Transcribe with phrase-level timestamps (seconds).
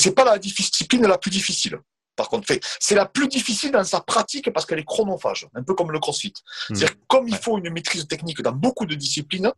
[0.00, 1.78] c'est pas la discipline la plus difficile.
[2.16, 5.74] Par contre, c'est la plus difficile dans sa pratique parce qu'elle est chronophage, un peu
[5.74, 6.34] comme le crossfit.
[6.68, 6.74] Hmm.
[6.74, 9.50] C'est-à-dire comme il faut une maîtrise technique dans beaucoup de disciplines,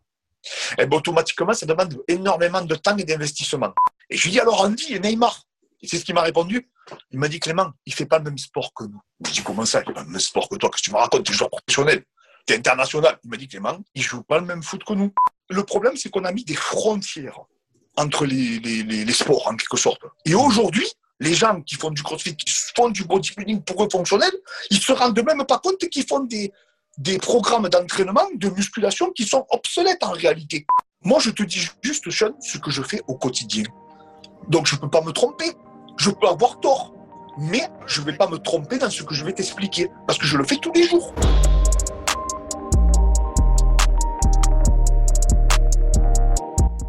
[0.78, 3.72] et eh ben, automatiquement, ça demande énormément de temps et d'investissement.
[4.10, 5.40] Et je lui dis alors Andy et Neymar.
[5.80, 6.68] Et c'est ce qu'il m'a répondu.
[7.10, 9.00] Il m'a dit Clément, il fait pas le même sport que nous.
[9.20, 10.70] Je lui dit comment ça, il fait pas le même sport que toi?
[10.70, 11.24] Qu'est-ce que tu me racontes?
[11.24, 12.04] Tu es joueur professionnel,
[12.46, 13.18] tu es international.
[13.24, 15.12] Il m'a dit Clément, il joue pas le même foot que nous.
[15.48, 17.40] Le problème, c'est qu'on a mis des frontières
[17.96, 20.00] entre les, sports, en quelque sorte.
[20.24, 20.86] Et aujourd'hui,
[21.20, 24.32] les gens qui font du crossfit, qui font du bodybuilding pour eux fonctionnel,
[24.70, 26.52] ils se rendent même pas compte qu'ils font des,
[26.98, 30.66] des programmes d'entraînement, de musculation qui sont obsolètes en réalité.
[31.04, 33.64] Moi, je te dis juste, Sean, ce que je fais au quotidien.
[34.48, 35.52] Donc, je ne peux pas me tromper.
[35.98, 36.94] Je peux avoir tort.
[37.38, 39.88] Mais je ne vais pas me tromper dans ce que je vais t'expliquer.
[40.06, 41.14] Parce que je le fais tous les jours.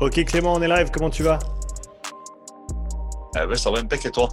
[0.02, 1.39] Ok Clément, on est live, comment tu vas?
[3.35, 4.29] Eh ben, Ça va impec et toi?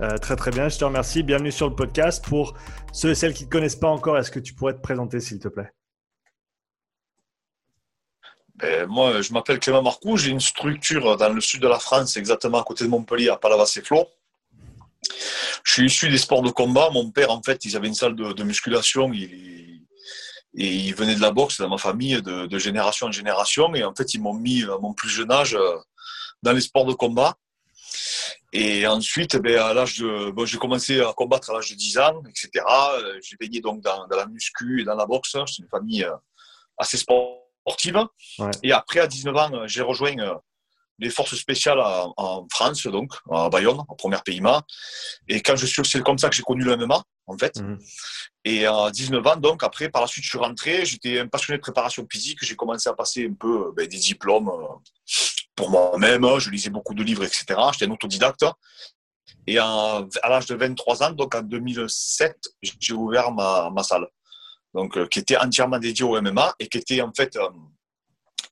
[0.00, 1.22] Euh, Très très bien, je te remercie.
[1.22, 2.24] Bienvenue sur le podcast.
[2.24, 2.54] Pour
[2.92, 5.20] ceux et celles qui ne te connaissent pas encore, est-ce que tu pourrais te présenter
[5.20, 5.70] s'il te plaît?
[8.56, 12.16] Ben, Moi, je m'appelle Clément Marcoux, j'ai une structure dans le sud de la France,
[12.16, 14.08] exactement à côté de Montpellier, à Palavas-et-Flot.
[15.64, 16.90] Je suis issu des sports de combat.
[16.90, 19.12] Mon père, en fait, ils avaient une salle de, musculation.
[19.12, 19.67] Il,
[20.56, 23.74] et il venait de la boxe dans ma famille de, génération en génération.
[23.74, 25.76] Et en fait, ils m'ont mis à mon plus jeune âge euh,
[26.42, 27.34] dans les sports de combat.
[28.52, 31.98] Et ensuite, ben, à l'âge de, bon, j'ai commencé à combattre à l'âge de 10
[31.98, 32.64] ans, etc.
[32.94, 35.32] Euh, j'ai baigné donc dans, la muscu et dans la boxe.
[35.32, 36.16] C'est une famille euh,
[36.78, 37.98] assez sportive.
[38.62, 40.14] Et après, à 19 ans, j'ai rejoint
[40.98, 44.62] les forces spéciales en, France, donc à Bayonne, en première PIMA.
[45.28, 47.60] Et quand je suis, c'est comme ça que j'ai connu le MMA, en fait.
[47.60, 47.78] Mhm.
[48.44, 50.84] Et à 19 ans, donc après, par la suite, je suis rentré.
[50.84, 52.38] J'étais un passionné de préparation physique.
[52.42, 54.74] J'ai commencé à passer un peu ben, des diplômes euh,
[55.54, 56.26] pour moi-même.
[56.38, 57.44] Je lisais beaucoup de livres, etc.
[57.72, 58.44] J'étais un autodidacte.
[59.46, 62.36] Et à, l'âge de 23 ans, donc en 2007,
[62.80, 64.06] j'ai ouvert ma, ma salle,
[64.74, 67.48] donc euh, qui était entièrement dédiée au MMA et qui était en fait euh,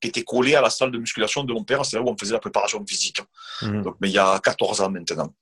[0.01, 2.17] qui était collé à la salle de musculation de mon père, c'est là où on
[2.17, 3.21] faisait la préparation physique.
[3.61, 3.83] Mhm.
[3.83, 5.33] Donc, mais il y a 14 ans maintenant.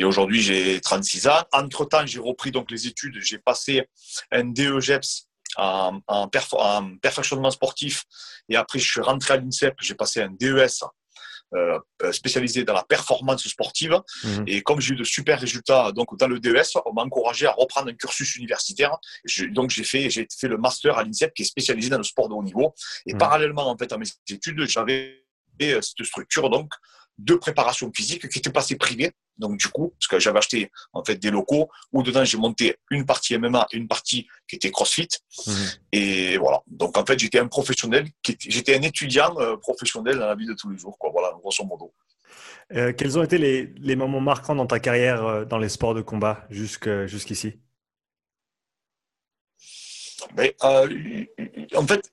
[0.00, 1.42] Et aujourd'hui, j'ai 36 ans.
[1.52, 3.20] Entre-temps, j'ai repris donc les études.
[3.20, 3.86] J'ai passé
[4.32, 8.04] un DEGEPS en, en, en, perfectionnement sportif.
[8.48, 9.74] Et après, je suis rentré à l'INSEP.
[9.82, 10.84] J'ai passé un DES
[11.54, 11.78] euh,
[12.12, 14.00] spécialisé dans la performance sportive.
[14.24, 14.44] Mhm.
[14.46, 17.52] Et comme j'ai eu de super résultats donc dans le DES, on m'a encouragé à
[17.52, 18.96] reprendre un cursus universitaire.
[19.50, 22.30] donc j'ai fait, j'ai fait le master à l'INSEP qui est spécialisé dans le sport
[22.30, 22.72] de haut niveau.
[23.04, 23.18] Et mhm.
[23.18, 25.26] parallèlement en fait à mes études, j'avais
[25.60, 26.72] euh, cette structure donc
[27.20, 29.12] de préparation physique qui était passée privée.
[29.38, 32.76] Donc du coup, parce que j'avais acheté en fait des locaux où dedans j'ai monté
[32.90, 35.08] une partie MMA et une partie qui était CrossFit.
[35.46, 35.54] Mhm.
[35.92, 36.62] Et voilà.
[36.66, 40.54] Donc en fait, j'étais un professionnel, j'étais un étudiant euh, professionnel dans la vie de
[40.54, 40.96] tous les jours.
[40.98, 41.10] Quoi.
[41.10, 41.92] Voilà, grosso modo.
[42.72, 45.94] Euh, quels ont été les, les, moments marquants dans ta carrière euh, dans les sports
[45.94, 47.58] de combat jusqu'ici?
[50.36, 50.54] Mais,
[51.74, 52.12] En fait,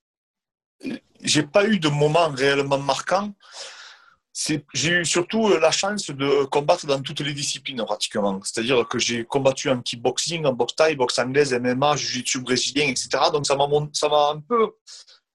[1.22, 3.34] j'ai pas eu de moment réellement marquant
[4.74, 8.40] j'ai eu surtout euh, la chance de combattre dans toutes les disciplines pratiquement.
[8.44, 13.10] C'est-à-dire que j'ai combattu en kickboxing, en boxe thaï, boxe anglaise, MMA, jiu-jitsu brésilien, etc.
[13.34, 14.70] Donc ça m'a, ça m'a un peu.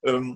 [0.07, 0.33] Euh,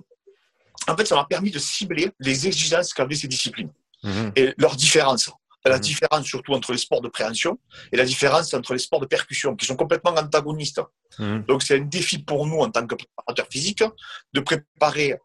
[0.87, 3.71] en fait, ça m'a permis de cibler les exigences qu'avaient ces disciplines
[4.03, 4.33] mhm.
[4.35, 5.31] et leurs différences.
[5.65, 5.81] La mhm.
[5.81, 7.57] différence surtout entre les sports de préhension
[7.91, 10.81] et la différence entre les sports de percussion, qui sont complètement antagonistes.
[11.19, 11.43] Mhm.
[11.47, 13.83] Donc c'est un défi pour nous en tant que préparateur physique
[14.33, 15.15] de préparer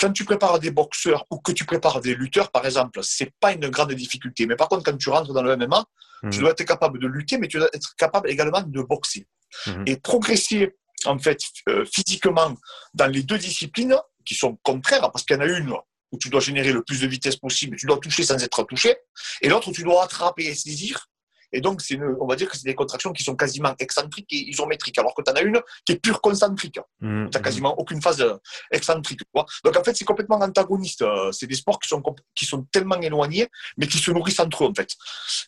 [0.00, 3.52] quand tu prépares des boxeurs ou que tu prépares des lutteurs, par exemple, c'est pas
[3.52, 4.46] une grande difficulté.
[4.46, 5.84] Mais par contre, quand tu rentres dans le MMA,
[6.22, 6.38] tu mhm.
[6.38, 9.26] dois être capable de lutter, mais tu dois être capable également de boxer.
[9.66, 9.84] Mhm.
[9.86, 12.54] Et progresser, en fait, euh, physiquement
[12.94, 15.72] dans les deux disciplines qui sont contraires, parce qu'il y en a une
[16.10, 18.96] où tu dois générer le plus de vitesse possible, tu dois toucher sans être touché,
[19.42, 21.06] et l'autre où tu dois attraper et saisir
[21.52, 21.82] et donc,
[22.20, 25.22] on va dire que c'est des contractions qui sont quasiment excentriques et isométriques, alors que
[25.22, 26.78] tu en as une qui est pure concentrique.
[27.00, 27.42] Mmh, tu n'as mmh.
[27.42, 28.36] quasiment aucune phase euh,
[28.70, 29.20] excentrique.
[29.64, 31.02] Donc, en fait, c'est complètement antagoniste.
[31.02, 32.02] Euh, c'est des sports qui sont,
[32.34, 33.48] qui sont tellement éloignés,
[33.78, 34.90] mais qui se nourrissent entre eux, en fait.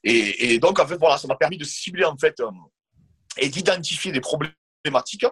[0.05, 2.51] Et, donc, en fait, voilà, ça m'a permis de cibler, en fait, euh,
[3.37, 5.27] et d'identifier des problématiques,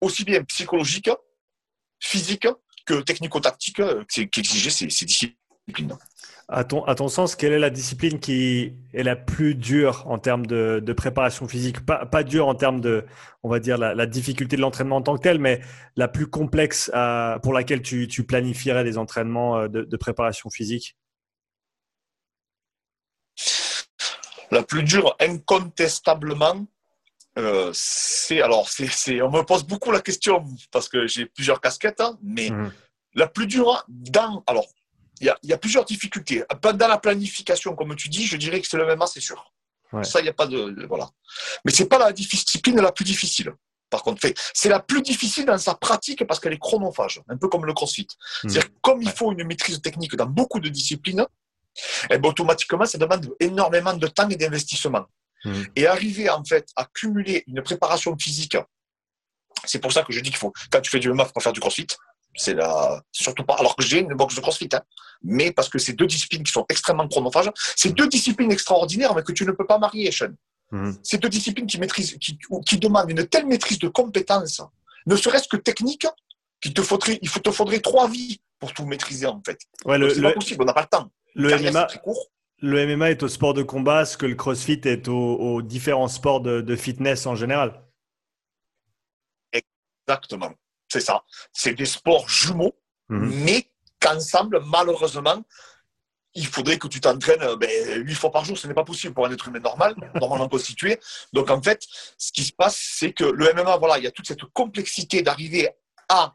[0.00, 1.10] aussi bien psychologiques,
[2.00, 2.48] physiques
[2.86, 5.98] que technico-tactiques, qui exigeaient ces, ces disciplines.
[6.50, 10.18] À ton, à ton sens, quelle est la discipline qui est la plus dure en
[10.18, 11.84] termes de, de préparation physique?
[11.84, 13.04] Pas, pas dure en termes de,
[13.42, 15.60] on va dire, la, la difficulté de l'entraînement en tant que tel, mais
[15.94, 20.48] la plus complexe à, pour laquelle tu, tu, planifierais des entraînements euh, de, de préparation
[20.48, 20.96] physique?
[24.50, 26.66] La plus dure, incontestablement,
[27.36, 32.00] euh, c'est alors c'est on me pose beaucoup la question parce que j'ai plusieurs casquettes,
[32.00, 32.72] hein, mais mmh.
[33.14, 34.64] la plus dure dans alors
[35.20, 36.44] il y, a, plusieurs difficultés.
[36.60, 39.52] Pendant la planification, comme tu dis, je dirais que c'est le MMA, c'est sûr.
[40.02, 41.08] Ça, il n'y a pas de, Voilà.
[41.64, 43.52] Mais ce n'est pas la discipline la plus difficile.
[43.90, 47.48] Par contre, c'est la plus difficile dans sa pratique parce qu'elle est chronophage, un peu
[47.48, 48.06] comme le crossfit.
[48.44, 48.48] Hmm.
[48.48, 51.26] C'est-à-dire comme il faut une maîtrise technique dans beaucoup de disciplines,
[52.10, 55.06] eh ben, automatiquement, ça demande énormément de temps et d'investissement.
[55.44, 55.62] Hmm.
[55.74, 58.56] Et arriver en fait à cumuler une préparation physique,
[59.64, 61.40] c'est pour ça que je dis qu'il faut, quand tu fais du MMA, il faut
[61.40, 61.86] faire du crossfit.
[62.34, 63.02] C'est la...
[63.12, 63.54] surtout pas.
[63.54, 64.80] Alors que j'ai une boxe de crossfit, hein.
[65.22, 67.50] mais parce que c'est deux disciplines qui sont extrêmement chronophages.
[67.76, 70.34] C'est deux disciplines extraordinaires, mais que tu ne peux pas marier, Sean.
[70.70, 70.92] Mmh.
[71.02, 74.60] C'est deux disciplines qui, maîtrisent, qui, qui demandent une telle maîtrise de compétences,
[75.06, 76.06] ne serait-ce que technique,
[76.60, 79.58] qu'il te faudrait, il te faudrait trois vies pour tout maîtriser en fait.
[79.84, 81.10] Ouais, c'est pas possible, on n'a pas le temps.
[81.34, 81.86] Le MMA,
[82.60, 86.40] le MMA est au sport de combat, ce que le CrossFit est aux, différents sports
[86.40, 87.82] de, fitness en général.
[89.52, 90.52] Exactement,
[90.88, 91.24] c'est ça.
[91.52, 92.74] C'est des sports jumeaux,
[93.08, 93.44] mmh.
[93.44, 93.70] mais
[94.00, 95.42] qu'ensemble, malheureusement,
[96.34, 98.56] il faudrait que tu t'entraînes euh, ben, huit fois par jour.
[98.56, 100.98] Ce n'est pas possible pour un être humain normal, normalement constitué.
[101.32, 101.84] Donc, en fait,
[102.16, 105.22] ce qui se passe, c'est que le MMA, voilà, il y a toute cette complexité
[105.22, 105.68] d'arriver
[106.08, 106.34] à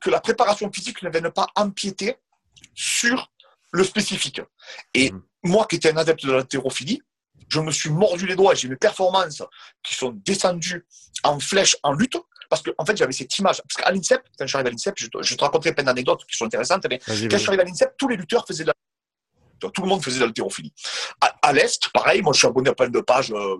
[0.00, 2.16] que la préparation physique ne vienne pas empiéter
[2.74, 3.30] sur
[3.72, 4.40] le spécifique.
[4.92, 5.22] Et mmh.
[5.44, 7.00] moi, qui étais un adepte de l'haltérophilie,
[7.48, 9.42] je me suis mordu les doigts et j'ai mes performances
[9.82, 10.84] qui sont descendues
[11.22, 12.16] en flèche, en lutte,
[12.48, 13.62] parce qu'en en fait, j'avais cette image.
[13.62, 16.36] Parce qu'à l'INSEP, quand je suis arrivé à l'INSEP, je, te, raconterai plein d'anecdotes qui
[16.36, 18.74] sont intéressantes, mais quand je suis arrivé à l'INSEP, tous les lutteurs faisaient de la
[19.58, 20.72] tout le monde faisait de l'haltérophilie.
[21.42, 23.56] À, l'Est, pareil, moi je suis abonné à plein de pages euh,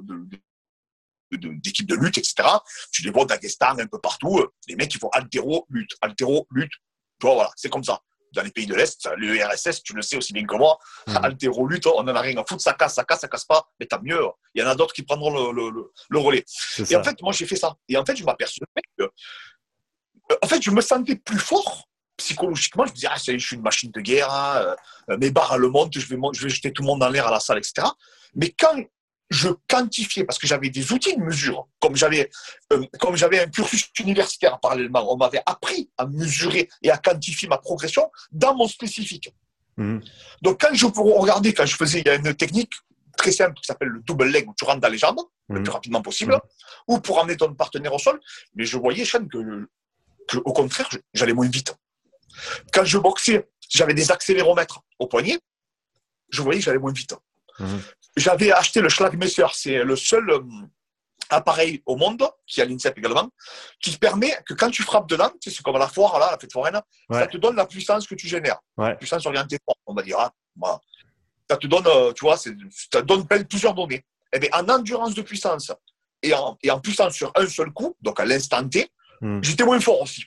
[1.31, 2.35] d'équipes de, lutte, etc.
[2.93, 4.38] Tu les vois au Dagestan, un peu partout.
[4.38, 6.73] Euh, les mecs, ils font altéro, lutte, altéro, lutte.
[7.19, 8.00] Tu vois, voilà, c'est comme ça.
[8.32, 11.17] Dans les pays de l'Est, le RSS, tu le sais aussi bien que moi, mmh.
[11.23, 13.69] altéro, lutte, on n'en a rien à foutre, ça casse, ça casse, ça casse pas,
[13.81, 14.20] mais tant mieux.
[14.55, 16.44] Il y en a d'autres qui prendront le, relais.
[16.90, 17.75] Et en fait, moi, j'ai fait ça.
[17.88, 18.67] Et en fait, je m'aperçois
[18.99, 19.08] que, euh,
[20.43, 23.62] en fait, je me sentais plus fort psychologiquement, je me disais, ah, je suis une
[23.62, 24.75] machine de guerre, hein,
[25.11, 27.31] euh, mes barres le je vais, je vais jeter tout le monde dans l'air à
[27.31, 27.87] la salle, etc.
[28.34, 28.75] Mais quand
[29.31, 32.31] je quantifiais, parce que j'avais des outils de mesure, comme j'avais,
[32.73, 37.49] euh, comme j'avais un cursus universitaire parallèlement, on m'avait appris à mesurer et à quantifier
[37.49, 39.34] ma progression dans mon spécifique.
[39.76, 39.99] Mmh.
[40.43, 42.73] Donc quand je regardais, quand je faisais, il y a une technique
[43.17, 45.62] très simple qui s'appelle le double leg où tu rentres dans les jambes le mmh.
[45.62, 46.40] plus rapidement possible, mmh.
[46.88, 48.20] ou pour amener ton partenaire au sol.
[48.55, 49.69] Mais je voyais, Sean, que,
[50.28, 51.75] que au contraire, j'allais moins vite.
[52.73, 55.38] Quand je boxais, j'avais des accéléromètres au poignet,
[56.31, 57.14] je voyais que j'allais moins vite.
[57.58, 57.81] Mhm.
[58.17, 60.41] J'avais acheté le Schlagmesser, c'est le seul euh,
[61.31, 63.29] appareil au monde, qui a l'INSEP également,
[63.81, 66.53] qui permet que quand tu frappes dedans, c'est comme à la foire, là, la fête
[66.53, 66.81] foraine,
[67.11, 68.58] ça te donne la puissance que tu génères.
[68.79, 70.19] La puissance orientée on va dire.
[70.19, 70.31] Hein.
[71.49, 74.05] Ça te donne, euh, tu vois, ça te donne plusieurs données.
[74.32, 75.73] Et eh bien, en endurance de puissance
[76.23, 79.43] et en, et en puissance sur un seul coup, donc à l'instant T, mhm.
[79.43, 80.25] j'étais moins fort aussi.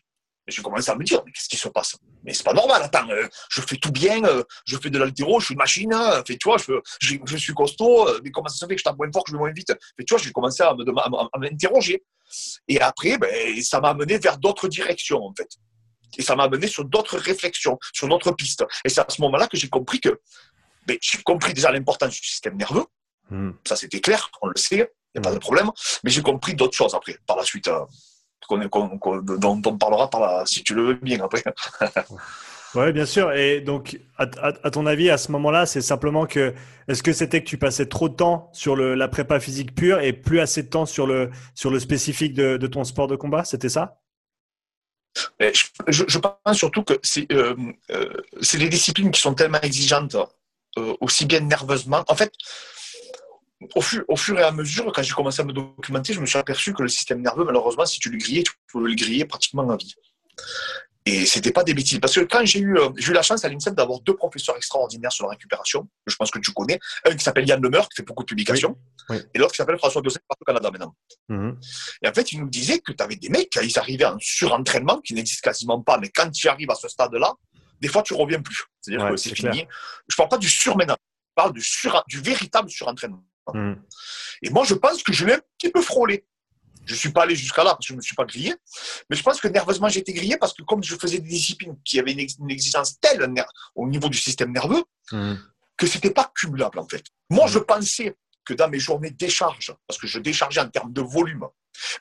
[0.49, 1.95] Et je commence à me dire, mais qu'est-ce qui se passe?
[2.23, 5.39] Mais c'est pas normal, attends, euh, je fais tout bien, euh, je fais de l'altéro,
[5.39, 6.73] je suis une machine, hein, fait, tu vois, je,
[7.23, 9.29] je, suis costaud, euh, mais comment ça se fait que je tape moins fort, que
[9.29, 9.67] je vais moins vite?
[9.67, 10.75] Fait, Tu vois, j'ai commencé à,
[11.37, 12.03] m'interroger.
[12.67, 13.29] Et après, ben,
[13.61, 15.49] ça m'a amené vers d'autres directions, en fait.
[16.17, 18.65] Et ça m'a amené sur d'autres réflexions, sur d'autres pistes.
[18.83, 20.19] Et c'est à ce moment-là que j'ai compris que,
[20.87, 22.85] ben, j'ai compris déjà l'importance du système nerveux.
[23.29, 23.51] Hmm.
[23.67, 25.35] Ça, c'était clair, on le sait, il n'y a pas hmm.
[25.35, 25.71] de problème.
[26.03, 27.69] Mais j'ai compris d'autres choses après, par la suite
[28.57, 31.43] dont on parlera par là, si tu le veux bien après.
[32.75, 33.31] Oui, bien sûr.
[33.33, 34.27] Et donc, à,
[34.71, 36.53] ton avis, à ce moment-là, c'est simplement que,
[36.87, 39.99] est-ce que c'était que tu passais trop de temps sur le, la prépa physique pure
[40.01, 43.43] et plus assez de temps sur le, sur le spécifique de, ton sport de combat?
[43.43, 44.01] C'était ça?
[45.39, 46.93] Je, pense surtout que
[47.31, 47.55] euh,
[47.91, 50.15] euh, c'est des disciplines qui sont tellement exigeantes,
[50.77, 52.03] euh, aussi bien nerveusement.
[52.07, 52.31] En fait,
[53.75, 56.73] au fur, et à mesure, quand j'ai commencé à me documenter, je me suis aperçu
[56.73, 59.75] que le système nerveux, malheureusement, si tu le grillais, tu pouvais le griller pratiquement à
[59.75, 59.95] vie.
[61.05, 61.99] Et c'était pas des bêtises.
[61.99, 65.11] Parce que quand j'ai eu, euh, eu la chance à l'INSEP d'avoir deux professeurs extraordinaires
[65.11, 66.79] sur la récupération, je pense que tu connais.
[67.05, 68.77] Un qui s'appelle Yann Lemeur, qui fait beaucoup de publications,
[69.09, 70.95] et l'autre qui s'appelle François Dosset, partout au Canada maintenant.
[71.29, 71.59] Mhm.
[72.03, 75.01] Et en fait, il nous disait que tu avais des mecs, ils arrivaient en surentraînement,
[75.01, 77.33] qui n'existe quasiment pas, mais quand tu arrives à ce stade-là,
[77.81, 78.65] des fois, tu reviens plus.
[78.81, 79.65] C'est-à-dire que c'est fini.
[80.07, 80.97] Je parle pas du surménage,
[81.29, 83.23] je parle du, sur, du véritable surentraînement.
[83.53, 83.75] Mm.
[84.43, 86.25] Et moi, je pense que je l'ai un petit peu frôlé.
[86.85, 88.55] Je ne suis pas allé jusqu'à là parce que je ne me suis pas grillé.
[89.09, 91.77] Mais je pense que nerveusement, j'ai été grillé parce que comme je faisais des disciplines
[91.85, 93.31] qui avaient une, exigence telle
[93.75, 95.35] au niveau du système nerveux, mm.
[95.77, 97.03] que ce n'était pas cumulable en fait.
[97.29, 97.49] Moi, mm.
[97.49, 98.15] je pensais
[98.45, 101.45] que dans mes journées de décharge, parce que je déchargeais en termes de volume,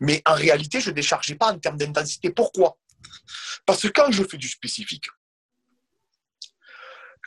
[0.00, 2.30] mais en réalité, je ne déchargeais pas en termes d'intensité.
[2.30, 2.78] Pourquoi?
[3.66, 5.04] Parce que quand je fais du spécifique,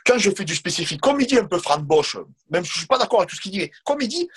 [0.04, 2.16] quand je fais du spécifique, comme il dit un peu Frank Bosch,
[2.50, 4.28] même si je ne suis pas d'accord avec tout ce qu'il dit, comme il dit,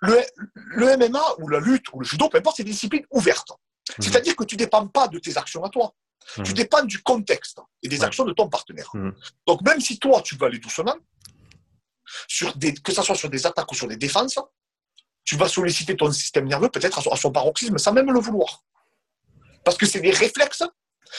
[0.00, 3.50] le, MMA ou la lutte ou le judo, peu importe, c'est des disciplines ouvertes.
[3.50, 4.04] Mhm.
[4.04, 5.94] C'est-à-dire que tu ne dépends pas de tes actions à toi.
[6.34, 6.52] Tu mhm.
[6.52, 8.90] dépends du contexte et des actions de ton partenaire.
[8.94, 9.14] Mhm.
[9.46, 10.96] Donc, même si toi, tu vas aller doucement,
[12.26, 14.38] sur des, que ce soit sur des attaques ou sur des défenses,
[15.24, 18.62] tu vas solliciter ton système nerveux peut-être à son paroxysme sans même le vouloir.
[19.64, 20.62] Parce que c'est des réflexes,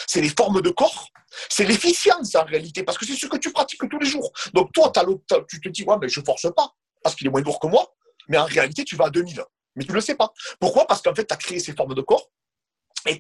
[0.08, 1.10] c'est les formes de corps,
[1.50, 4.31] c'est l'efficience en réalité, parce que c'est ce que tu pratiques tous les jours.
[4.53, 4.91] Donc toi,
[5.48, 7.96] tu te dis, ouais, mais je force pas, parce qu'il est moins lourd que moi,
[8.27, 9.43] mais en réalité, tu vas à 2000.
[9.75, 10.31] Mais tu ne le sais pas.
[10.60, 10.86] Pourquoi?
[10.88, 12.29] Parce qu'en fait, tu as créé ces formes de corps,
[13.08, 13.17] et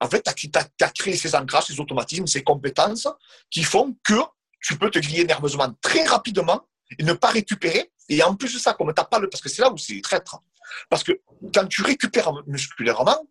[0.00, 0.50] en fait, tu
[0.84, 3.08] as, créé ces ancrages, ces automatismes, ces compétences
[3.50, 4.14] qui font que
[4.60, 6.66] tu peux te griller nerveusement très rapidement
[6.98, 7.92] et ne pas récupérer.
[8.08, 9.28] Et en plus de ça, comme tu n'as pas le.
[9.28, 10.40] Parce que c'est là où c'est traître.
[10.90, 11.12] Parce que
[11.54, 13.26] quand tu récupères musculairement,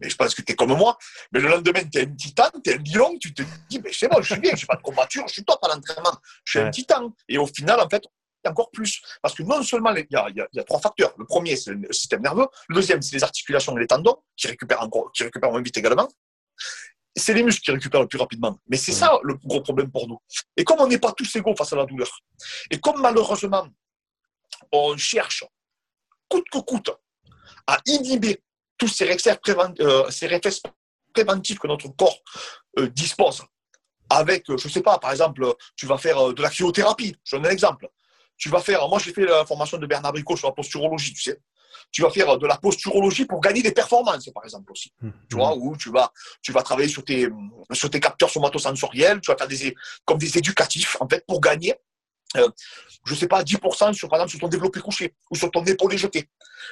[0.00, 0.96] mais je pense que tu es comme moi,
[1.32, 3.92] mais le lendemain, tu es un titan, tu es un lion, tu te dis, mais
[3.92, 6.16] c'est bon, je suis bien, je n'ai pas de combatture, je suis top à l'entraînement,
[6.44, 7.12] je suis un titan.
[7.28, 8.04] Et au final, en fait,
[8.48, 9.02] encore plus.
[9.22, 11.14] Parce que non seulement il y, a, trois facteurs.
[11.18, 12.46] Le premier, c'est le système nerveux.
[12.68, 15.76] Le deuxième, c'est les articulations et les tendons qui récupèrent encore, qui récupèrent moins vite
[15.76, 16.08] également.
[17.16, 18.58] C'est les muscles qui récupèrent le plus rapidement.
[18.68, 20.18] Mais c'est ça le gros problème pour nous.
[20.56, 22.10] Et comme on n'est pas tous égaux face à la douleur,
[22.70, 23.66] et comme malheureusement,
[24.72, 25.44] on cherche
[26.28, 26.90] coûte que coûte
[27.66, 28.42] à inhiber
[28.78, 29.50] tous ces réflexes,
[29.80, 30.62] euh, ces réflexes
[31.12, 32.18] préventifs que notre corps
[32.78, 33.42] euh, dispose
[34.10, 37.36] avec, je ne sais pas, par exemple, tu vas faire euh, de la cryothérapie, je
[37.36, 37.88] donne un exemple.
[38.36, 41.22] Tu vas faire, moi j'ai fait la formation de Bernard Bricot sur la posturologie, tu
[41.22, 41.40] sais.
[41.90, 44.92] Tu vas faire de la posturologie pour gagner des performances, par exemple aussi.
[45.00, 45.10] Mmh.
[45.28, 46.12] Tu vois, où tu vas,
[46.42, 47.28] tu vas travailler sur tes,
[47.72, 51.74] sur tes capteurs somatosensoriels, tu vas faire des, comme des éducatifs, en fait, pour gagner
[52.36, 52.48] euh,
[53.04, 55.64] je ne sais pas, 10% sur, par exemple, sur ton développé couché ou sur ton
[55.64, 56.28] épaulé jeté.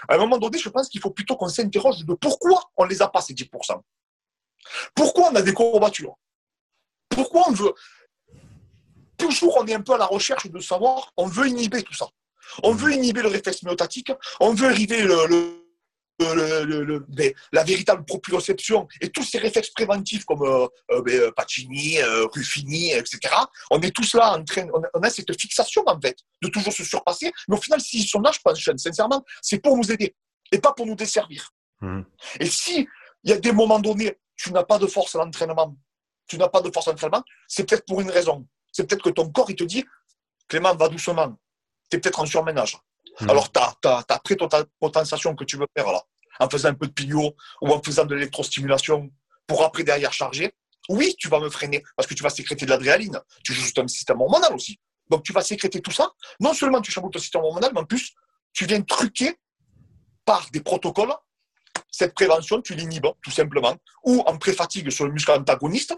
[0.08, 2.90] À un moment donné, je pense qu'il faut plutôt qu'on s'interroge de pourquoi on ne
[2.90, 3.48] les a pas, ces 10%.
[4.94, 6.16] Pourquoi on a des courbatures?
[7.08, 7.74] Pourquoi on veut
[9.22, 12.08] toujours on est un peu à la recherche de savoir, on veut inhiber tout ça.
[12.62, 15.61] On veut inhiber le réflexe myotatique, on veut arriver le,
[17.52, 21.98] la véritable proprioception et tous ces réflexes préventifs comme euh, euh, euh, Pacini,
[22.34, 23.34] Ruffini, etc.
[23.70, 26.84] On est tous là en train, on a cette fixation en fait de toujours se
[26.84, 27.32] surpasser.
[27.48, 30.14] Mais au final, s'ils sont là, je pense, sincèrement, c'est pour nous aider
[30.50, 31.50] et pas pour nous desservir.
[31.80, 32.02] Mmh.
[32.40, 32.86] Et si
[33.24, 35.76] il y a des moments donnés, tu n'as pas de force à l'entraînement,
[36.26, 39.10] tu n'as pas de force à l'entraînement, c'est peut-être pour une raison c'est peut-être que
[39.10, 39.84] ton corps, il te dit,
[40.48, 41.36] Clément, va doucement.
[41.90, 42.78] Tu es peut-être en surménage.
[43.20, 43.30] Hmm.
[43.30, 44.48] Alors, tu as, as, pris ton
[44.80, 46.02] potentiation que tu veux faire là,
[46.40, 49.10] en faisant un peu de pilio ou en faisant de l'électrostimulation
[49.46, 50.54] pour après derrière charger.
[50.88, 53.18] Oui, tu vas me freiner parce que tu vas sécréter de l'adrénaline.
[53.44, 54.80] Tu joues un système hormonal aussi.
[55.08, 56.10] Donc, tu vas sécréter tout ça.
[56.40, 58.12] Non seulement tu chamboules ton système hormonal, mais en plus,
[58.52, 59.36] tu viens truquer
[60.24, 61.14] par des protocoles
[61.90, 65.94] cette prévention, tu l'inhibes tout simplement, ou en pré-fatigue sur le muscle antagoniste.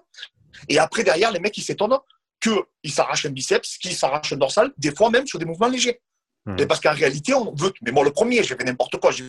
[0.69, 1.99] Et après, derrière, les mecs, ils s'étonnent
[2.41, 6.01] qu'il s'arrache un biceps, qu'il s'arrache un dorsal, des fois même sur des mouvements légers.
[6.47, 6.57] Hmm.
[6.67, 7.73] parce qu'en réalité, on veut.
[7.81, 9.11] Mais moi, le premier, j'ai fait n'importe quoi.
[9.13, 9.25] J'ai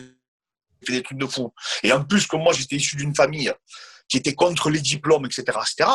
[0.84, 1.52] fait des trucs de fou.
[1.82, 3.52] Et en plus, que moi, j'étais issu d'une famille
[4.08, 5.90] qui était contre les diplômes, etc., etc.,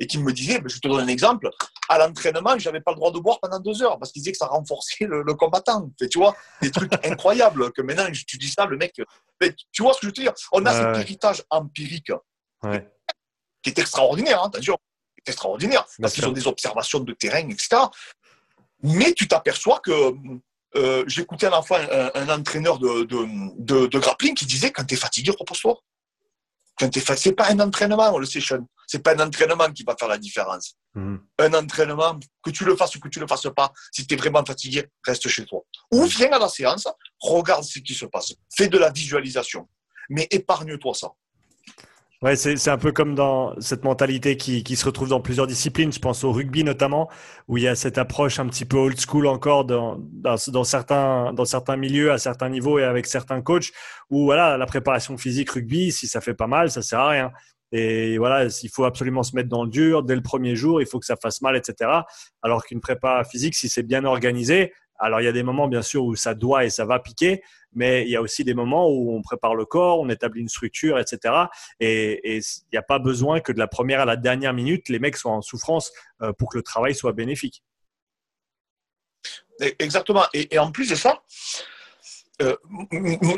[0.00, 1.48] et qui me disait, ben, je te donne un exemple,
[1.88, 4.38] à l'entraînement, j'avais pas le droit de boire pendant deux heures parce qu'ils disaient que
[4.38, 5.88] ça renforçait le, combattant.
[6.10, 8.92] tu vois, des trucs incroyables que maintenant, tu dis ça, le mec.
[8.94, 10.32] tu vois ce que je veux dire?
[10.52, 12.10] On a cet héritage empirique
[13.62, 14.76] qui est extraordinaire, hein, attention
[15.26, 17.82] extraordinaire, parce qu'ils ont des observations de terrain, etc.
[18.82, 20.12] Mais tu t'aperçois que
[20.76, 21.76] euh, j'écoutais un enfant,
[22.14, 25.78] un, entraîneur de, de, de, grappling qui disait quand tu es fatigué, repose-toi.
[26.78, 28.66] Quand tu c'est pas un entraînement, on le Sean.
[28.86, 30.74] C'est pas un entraînement qui va faire la différence.
[30.94, 31.20] Mhm.
[31.38, 34.16] Un entraînement, que tu le fasses ou que tu le fasses pas, si tu es
[34.16, 35.60] vraiment fatigué, reste chez toi.
[35.92, 36.08] Ou mhm.
[36.08, 36.88] viens à la séance,
[37.20, 38.32] regarde ce qui se passe.
[38.56, 39.68] Fais de la visualisation.
[40.10, 41.08] Mais épargne-toi ça.
[42.24, 45.92] Ouais, c'est un peu comme dans cette mentalité qui, qui, se retrouve dans plusieurs disciplines.
[45.92, 47.10] Je pense au rugby notamment,
[47.48, 50.64] où il y a cette approche un petit peu old school encore dans, dans, dans,
[50.64, 53.72] certains, dans certains milieux, à certains niveaux et avec certains coachs,
[54.08, 57.30] où voilà, la préparation physique rugby, si ça fait pas mal, ça sert à rien.
[57.72, 60.86] Et voilà, il faut absolument se mettre dans le dur dès le premier jour, il
[60.86, 61.90] faut que ça fasse mal, etc.
[62.40, 65.82] Alors qu'une prépa physique, si c'est bien organisé, alors il y a des moments bien
[65.82, 67.42] sûr où ça doit et ça va piquer,
[67.74, 70.48] mais il y a aussi des moments où on prépare le corps, on établit une
[70.48, 71.34] structure, etc.
[71.80, 74.98] Et il n'y a pas besoin que de la première à la dernière minute, les
[74.98, 77.62] mecs soient en souffrance euh, pour que le travail soit bénéfique.
[79.78, 80.24] Exactement.
[80.34, 81.22] Et, en plus de ça,
[82.42, 82.56] euh,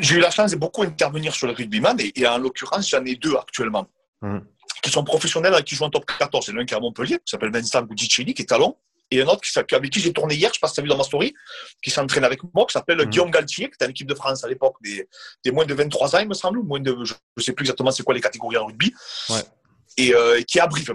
[0.01, 3.05] j'ai eu la chance de beaucoup intervenir sur le rugbyman, et, et en l'occurrence, j'en
[3.05, 3.87] ai deux actuellement.
[4.21, 4.39] Mmh.
[4.81, 6.47] qui sont professionnels et qui jouent en top 14.
[6.47, 8.45] Il y en a un qui est à Montpellier, qui s'appelle Vincent Goudicelli, qui est
[8.45, 8.75] talon,
[9.11, 10.79] et un autre qui, avec qui j'ai tourné hier, je ne sais pas si tu
[10.81, 11.33] as vu dans ma story,
[11.81, 13.05] qui s'entraîne avec moi, qui s'appelle mhm.
[13.05, 15.07] Guillaume Galtier, qui était en équipe de France à l'époque des,
[15.43, 17.63] des, moins de 23 ans, il me semble, ou moins de, je ne sais plus
[17.63, 18.93] exactement c'est quoi les catégories en rugby,
[19.97, 20.93] et euh, qui est à Brive,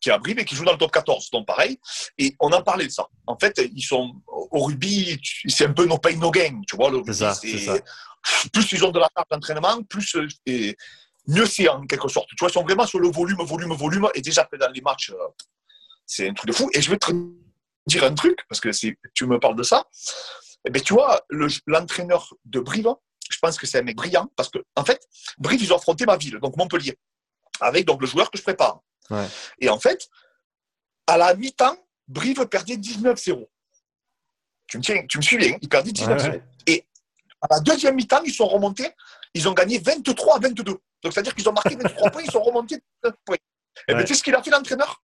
[0.00, 1.78] qui est à Brive et qui joue dans le top 14, donc pareil.
[2.18, 3.06] Et on en parlait de ça.
[3.26, 6.90] En fait, ils sont au rugby, c'est un peu no pain no gain, tu vois.
[6.90, 7.82] Le rugby, c'est
[8.52, 10.76] plus ils ont de la carte d'entraînement, plus euh, et,
[11.26, 12.28] mieux c'est en quelque sorte.
[12.30, 14.08] Tu vois, ils sont vraiment sur le volume, volume, volume.
[14.14, 15.28] Et déjà, dans les matchs, euh,
[16.06, 16.70] c'est un truc de fou.
[16.74, 17.10] Et je vais te
[17.86, 18.70] dire un truc, parce que
[19.14, 19.84] tu me parles de ça.
[20.66, 21.24] Eh bien, tu vois,
[21.66, 22.94] l'entraîneur de Brive,
[23.30, 25.06] je pense que c'est un mec brillant, parce que, en fait,
[25.38, 26.98] Brive, ils ont affronté ma ville, donc Montpellier,
[27.60, 28.80] avec donc, le joueur que je prépare.
[29.60, 30.08] Et en fait,
[31.06, 31.76] à la mi-temps,
[32.08, 33.46] Brive perdait 19-0.
[34.66, 36.40] Tu me, tiens, tu me suis bien, ils perdaient 19-0.
[36.66, 36.86] Et
[37.42, 38.90] à la deuxième mi-temps, ils sont remontés,
[39.34, 40.64] ils ont gagné 23 à 22.
[40.64, 40.80] Donc,
[41.12, 43.36] c'est-à-dire qu'ils ont marqué 23 points, ils sont remontés 9 points.
[43.88, 45.02] Et bien, tu sais ce qu'il a fait, l'entraîneur?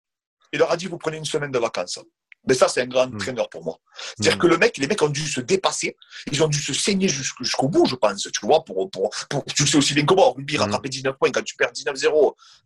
[0.53, 1.99] Il leur a dit vous prenez une semaine de vacances.
[2.47, 3.15] Mais ça, c'est un grand hmm.
[3.15, 3.77] entraîneur pour moi.
[4.15, 4.39] C'est-à-dire hmm.
[4.39, 5.97] que le mec, les mecs ont dû se dépasser,
[6.31, 8.21] ils ont dû se saigner jusqu'au bout, je pense.
[8.21, 10.61] Tu vois, pour, pour, pour, tu sais aussi bien que moi, rugby, hmm.
[10.61, 12.07] rattraper 19 points quand tu perds 19-0,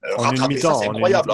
[0.06, 1.34] euh, rattraper ça, c'est incroyable.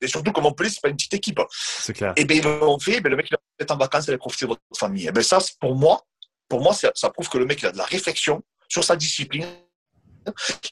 [0.00, 1.40] et surtout, comme on peut c'est pas une petite équipe.
[1.50, 2.12] C'est clair.
[2.16, 4.44] Et bien, ils l'ont fait, ben, le mec, il est en vacances, il a profité
[4.44, 5.08] de votre famille.
[5.08, 6.00] Et bien, ça, pour moi,
[6.48, 8.94] pour moi, ça, ça, prouve que le mec, il a de la réflexion sur sa
[8.94, 9.46] discipline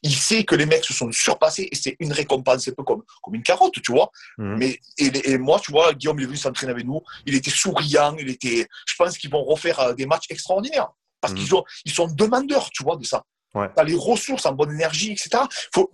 [0.03, 3.03] il sait que les mecs se sont surpassés et c'est une récompense, un peu comme,
[3.23, 4.11] comme une carotte, tu vois.
[4.39, 4.57] Mhm.
[4.59, 8.29] Mais, et, moi, tu vois, Guillaume est venu s'entraîner avec nous, il était souriant, il
[8.31, 10.89] était, je pense qu'ils vont refaire euh, des matchs extraordinaires
[11.21, 11.39] parce mhm.
[11.41, 13.25] qu'ils ont, ils sont demandeurs, tu vois, de ça.
[13.55, 13.69] Ouais.
[13.75, 15.43] Tu as les ressources en bonne énergie, etc.
[15.73, 15.91] Faut,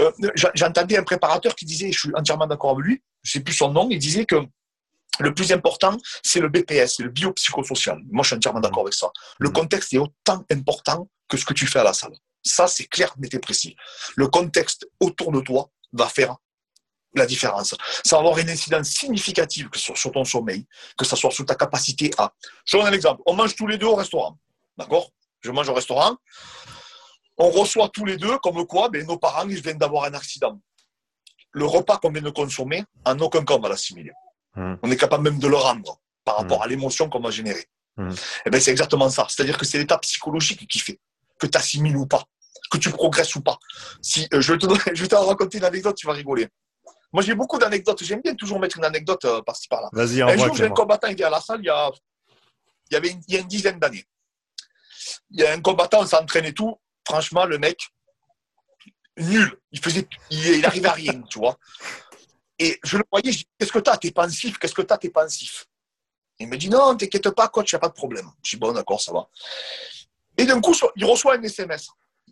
[0.00, 0.10] euh,
[0.54, 3.70] J'entendais un préparateur qui disait, je suis entièrement d'accord avec lui, je sais plus son
[3.70, 4.36] nom, il disait que
[5.20, 8.00] le plus important, c'est le BPS, le biopsychosocial.
[8.10, 9.10] Moi, je suis entièrement d'accord avec ça.
[9.38, 9.54] Le mhm.
[9.54, 12.12] contexte est autant important que ce que tu fais à la salle.
[12.46, 13.76] Ça, c'est clair, mais t'es précis.
[14.14, 16.36] Le contexte autour de toi va faire
[17.14, 17.74] la différence.
[18.04, 21.44] Ça va avoir une incidence significative que sur, sur ton sommeil, que ce soit sur
[21.44, 22.32] ta capacité à.
[22.64, 23.22] Je donne un exemple.
[23.26, 24.38] On mange tous les deux au restaurant.
[24.76, 25.10] D'accord?
[25.40, 26.16] Je mange au restaurant.
[27.38, 30.58] On reçoit tous les deux, comme quoi ben, nos parents ils viennent d'avoir un accident.
[31.52, 34.12] Le repas qu'on vient de consommer, en aucun cas on va l'assimiler.
[34.54, 34.74] Hmm.
[34.82, 36.62] On est capable même de le rendre par rapport hmm.
[36.62, 37.66] à l'émotion qu'on va générer.
[37.96, 38.10] Hmm.
[38.10, 38.14] Et
[38.46, 39.26] eh ben, c'est exactement ça.
[39.28, 41.00] C'est-à-dire que c'est l'état psychologique qui fait
[41.38, 42.24] que tu assimiles ou pas
[42.70, 43.58] que tu progresses ou pas.
[44.02, 44.58] Si, euh, je, vais
[45.08, 46.48] te, raconter une anecdote, tu vas rigoler.
[47.12, 48.02] Moi, j'ai beaucoup d'anecdotes.
[48.02, 49.88] J'aime bien toujours mettre une anecdote euh, par-ci par-là.
[49.92, 51.90] Vas-y, Un jour, j'ai un combattant qui est à la salle il y a,
[52.90, 54.04] il y avait une, il y a une dizaine d'années.
[55.30, 56.76] Il y a un combattant, on s'entraîne et tout.
[57.06, 57.78] Franchement, le mec,
[59.16, 59.58] nul.
[59.72, 61.56] Il faisait, il, arrivait à rien, tu vois.
[62.58, 63.96] Et je le voyais, je dis, qu'est-ce que t'as?
[63.96, 64.98] T'es pensif Qu'est-ce que t'as?
[64.98, 65.66] T'es pensif.
[66.38, 68.30] Il me dit, non, t'inquiète pas, coach, il n'y a pas de problème.
[68.42, 69.28] Je dis, bon, d'accord, ça va.
[70.36, 71.88] Et d'un coup, il reçoit un SMS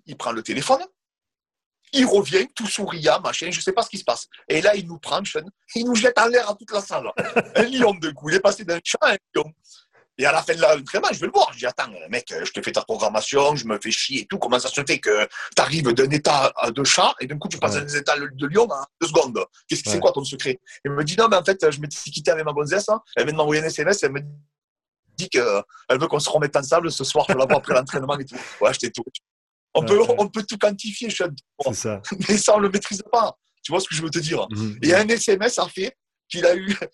[0.07, 0.85] il prend le téléphone,
[1.93, 4.27] il revient tout souriant, machin, je ne sais pas ce qui se passe.
[4.49, 5.23] Et là, il nous prend,
[5.75, 7.11] il nous jette en l'air à toute la salle.
[7.57, 9.45] un lion de coup, il est passé d'un chat à un lion.
[10.17, 11.53] Et à la fin de l'entraînement, je vais le voir.
[11.53, 14.39] Je dis, attends, mec, je te fais ta programmation, je me fais chier et tout.
[14.39, 17.59] Comment ça se fait que tu arrives d'un état de chat et d'un coup, tu
[17.59, 19.45] passes d'un état de lion en deux secondes?
[19.67, 20.61] Qu'est-ce que c'est quoi ton secret?
[20.85, 22.89] Il me dit, non, mais en fait, je m'étais quitté avec ma gonzesse.
[22.89, 23.01] Hein.
[23.17, 24.21] Elle vient de m'envoyer un SMS, elle me
[25.17, 28.25] dit qu'elle veut qu'on se remette ensemble ce soir, je la vois après l'entraînement et
[28.25, 28.37] tout.
[28.61, 29.05] Ouais, j'étais tout.
[29.75, 31.25] On, peut, on peut tout quantifier, je suis
[31.75, 32.01] ça.
[32.29, 33.37] mais ça, on ne le maîtrise pas.
[33.63, 34.47] Tu vois ce que je veux te dire?
[34.51, 34.79] Mhm.
[34.83, 35.97] Et un SMS a fait
[36.29, 36.77] qu'il a eu.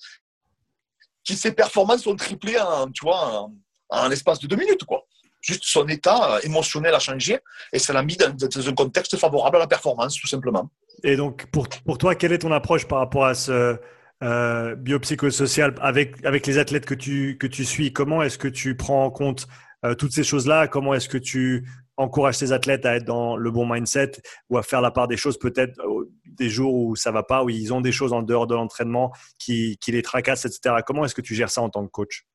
[1.26, 3.48] que ses performances ont triplé en, tu vois,
[3.88, 4.84] en, l'espace de deux minutes.
[4.84, 5.04] Quoi.
[5.40, 7.38] Juste son état euh, émotionnel a changé
[7.72, 8.28] et ça l'a mis dans,
[8.68, 10.70] un contexte favorable à la performance, tout simplement.
[11.02, 13.78] Et donc, pour, pour toi, quelle est ton approche par rapport à ce
[14.22, 17.92] euh, biopsychosocial avec, avec les athlètes que tu, que tu suis?
[17.92, 19.46] Comment est-ce que tu prends en compte
[19.84, 20.68] euh, toutes ces choses-là?
[20.68, 21.66] Comment est-ce que tu
[22.00, 24.12] encourage ses athlètes à être dans le bon mindset
[24.48, 27.44] ou à faire la part des choses peut-être euh, des jours où ça va pas,
[27.44, 30.76] où ils ont des choses en dehors de l'entraînement qui, les tracassent, etc.
[30.86, 32.26] Comment est-ce que tu gères ça en tant que coach?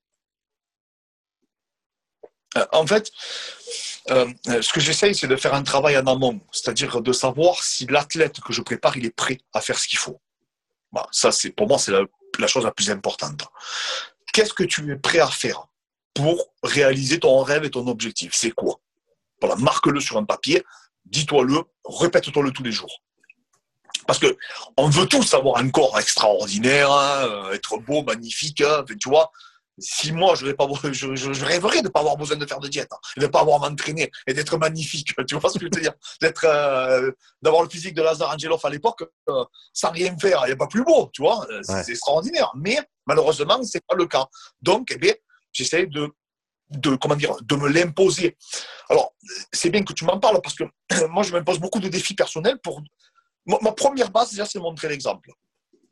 [2.58, 3.12] Euh, En fait,
[4.12, 7.86] euh, ce que j'essaye, c'est de faire un travail en amont, c'est-à-dire de savoir si
[7.88, 10.22] l'athlète que je prépare, il est prêt à faire ce qu'il faut.
[10.92, 13.42] Bah, ça, c'est pour moi, c'est la chose la plus importante.
[14.32, 15.68] Qu'est-ce que tu es prêt à faire
[16.14, 18.34] pour réaliser ton rêve et ton objectif?
[18.36, 18.80] C'est quoi?
[19.42, 20.64] Voilà, marque-le sur un papier,
[21.06, 23.02] dis-toi-le, répète-toi-le tous les jours.
[24.08, 24.38] Parce que
[24.78, 29.32] on veut tous avoir un corps extraordinaire, hein, euh, être beau, magnifique, hein, tu vois.
[29.78, 32.88] Si moi, je, pas, je, rêverais de ne pas avoir besoin de faire de diète,
[32.94, 35.66] hein, de ne pas avoir à m'entraîner et d'être magnifique, tu vois ce que je
[35.66, 39.44] veux te dire D'être, euh, D'avoir le physique de Lazar Angelov à l'époque euh,
[39.74, 42.52] sans rien faire, il n'y a pas plus beau, tu vois, c'est extraordinaire.
[42.56, 44.28] Mais malheureusement, ce n'est pas le cas.
[44.62, 45.14] Donc, eh bien,
[45.52, 46.10] j'essaie de
[46.70, 48.38] de comment dire de me l'imposer.
[48.90, 49.14] Alors
[49.52, 50.64] c'est bien que tu m'en parles parce que
[51.10, 52.82] moi je m'impose beaucoup de défis personnels pour
[53.46, 55.32] ma, première base déjà c'est montrer l'exemple.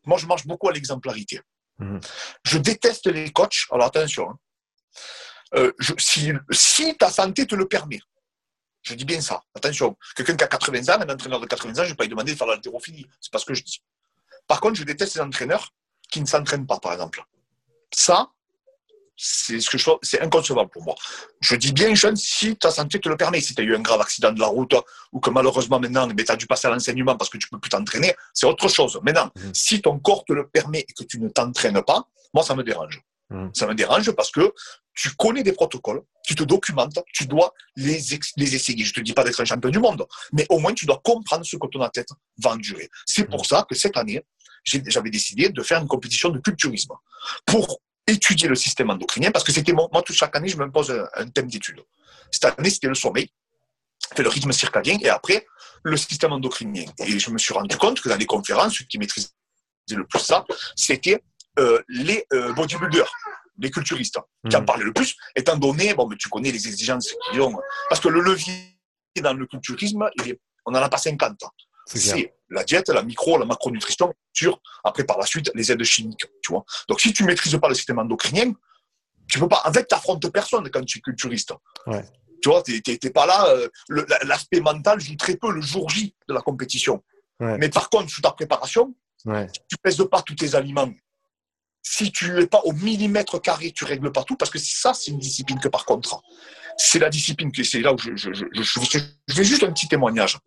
[0.06, 1.42] Moi je marche beaucoup à l'exemplarité.
[1.80, 2.00] Mhm.
[2.44, 3.66] Je déteste les coachs.
[3.72, 4.30] Alors attention.
[4.30, 4.40] Hein.
[5.56, 8.00] Euh, si, si ta santé te le permet,
[8.82, 9.42] je dis bien ça.
[9.56, 12.04] Attention, quelqu'un qui a 80 ans, un entraîneur de 80 ans, je ne vais pas
[12.04, 13.08] lui demander de faire l'haltérophilie.
[13.22, 13.82] C'est pas ce que je dis.
[14.48, 15.74] Par contre, je déteste les entraîneurs
[16.12, 17.24] qui ne s'entraînent pas, par exemple.
[17.94, 18.30] Ça,
[19.16, 20.96] C'est ce que je c'est inconcevable pour moi.
[21.40, 23.42] Je dis bien jeune si ta santé te le permet.
[23.42, 24.74] Si tu as eu un grave accident de la route
[25.12, 27.70] ou que malheureusement maintenant tu as dû passer à l'enseignement parce que tu peux plus
[27.70, 29.00] t'entraîner, c'est autre chose.
[29.04, 29.40] Maintenant, mmh.
[29.54, 32.64] si ton corps te le permet et que tu ne t'entraînes pas, moi ça me
[32.64, 33.02] dérange.
[33.30, 33.50] Mmh.
[33.54, 34.52] Ça me dérange parce que
[34.96, 38.00] tu connais des protocoles, tu te documentes, tu dois les,
[38.38, 38.84] les essayer.
[38.84, 41.02] Je ne te dis pas d'être un champion du monde, mais au moins tu dois
[41.04, 42.10] comprendre ce que ton athlète
[42.42, 42.90] va endurer.
[43.06, 43.46] C'est pour mmh.
[43.46, 44.24] ça que cette année,
[44.66, 46.94] j'avais décidé de faire une compétition de culturisme
[47.46, 50.92] pour étudier le système endocrinien parce que c'était moi, tout chaque année, je me pose
[51.16, 51.82] un, thème d'étude.
[52.32, 53.30] Cette année, c'était le sommeil,
[54.18, 55.46] le rythme circadien et après,
[55.84, 56.86] le système endocrinien.
[57.00, 59.30] Et je me suis rendu compte que dans les conférences, ceux qui maîtrisaient
[59.92, 61.22] le plus ça, c'était
[61.60, 63.12] euh, les euh, bodybuilders
[63.60, 64.66] les culturistes qui en mmh.
[64.66, 67.56] parlaient le plus, étant donné, bon, mais tu connais les exigences qu'ils ont.
[67.90, 68.80] Parce que le levier
[69.22, 70.10] dans le culturisme,
[70.66, 71.38] on n'en a pas 50.
[71.86, 76.26] C'est la diète, la micro, la macronutrition, sur, après par la suite, les aides chimiques.
[76.42, 76.64] Tu vois.
[76.88, 78.54] Donc si tu ne maîtrises pas le système endocrinien,
[79.28, 79.62] tu peux pas.
[79.66, 81.54] En fait, tu personne quand tu es culturiste.
[82.42, 83.48] Tu vois, tu n'es pas là.
[83.48, 83.68] Euh,
[84.24, 87.04] l'aspect mental joue très peu le jour J de la compétition.
[87.40, 90.92] Mais par contre, sous ta préparation, tu ne pèses pas tous tes aliments.
[91.86, 95.12] Si tu n'es pas au millimètre carré, tu règles pas tout, parce que ça, c'est
[95.12, 96.22] une discipline que par contre,
[96.78, 99.90] c'est la discipline que c'est là où je, je, je, je, fais juste un petit
[99.90, 100.38] témoignage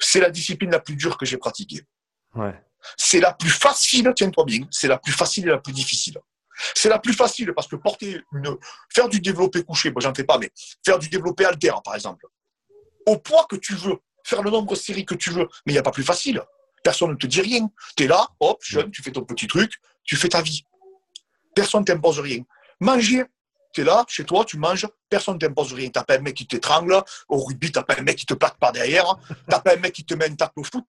[0.00, 1.82] c'est la discipline la plus dure que j'ai pratiquée.
[2.96, 6.18] C'est la plus facile, tiens-toi bien, c'est la plus facile et la plus difficile.
[6.74, 8.56] C'est la plus facile parce que porter une,
[8.92, 10.50] faire du développé couché, moi j'en fais pas, mais
[10.84, 12.26] faire du développé alter, par exemple,
[13.06, 15.74] au poids que tu veux, faire le nombre de séries que tu veux, mais il
[15.74, 16.42] n'y a pas plus facile.
[16.82, 17.68] Personne ne te dit rien.
[17.96, 19.72] Tu es là, hop, jeune, tu fais ton petit truc,
[20.04, 20.64] tu fais ta vie.
[21.54, 22.42] Personne ne t'impose rien.
[22.80, 23.24] Manger,
[23.72, 25.88] tu es là, chez toi, tu manges, personne ne t'impose rien.
[25.88, 28.58] Tu pas un mec qui t'étrangle, au rugby, tu pas un mec qui te plaque
[28.58, 30.84] par derrière, tu pas un mec qui te met une tape au foot.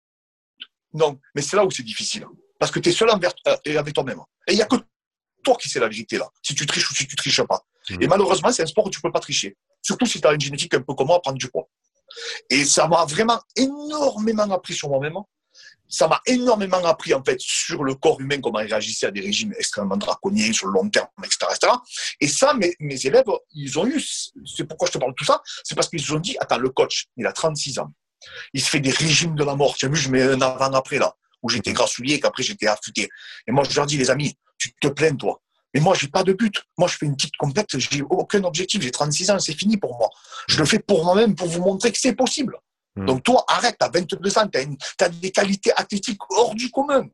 [0.93, 2.27] Non, mais c'est là où c'est difficile.
[2.59, 4.21] Parce que tu es seul envers, euh, avec toi-même.
[4.47, 4.77] Et il n'y a que
[5.43, 7.65] toi qui sais la vérité là, si tu triches ou si tu triches pas.
[7.91, 8.03] Mmh.
[8.03, 9.57] Et malheureusement, c'est un sport où tu ne peux pas tricher.
[9.83, 11.69] Surtout si tu as une génétique un peu comme moi à prendre du poids.
[12.49, 15.19] Et ça m'a vraiment énormément appris sur moi-même
[15.89, 19.21] ça m'a énormément appris en fait sur le corps humain, comment il réagissait à des
[19.21, 21.71] régimes extrêmement draconiens sur le long terme, etc.
[22.21, 24.03] Et ça, mes, mes, élèves, ils ont eu,
[24.45, 26.71] c'est pourquoi je te parle de tout ça, c'est parce qu'ils ont dit, attends, le
[26.71, 27.93] coach, il a 36 ans,
[28.53, 29.75] il se fait des régimes de la mort.
[29.77, 33.09] Tu as vu, je mets un avant-après là, où j'étais grassouillé et qu'après j'étais affûté.
[33.47, 35.41] Et moi, je leur dis, les amis, tu te plains, toi.
[35.75, 36.63] Mais moi, j'ai pas de but.
[36.79, 38.81] Moi, je fais une petite compète, j'ai aucun objectif.
[38.81, 40.09] J'ai 36 ans, c'est fini pour moi.
[40.49, 42.57] Je le fais pour moi-même, pour vous montrer que c'est possible.
[42.97, 43.07] Hmm.
[43.07, 47.07] Donc toi, arrête, tu as 22 ans, tu as, des qualités athlétiques hors du commun.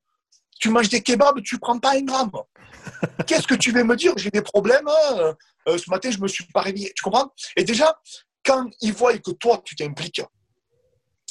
[0.58, 2.30] Tu manges des kebabs, tu prends pas un gramme.
[3.26, 4.12] Qu'est-ce que tu veux me dire?
[4.16, 4.86] J'ai des problèmes.
[4.88, 5.34] Hein
[5.68, 6.92] euh, ce matin, je me suis pas réveillé.
[6.94, 7.32] Tu comprends?
[7.56, 7.98] Et déjà,
[8.44, 10.22] quand ils voient que toi, tu t'impliques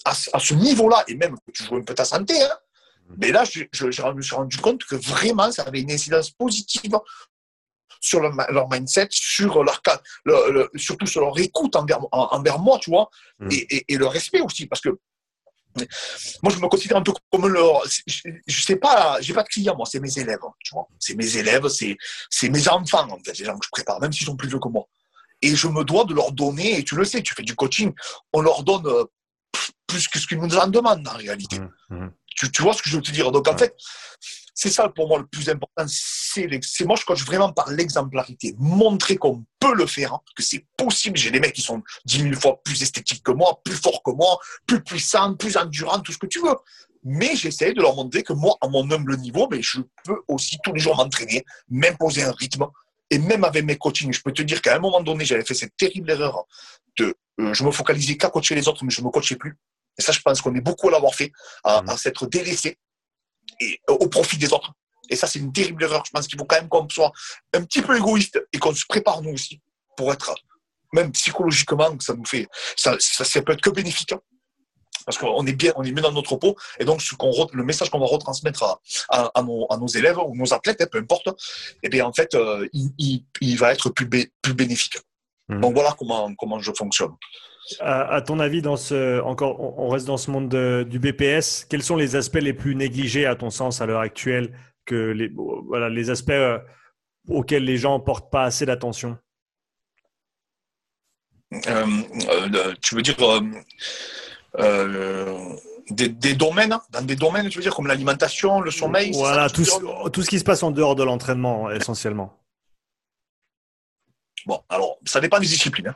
[0.06, 2.50] à, ce niveau-là, et même que tu joues un peu ta santé, hein,
[3.08, 3.16] hmm.
[3.20, 6.98] mais là, je, je, me suis rendu compte que vraiment, ça avait une incidence positive
[8.00, 9.82] sur leur, mindset, sur leur,
[10.76, 13.10] surtout sur leur écoute envers, envers moi, tu vois,
[13.40, 13.50] mm.
[13.52, 14.98] et, et, le respect aussi, parce que
[16.44, 17.84] moi, je me considère un peu comme leur.
[18.08, 20.88] Je, sais pas, j'ai pas de clients, moi, c'est mes élèves, tu vois.
[21.00, 21.96] C'est mes élèves, c'est,
[22.30, 24.60] c'est mes enfants, en fait, les gens que je prépare, même s'ils sont plus vieux
[24.60, 24.86] que moi.
[25.42, 27.94] Et je me dois de leur donner, et tu le sais, tu fais du coaching,
[28.34, 29.06] on leur donne euh,
[29.88, 31.60] plus que ce qu'ils nous en demandent, en réalité.
[31.60, 32.14] Mm, mm.
[32.36, 33.32] Tu, tu, vois ce que je veux te dire?
[33.32, 33.76] Donc, en fait,
[34.62, 35.86] c'est ça pour moi le plus important.
[35.88, 36.50] C'est
[36.86, 38.56] moi, je coach vraiment par l'exemplarité.
[38.58, 41.18] Montrer qu'on peut le faire, hein, que c'est possible.
[41.18, 44.12] J'ai des mecs qui sont dix mille fois plus esthétiques que moi, plus forts que
[44.12, 46.58] moi, plus puissants, plus endurants, tout ce que tu veux.
[47.06, 50.58] Mais j'essaie de leur montrer que moi, à mon humble niveau, mais je peux aussi
[50.62, 52.66] tous les jours m'entraîner, m'imposer un rythme.
[53.10, 55.54] Et même avec mes coachings, je peux te dire qu'à un moment donné, j'avais fait
[55.54, 56.44] cette terrible erreur
[56.98, 59.58] de euh, je me focalisais qu'à coacher les autres, mais je ne me coachais plus.
[59.98, 61.32] Et ça, je pense qu'on est beaucoup à l'avoir fait,
[61.64, 61.90] à, mmh.
[61.90, 62.78] à s'être délaissé
[63.60, 64.74] et, au profit des autres.
[65.10, 66.04] Et ça, c'est une terrible erreur.
[66.06, 67.12] Je pense qu'il faut quand même qu'on soit
[67.54, 69.62] un petit peu égoïste et qu'on se prépare nous aussi
[69.98, 70.34] pour être,
[70.94, 74.14] même psychologiquement, ça nous fait, ça, ça, peut être que bénéfique.
[74.14, 74.22] Hein.
[75.06, 77.64] parce qu'on est bien, on est bien dans notre peau, et donc ce qu'on, le
[77.64, 78.64] message qu'on va retransmettre
[79.10, 81.30] à, à, nos, à, nos, élèves ou nos athlètes, hein, peu importe,
[81.84, 84.98] eh bien en fait, euh, il, il, va être plus, plus bénéfique.
[85.50, 85.60] Mmh.
[85.60, 87.16] Donc voilà comment, comment je fonctionne.
[87.80, 90.50] À, ton avis, dans ce, encore, on reste dans ce monde
[90.86, 94.54] du BPS, quels sont les aspects les plus négligés à ton sens à l'heure actuelle,
[94.86, 95.30] que les,
[95.68, 96.58] voilà, les aspects euh,
[97.28, 99.18] auxquels les gens portent pas assez d'attention?
[101.54, 101.86] Euh,
[102.30, 103.16] euh, Tu veux dire
[105.92, 109.66] des, domaines, hein, dans des domaines, tu veux dire comme l'alimentation, le sommeil Voilà, tout,
[110.12, 112.36] tout, ce qui se passe en dehors de l'entraînement, essentiellement.
[114.46, 115.88] Bon, alors, ça dépend des disciplines.
[115.88, 115.96] Hein.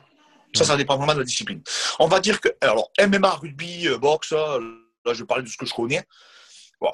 [0.54, 1.62] Ça, ça dépend vraiment de la discipline.
[1.98, 4.58] On va dire que, alors, MMA, rugby, euh, boxe, là,
[5.06, 6.04] je vais parler de ce que je connais.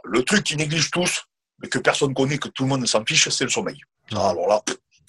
[0.04, 1.24] le truc qu'ils négligent tous,
[1.60, 3.78] mais que personne connaît, que tout le monde s'en fiche, c'est le sommeil.
[4.12, 4.62] Alors là,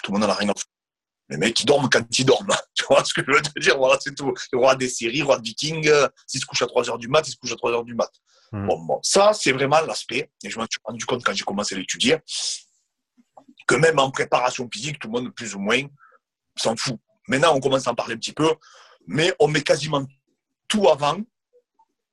[0.04, 0.72] Tout le monde en a rien à foutre.
[1.30, 2.54] Les mecs, ils dorment quand ils dorment.
[2.76, 3.78] Tu vois ce que je veux te dire?
[3.78, 4.34] Voilà, c'est tout.
[4.54, 7.26] Roi des séries, roi de Viking, euh, s'il se couche à 3 heures du mat,
[7.28, 8.12] il se couche à 3 heures du mat.
[8.52, 8.68] Hmm.
[8.68, 11.74] Bon, bon, ça, c'est vraiment l'aspect, et je m'en suis rendu compte quand j'ai commencé
[11.74, 12.18] à l'étudier,
[13.66, 15.84] que même en préparation physique, tout le monde, plus ou moins,
[16.58, 17.00] s'en fout.
[17.32, 18.50] Maintenant, on commence à en parler un petit peu,
[19.08, 20.06] mais on met quasiment
[20.68, 21.18] tout avant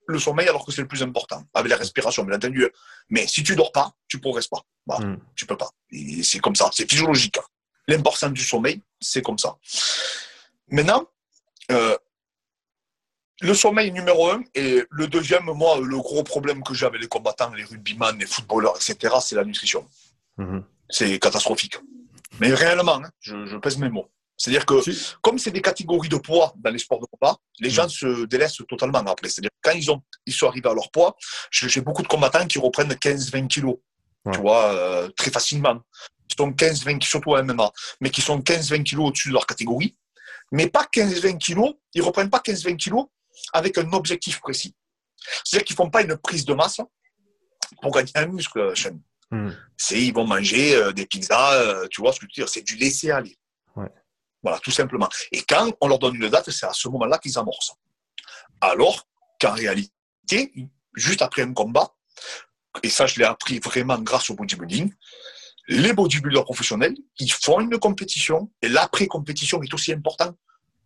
[0.06, 2.64] le sommeil alors que c'est le plus important, avec la respiration, bien entendu.
[3.10, 4.62] Mais si tu dors pas, tu progresses pas.
[4.86, 5.18] Voilà, Hmm.
[5.34, 5.70] Tu peux pas.
[6.22, 7.38] C'est comme ça, c'est physiologique.
[7.88, 9.56] L'importance du sommeil, c'est comme ça.
[10.68, 11.08] Maintenant,
[11.72, 11.96] euh,
[13.40, 17.08] le sommeil numéro un, et le deuxième, moi, le gros problème que j'ai avec les
[17.08, 19.84] combattants, les rugbyman, les footballeurs, etc., c'est la nutrition.
[20.36, 20.64] Mhm.
[20.88, 21.76] C'est catastrophique.
[22.38, 24.08] Mais réellement, hein, je, je pèse mes mots.
[24.38, 24.74] C'est-à-dire que,
[25.20, 28.62] comme c'est des catégories de poids dans les sports de combat, les gens se délaissent
[28.68, 29.28] totalement après.
[29.28, 31.16] C'est-à-dire quand ils, ont, ils sont arrivés à leur poids,
[31.50, 33.76] j'ai beaucoup de combattants qui reprennent 15-20 kilos,
[34.24, 34.32] Ouais.
[34.34, 35.80] tu vois, euh, très facilement.
[36.30, 37.70] Ils sont 15-20, surtout à MMA,
[38.00, 39.96] mais qui sont 15-20 kilos au-dessus de leur catégorie.
[40.52, 43.06] Mais pas 15-20 kilos, ils reprennent pas 15-20 kilos
[43.52, 44.74] avec un objectif précis.
[45.44, 46.80] C'est-à-dire qu'ils font pas une prise de masse
[47.82, 49.00] pour gagner un muscle, Shane.
[49.30, 49.50] Hmm.
[49.76, 52.48] C'est ils vont manger euh, des pizzas, euh, tu vois ce que je veux dire,
[52.48, 53.36] c'est du laisser aller.
[54.42, 55.08] Voilà, tout simplement.
[55.32, 57.76] Et quand on leur donne une date, c'est à ce moment-là qu'ils amorcent.
[58.60, 59.06] Alors
[59.40, 60.52] qu'en réalité,
[60.94, 61.94] juste après un combat,
[62.82, 64.92] et ça je l'ai appris vraiment grâce au bodybuilding,
[65.68, 70.34] les bodybuilders professionnels, ils font une compétition et l'après-compétition est aussi important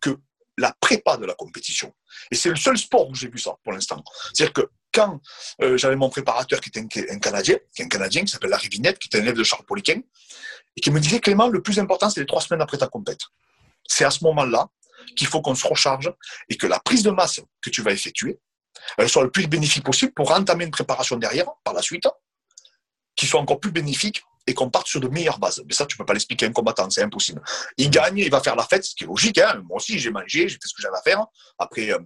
[0.00, 0.18] que
[0.58, 1.94] la prépa de la compétition.
[2.30, 4.02] Et c'est le seul sport où j'ai vu ça pour l'instant.
[4.34, 5.20] C'est-à-dire que quand
[5.62, 8.68] euh, j'avais mon préparateur qui était un, Canadien, qui est un Canadien qui s'appelle Larry
[8.68, 10.00] Vinette, qui est un élève de Charles Poliquin,
[10.76, 13.20] et qui me disait Clément, le plus important, c'est les trois semaines après ta compète.
[13.86, 14.68] C'est à ce moment-là
[15.16, 16.12] qu'il faut qu'on se recharge
[16.48, 18.38] et que la prise de masse que tu vas effectuer,
[19.06, 22.06] soit le plus bénéfique possible pour entamer une préparation derrière, par la suite,
[23.16, 25.62] qui soit encore plus bénéfique et qu'on parte sur de meilleures bases.
[25.66, 27.42] Mais ça, tu peux pas l'expliquer à un combattant, c'est impossible.
[27.76, 29.38] Il gagne, il va faire la fête, ce qui est logique.
[29.38, 29.62] Hein.
[29.68, 31.24] Moi aussi, j'ai mangé, j'ai fait ce que j'avais à faire
[31.58, 31.98] après, euh,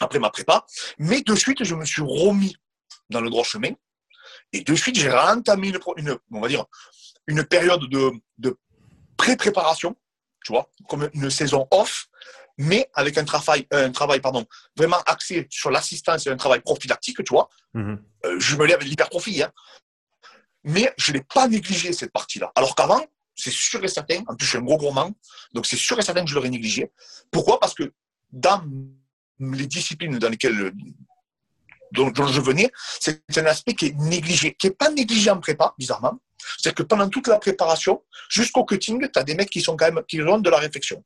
[0.00, 0.64] après ma prépa.
[0.98, 2.56] Mais de suite, je me suis remis
[3.10, 3.72] dans le droit chemin.
[4.52, 6.64] Et de suite, j'ai entamé une, une, on va dire,
[7.26, 8.56] une période de, de
[9.16, 9.96] pré-préparation,
[10.44, 12.08] tu vois, comme une saison off,
[12.58, 17.22] mais avec un travail, un travail pardon, vraiment axé sur l'assistance et un travail prophylactique,
[17.24, 17.48] tu vois.
[17.74, 18.02] Mhm.
[18.24, 19.52] Euh, je me lève avec l'hypertrophie, hein.
[20.64, 22.52] mais je n'ai pas négligé cette partie-là.
[22.54, 25.10] Alors qu'avant, c'est sûr et certain, en plus je suis un gros gourmand,
[25.54, 26.90] donc c'est sûr et certain que je l'aurais négligé.
[27.30, 27.58] Pourquoi?
[27.58, 27.92] Parce que
[28.30, 28.62] dans
[29.38, 30.72] les disciplines dans lesquelles
[31.92, 35.40] dont, dont je venais, c'est un aspect qui est négligé, qui n'est pas négligé en
[35.40, 36.18] prépa, bizarrement.
[36.58, 39.92] C'est-à-dire que pendant toute la préparation, jusqu'au cutting, tu as des mecs qui sont quand
[39.92, 41.02] même qui ont de la réflexion,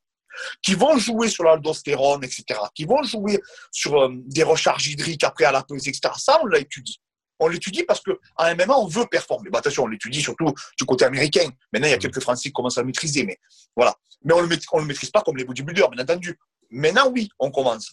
[0.62, 2.44] qui vont jouer sur l'aldostérone, etc.,
[2.74, 6.14] qui vont jouer sur euh, des recharges hydriques après à la pesée, etc.
[6.18, 6.96] Ça, on l'a étudié.
[7.38, 9.50] On l'étudie parce qu'en MMA, on veut performer.
[9.50, 11.48] Bah, attention, on l'étudie surtout du côté américain.
[11.72, 13.38] Maintenant, il y a quelques Français qui commencent à le maîtriser, mais
[13.76, 13.94] voilà.
[14.24, 16.38] Mais on ne le, on le maîtrise pas comme les bodybuilders, bien entendu.
[16.70, 17.92] Maintenant, oui, on commence.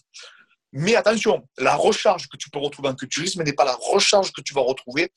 [0.76, 4.40] Mais attention, la recharge que tu peux retrouver en culturisme n'est pas la recharge que
[4.40, 5.12] tu vas retrouver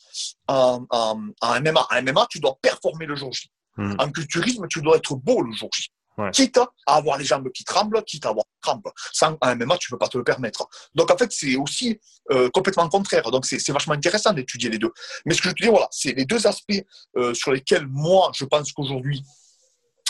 [0.47, 1.87] en, en, en MMA.
[1.89, 3.49] En MMA, tu dois performer le jour J.
[3.77, 3.95] Mhm.
[3.97, 5.89] En culturisme, tu dois être beau le jour J.
[6.19, 6.29] Ouais.
[6.31, 8.87] Quitte à avoir les jambes qui tremblent, quitte à avoir crampes.
[9.13, 10.67] Sans en MMA, tu ne peux pas te le permettre.
[10.93, 11.99] Donc en fait, c'est aussi
[12.31, 13.29] euh, complètement contraire.
[13.31, 14.91] Donc c'est c'est vachement intéressant d'étudier les deux.
[15.25, 16.83] Mais ce que je te dis, voilà, c'est les deux aspects
[17.17, 19.23] euh, sur lesquels moi, je pense qu'aujourd'hui,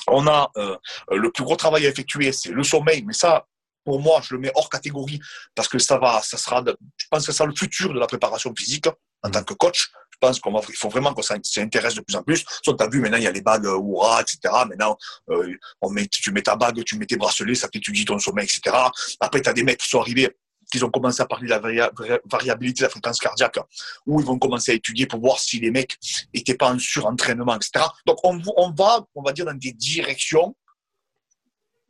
[0.08, 0.78] on a euh,
[1.12, 3.04] le plus gros travail à effectuer, c'est le sommeil.
[3.06, 3.46] Mais ça,
[3.88, 5.22] pour moi, je le mets hors catégorie
[5.56, 6.62] parce que ça va, ça sera,
[6.98, 8.88] je pense que ça sera le futur de la préparation physique
[9.24, 9.90] en tant que coach.
[10.12, 12.44] Je pense qu'on va, il faut vraiment qu'on s'in- s'y intéresse de plus en plus.
[12.66, 14.40] Soit tu as vu, maintenant, il y a les bagues euh, Oura, etc.
[14.68, 14.98] Maintenant,
[15.30, 18.44] euh, on met, tu mets ta bague, tu mets tes bracelets, ça t'étudie ton sommeil,
[18.44, 18.76] etc.
[19.22, 20.36] Après, tu as des mecs qui sont arrivés,
[20.70, 23.58] qui ont commencé à parler de la varia- varia- variabilité de la fréquence cardiaque,
[24.06, 25.96] où ils vont commencer à étudier pour voir si les mecs
[26.34, 27.86] étaient pas en surentraînement, etc.
[28.06, 30.54] Donc, on, on va, on va dire, dans des directions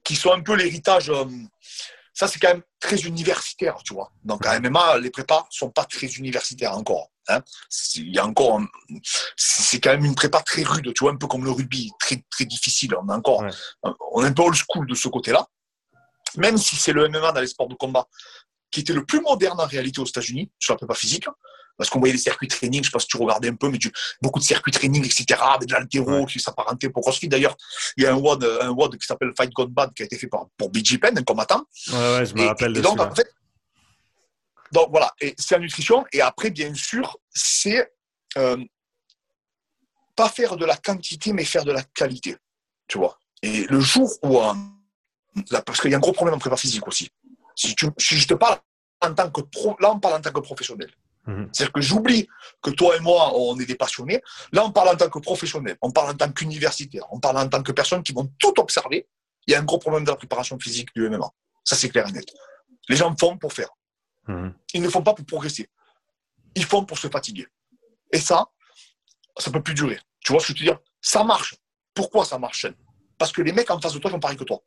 [0.08, 1.10] qui sont un peu l'héritage.
[1.10, 1.26] euh,
[2.14, 4.12] ça, c'est quand même très universitaire, tu vois.
[4.24, 7.12] Donc, à MMA, les prépas sont pas très universitaires encore.
[7.28, 7.42] hein.
[7.96, 8.68] Il y a encore, un-
[9.36, 11.92] c'est c'est quand même une prépa très rude, tu vois, un peu comme le rugby,
[12.00, 12.96] très très difficile.
[12.96, 13.52] On est encore, Ouais.
[14.14, 15.46] on est un peu old school de ce côté-là.
[16.38, 18.06] Même si c'est le MMA dans les sports de combat
[18.72, 21.28] qui était le plus moderne en réalité aux États-Unis sur la prépa physique,
[21.78, 23.78] parce qu'on voyait les circuits training, je sais pas si tu regardais un peu, mais
[23.78, 27.28] tu, beaucoup de circuits training, etc., avec de l'altéro qui s'apparentait pour CrossFit.
[27.28, 27.56] D'ailleurs,
[27.98, 30.18] il y a un WOD, un WOD qui s'appelle Fight Gone Bad qui a été
[30.18, 31.64] fait par, pour BG Penn, un combattant.
[31.92, 33.12] Ouais, ouais, je me Et- rappelle et de donc, celui-là.
[33.12, 33.34] en fait,
[34.72, 36.06] donc voilà, et c'est la nutrition.
[36.12, 37.90] Et après, bien sûr, c'est
[38.38, 38.58] euh,
[40.16, 42.36] pas faire de la quantité, mais faire de la qualité.
[42.88, 43.18] Tu vois.
[43.44, 44.54] Et le jour où, euh,
[45.52, 47.10] là, parce qu'il y a un gros problème en prépa physique aussi.
[47.56, 48.58] Si, tu, si je te parle
[49.02, 50.92] en tant que pro, là, on parle en tant que professionnel.
[51.28, 51.50] Mhm.
[51.52, 52.28] C'est-à-dire que j'oublie
[52.62, 54.22] que toi et moi, on est des passionnés.
[54.54, 57.48] Là, on parle en tant que professionnel, on parle en tant qu'universitaire, on parle en
[57.48, 59.08] tant que personnes qui vont tout observer.
[59.46, 61.30] Il y a un gros problème de la préparation physique du MMA.
[61.64, 62.34] Ça, c'est clair et net.
[62.90, 63.70] Les gens font pour faire.
[64.28, 64.54] Mhm.
[64.74, 65.70] Ils ne font pas pour progresser.
[66.56, 67.48] Ils font pour se fatiguer.
[68.12, 68.48] Et ça,
[69.38, 70.00] ça peut plus durer.
[70.22, 70.80] Tu vois ce que je veux dire?
[71.02, 71.56] Ça marche.
[71.94, 72.68] Pourquoi ça marche?
[73.18, 74.62] Parce que les mecs en face de toi font pareil que toi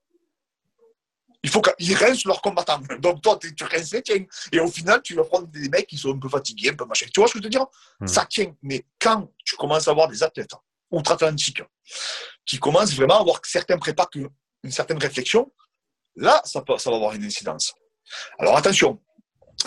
[1.42, 2.80] il faut qu'ils rincent leurs combattants.
[3.00, 4.24] Donc toi, tu rinces les tiens.
[4.52, 6.84] Et au final, tu vas prendre des mecs qui sont un peu fatigués, un peu
[6.84, 7.06] machin.
[7.12, 7.66] Tu vois ce que je veux te dire?
[8.00, 8.06] Hmm.
[8.06, 8.54] Ça tient.
[8.62, 10.52] Mais quand tu commences à avoir des athlètes
[10.90, 11.62] outre-Atlantique
[12.44, 15.50] qui commencent vraiment à avoir certains prépas, une certaine réflexion,
[16.16, 17.72] là, ça, peut, ça va avoir une incidence.
[18.38, 19.00] Alors attention,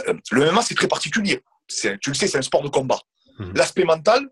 [0.08, 1.44] euh, le MMA, c'est très particulier.
[1.68, 3.00] Tu le sais, c'est un sport de combat.
[3.40, 3.54] Hmm.
[3.56, 4.30] L'aspect mental,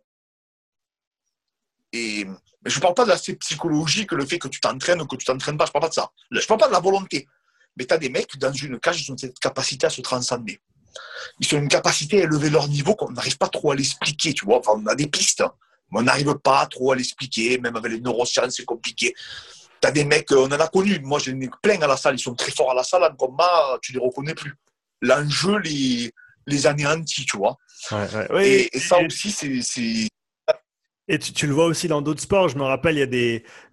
[2.66, 5.16] et je ne parle pas de l'aspect psychologique, le fait que tu t'entraînes ou que
[5.16, 6.12] tu t'entraînes pas, je ne parle pas de ça.
[6.30, 7.28] Je ne parle pas de la volonté.
[7.78, 10.60] Mais tu as des mecs, dans une cage, ils ont cette capacité à se transcender.
[11.40, 14.46] Ils ont une capacité à élever leur niveau qu'on n'arrive pas trop à l'expliquer, tu
[14.46, 14.60] vois.
[14.60, 15.54] Enfin, on a des pistes, hein.
[15.92, 19.16] mais on n'arrive pas trop à l'expliquer, même avec les neurosciences, c'est compliqué.
[19.82, 22.16] Tu as des mecs, on en a connu, moi j'en ai plein à la salle,
[22.16, 24.54] ils sont très forts à la salle, en combat, tu les reconnais plus.
[25.02, 26.14] L'enjeu les,
[26.46, 27.58] les anéantit, tu vois.
[28.40, 30.08] et, ça aussi, c'est
[31.08, 32.50] et tu, le vois aussi dans d'autres sports.
[32.50, 33.06] Je me rappelle, il y a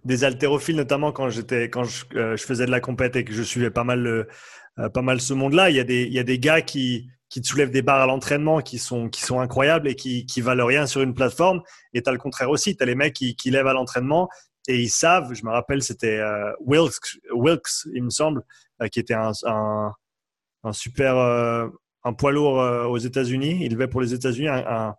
[0.05, 1.29] des, haltérophiles, notamment quand
[1.71, 1.83] quand
[2.15, 5.21] euh, je, faisais de la compète et que je suivais pas mal, euh, pas mal
[5.21, 5.69] ce monde-là.
[5.69, 8.01] Il y a des, il y a des gars qui, qui te soulèvent des barres
[8.01, 11.61] à l'entraînement qui sont, qui sont incroyables et qui, qui valent rien sur une plateforme.
[11.93, 12.75] Et tu as le contraire aussi.
[12.75, 14.27] Tu as les mecs qui, qui lèvent à l'entraînement
[14.67, 15.33] et ils savent.
[15.33, 18.43] Je me rappelle, c'était euh, Wilkes, il me semble,
[18.91, 21.15] qui était un, un, super,
[22.03, 22.57] un poids lourd
[22.89, 23.59] aux États-Unis.
[23.61, 24.95] Il levait pour les États-Unis un, un,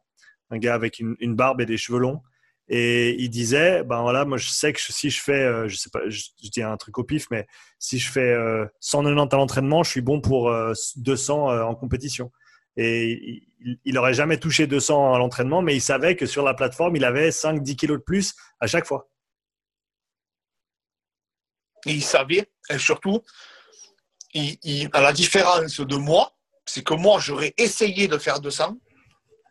[0.58, 2.22] gars avec une, barbe et des cheveux longs.
[2.68, 5.90] Et il disait, ben voilà, moi je sais que si je fais, euh, je sais
[5.90, 7.48] pas, je, dis un truc au pif, mais
[7.80, 8.36] si je fais
[8.78, 10.52] 190 à l'entraînement, je suis bon pour
[10.96, 12.30] 200 euh, euh, en compétition.
[12.76, 13.42] Et
[13.84, 17.04] il n'aurait jamais touché 200 à l'entraînement, mais il savait que sur la plateforme, il
[17.04, 19.10] avait 5-10 kilos de plus à chaque fois.
[21.86, 23.20] il savait, et surtout,
[24.92, 26.32] à la différence de moi,
[26.64, 28.78] c'est que moi, j'aurais essayé de faire 200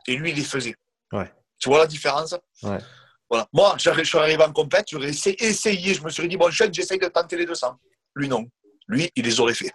[0.08, 0.76] et lui, il les faisait.
[1.12, 1.32] Ouais.
[1.58, 2.36] Tu vois la différence?
[2.64, 2.80] Ouais.
[3.30, 3.48] Voilà.
[3.54, 6.98] Moi, je suis arrivé en compète, j'aurais essayé, je me suis dit, bon, chef, j'essaye
[6.98, 7.80] de tenter les 200.
[8.16, 8.48] Lui, non.
[8.88, 9.72] Lui, il les aurait fait.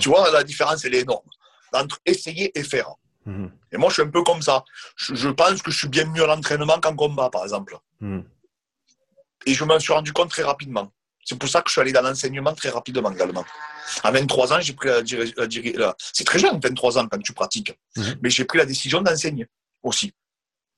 [0.00, 1.28] Tu vois, la différence, elle est énorme.
[1.72, 2.88] Entre essayer et faire.
[3.26, 3.50] Mhm.
[3.72, 4.64] Et moi, je suis un peu comme ça.
[4.96, 7.76] Je, pense que je suis bien mieux à l'entraînement qu'en combat, par exemple.
[8.00, 8.24] Mhm.
[9.44, 10.90] Et je m'en suis rendu compte très rapidement.
[11.24, 13.44] C'est pour ça que je suis allé dans l'enseignement très rapidement également.
[14.02, 17.78] À 23 ans, j'ai pris la, C'est très jeune, 23 ans, quand tu pratiques.
[17.96, 18.16] Mhm.
[18.22, 19.46] Mais j'ai pris la décision d'enseigner
[19.82, 20.12] aussi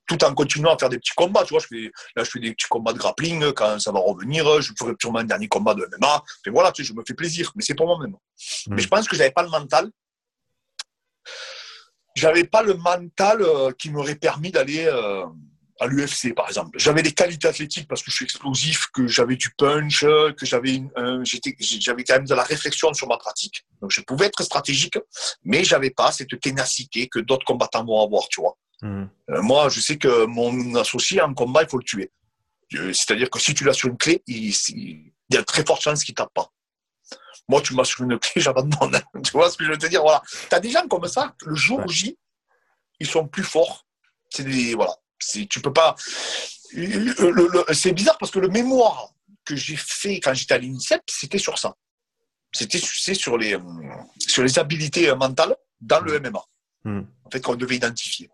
[0.09, 1.45] tout en continuant à faire des petits combats.
[1.45, 4.01] Tu vois, je fais, là, je fais des petits combats de grappling quand ça va
[4.01, 4.61] revenir.
[4.61, 6.25] Je ferai sûrement un dernier combat de MMA.
[6.47, 7.53] Mais voilà, tu sais, je me fais plaisir.
[7.55, 8.13] Mais c'est pour moi-même.
[8.67, 8.75] Hmm.
[8.75, 9.91] Mais je pense que je n'avais pas le mental.
[12.17, 15.25] J'avais pas le mental euh, qui m'aurait permis d'aller euh,
[15.79, 16.77] à l'UFC, par exemple.
[16.77, 20.83] J'avais des qualités athlétiques parce que je suis explosif, que j'avais du punch, que j'avais
[21.61, 23.65] j'avais quand même de la réflexion sur ma pratique.
[23.81, 24.99] Donc, je pouvais être stratégique,
[25.45, 28.57] mais j'avais pas cette ténacité que d'autres combattants vont avoir, tu vois.
[28.83, 29.07] Hmm.
[29.31, 32.13] Euh, moi, je sais que mon associé en combat, il faut le tuer.
[32.75, 34.55] Euh, c'est-à-dire que si tu l'as sur une clé, il,
[35.31, 36.51] y a très forte chance qu'il tape pas.
[37.49, 39.01] Moi, tu m'as sur une clé, j'abandonne.
[39.25, 40.03] tu vois ce que je veux te dire?
[40.03, 40.23] Voilà.
[40.49, 42.17] Tu as des gens comme ça, le jour J,
[43.01, 43.87] ils sont plus forts.
[44.31, 44.75] C'est des.
[44.75, 44.95] Voilà.
[45.19, 45.97] Tu peux pas.
[47.73, 49.13] C'est bizarre parce que le mémoire
[49.45, 51.75] que j'ai fait quand j'étais à l'INSEP, c'était sur ça.
[52.53, 53.61] C'était sur les, euh,
[54.19, 56.43] sur les habilités mentales dans le MMA.
[56.85, 57.03] Hmm.
[57.25, 58.31] En fait, qu'on devait identifier.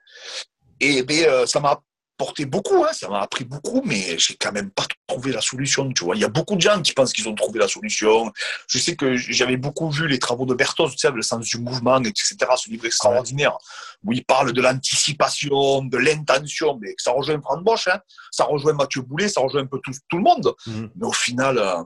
[0.80, 1.80] Et ben, euh, ça m'a
[2.16, 5.90] apporté beaucoup, hein, ça m'a appris beaucoup, mais j'ai quand même pas trouvé la solution.
[5.92, 8.32] Tu vois, il y a beaucoup de gens qui pensent qu'ils ont trouvé la solution.
[8.68, 11.58] Je sais que j'avais beaucoup vu les travaux de Bertos, tu sais, le sens du
[11.58, 12.36] mouvement, etc.
[12.56, 13.56] Ce livre extraordinaire
[14.04, 18.74] où il parle de l'anticipation, de l'intention, mais ça rejoint Franck Bosch, hein, ça rejoint
[18.74, 20.54] Mathieu Boulet, ça rejoint un peu tout, tout le monde.
[20.66, 20.86] Hmm.
[20.94, 21.82] Mais au final, euh,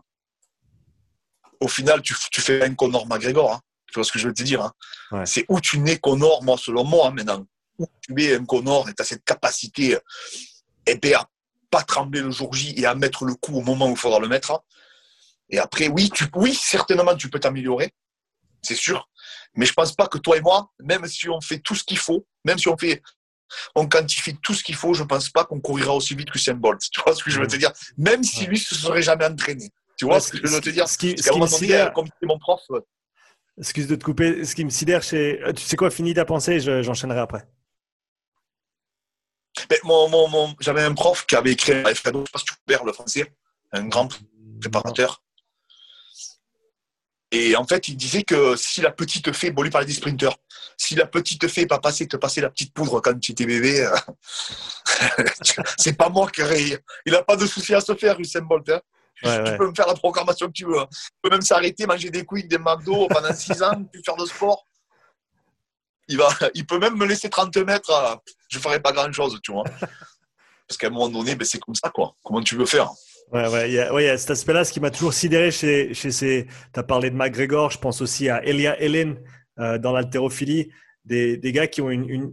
[1.61, 3.55] au final, tu, tu fais un Conor McGregor.
[3.55, 3.61] Hein.
[3.89, 6.57] Tu vois ce que je veux te dire hein C'est où tu nais Connor, moi,
[6.59, 7.47] selon moi, hein, maintenant.
[7.79, 9.97] Où tu es un Connor et tu as cette capacité
[10.87, 11.29] eh bien, à
[11.71, 14.19] pas trembler le jour J et à mettre le coup au moment où il faudra
[14.19, 14.63] le mettre.
[15.51, 17.93] Et après, oui, tu, oui certainement, tu peux t'améliorer,
[18.63, 19.09] c'est sûr.
[19.55, 21.99] Mais je pense pas que toi et moi, même si on fait tout ce qu'il
[21.99, 23.03] faut, même si on fait,
[23.75, 26.81] on quantifie tout ce qu'il faut, je pense pas qu'on courira aussi vite que Bolt.
[26.93, 27.73] Tu vois ce que je veux te dire?
[27.97, 29.71] Même si lui se serait jamais entraîné.
[29.97, 30.89] Tu vois ce que je veux te dire?
[30.89, 31.31] Ce qui, ce
[31.93, 32.61] comme mon prof,
[33.59, 34.45] Excuse de te couper.
[34.45, 35.41] Ce qui me sidère, c'est.
[35.57, 37.47] Tu sais quoi, fini ta pensée, j'enchaînerai après.
[40.61, 43.33] J'avais un prof qui avait écrit Alfredo, je sais pas si tu perds le français,
[43.73, 44.09] un grand
[44.61, 45.23] préparateur.
[47.31, 50.35] Et en fait, il disait que si la petite fée, bon, lui parlait des sprinters,
[50.79, 53.85] si la petite fée pas passé te passer la petite poudre quand tu étais bébé,
[53.85, 53.95] euh,
[55.79, 56.83] c'est pas moi qui aurais.
[57.05, 58.69] Il n'a pas de souci à se faire, Usain Bolt.
[58.71, 58.81] Hein.
[59.23, 60.79] Tu peux me faire la programmation que tu veux.
[60.79, 60.87] Hein.
[60.91, 64.27] Tu peux même s'arrêter, manger des couilles, des McDo pendant 6 ans, plus faire de
[64.27, 64.65] sport.
[66.09, 68.21] Il, va, il peut même me laisser 30 mètres.
[68.49, 69.65] Je ne ferai pas grand-chose, tu vois.
[70.69, 72.15] Parce qu'à un moment donné, ben, c'est comme ça, quoi.
[72.23, 72.91] Comment tu veux faire?
[73.33, 75.51] Ouais, ouais, il y, a, ouais, y a cet aspect-là, ce qui m'a toujours sidéré
[75.51, 76.47] chez, chez ces.
[76.73, 79.19] Tu as parlé de McGregor, je pense aussi à Elia Helen
[79.59, 80.71] euh, dans l'haltérophilie,
[81.05, 82.09] des, des, gars qui ont une.
[82.09, 82.33] une...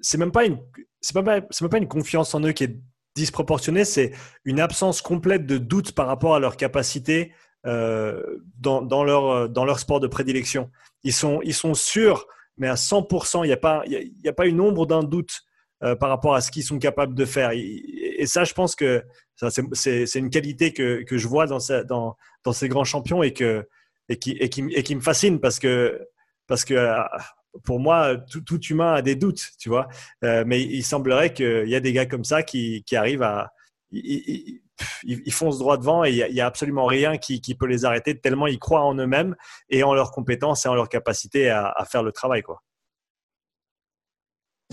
[0.00, 0.58] C'est même pas une.
[1.00, 2.76] C'est même, même pas une confiance en eux qui est
[3.16, 4.12] disproportionnée, c'est
[4.44, 7.32] une absence complète de doute par rapport à leur capacité
[7.66, 8.22] euh,
[8.58, 10.70] dans, leur, dans leur sport de prédilection.
[11.02, 14.32] Ils sont, ils sont sûrs, mais à 100%, il n'y a, pas, il y a
[14.32, 15.40] pas une ombre d'un doute
[15.82, 17.50] euh, par rapport à ce qu'ils sont capables de faire.
[17.52, 19.04] Et, ça, je pense que
[19.72, 23.66] c'est une qualité que, que, je vois dans, dans, dans, ces grands champions et, que,
[24.08, 26.00] et, qui, et, qui, et qui me fascine parce que,
[26.46, 27.02] parce que euh,
[27.64, 29.88] pour moi, tout, humain a des doutes, tu vois.
[30.24, 33.52] Euh, mais il semblerait qu'il y a des gars comme ça qui, qui arrivent à.
[33.90, 34.60] Ils,
[35.04, 38.18] ils, foncent droit devant et il n'y a, absolument rien qui, qui, peut les arrêter
[38.18, 39.34] tellement ils croient en eux-mêmes
[39.70, 42.62] et en leurs compétences et en leur capacité à, à faire le travail, quoi.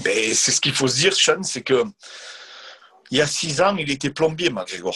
[0.04, 1.84] Ben, c'est ce qu'il faut se dire, Sean, c'est que
[3.12, 4.96] il y a six ans, il était plombier, McGregor.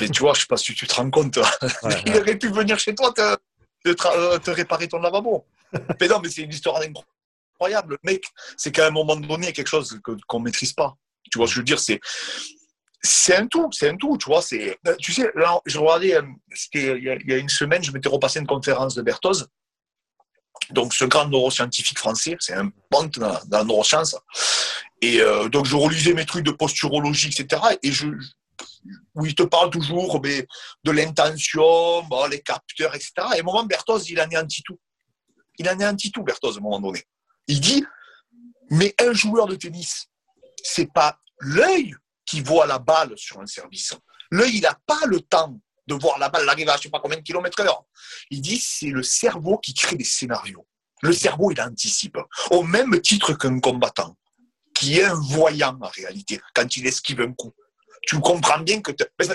[0.00, 1.38] Mais tu vois, je ne sais pas si tu te rends compte.
[2.06, 3.36] il aurait pu venir chez toi te,
[3.92, 5.46] te, réparer ton lavabo.
[6.00, 7.98] Mais non, mais c'est une histoire incroyable.
[8.02, 8.24] Mec,
[8.56, 10.94] c'est qu'à un moment donné, quelque chose qu'on ne maîtrise pas.
[11.30, 14.42] Tu vois, je veux dire, c'est un tout, c'est un tout, tu vois.
[14.42, 16.22] C'est, tu sais, là, je regardais, euh,
[16.74, 19.48] il y a une semaine, je m'étais repassé une conférence de Berthoz
[20.70, 24.16] donc ce grand neuroscientifique français, c'est un ponte dans, la neuroscience.
[25.00, 27.60] Et euh, donc je relisais mes trucs de posturologie, etc.
[27.82, 28.06] Et je,
[29.14, 30.46] où il te parle toujours mais,
[30.84, 33.12] de l'intention, les capteurs, etc.
[33.36, 34.78] Et un moment, Berthoz, il anéantit tout.
[35.58, 37.02] Il anéantit tout, Berthoz, à un moment donné.
[37.46, 37.84] Il dit,
[38.70, 40.06] mais un joueur de tennis,
[40.62, 41.94] c'est pas l'œil
[42.24, 43.94] qui voit la balle sur un service.
[44.30, 47.00] L'œil, il n'a pas le temps de voir la balle arriver à je sais pas
[47.00, 47.84] combien de kilomètres heure.
[48.30, 50.66] Il dit c'est le cerveau qui crée des scénarios.
[51.02, 52.16] Le cerveau, il anticipe.
[52.50, 54.16] Au même titre qu'un combattant,
[54.74, 57.52] qui est un voyant en réalité, quand il esquive un coup.
[58.02, 58.92] Tu comprends bien que.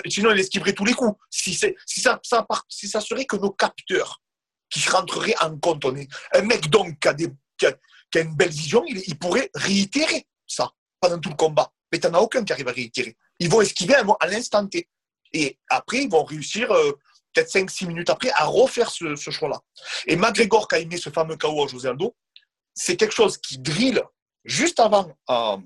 [0.08, 1.18] Sinon, il esquiverait tous les coups.
[1.30, 1.54] Si,
[1.86, 4.20] si ça serait que nos capteurs
[4.70, 5.84] qui rentreraient en compte.
[5.84, 7.08] un mec donc qui
[7.66, 11.72] a, une belle vision, il, il, pourrait réitérer ça pendant tout le combat.
[11.92, 13.16] Mais tu n'en as aucun qui arrive à réitérer.
[13.38, 14.88] Ils vont esquiver à l'instant T.
[15.32, 16.92] Et après, ils vont réussir, euh,
[17.32, 19.60] peut-être 5-6 minutes après, à refaire ce, choix-là.
[20.06, 22.16] Et McGregor, qui a aimé ce fameux KO à José Aldo,
[22.74, 24.00] c'est quelque chose qui drille
[24.44, 25.56] juste avant euh,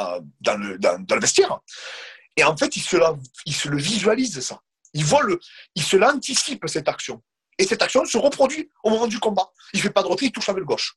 [0.00, 1.60] euh, dans, le, dans, le vestiaire.
[2.36, 2.96] Et en fait, il se,
[3.46, 4.60] il se le visualise, ça.
[4.92, 5.38] Il, voit le,
[5.74, 7.22] il se l'anticipe, cette action.
[7.58, 9.50] Et cette action se reproduit au moment du combat.
[9.72, 10.96] Il ne fait pas de retrait, il touche avec le gauche.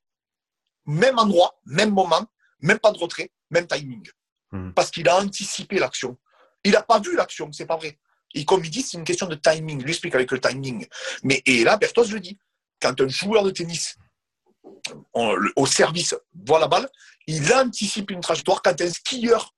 [0.86, 2.26] Même endroit, même moment,
[2.60, 4.10] même pas de retrait, même timing.
[4.52, 4.72] Hmm.
[4.72, 6.18] Parce qu'il a anticipé l'action.
[6.64, 7.98] Il n'a pas vu l'action, c'est pas vrai.
[8.34, 9.82] Et comme il dit, c'est une question de timing.
[9.82, 10.88] Il explique avec le timing.
[11.24, 12.38] Mais et là, Bertos le dit.
[12.82, 13.98] Quand un joueur de tennis
[15.14, 16.90] au service voit la balle,
[17.28, 18.62] il anticipe une trajectoire.
[18.62, 19.54] Quand un skieur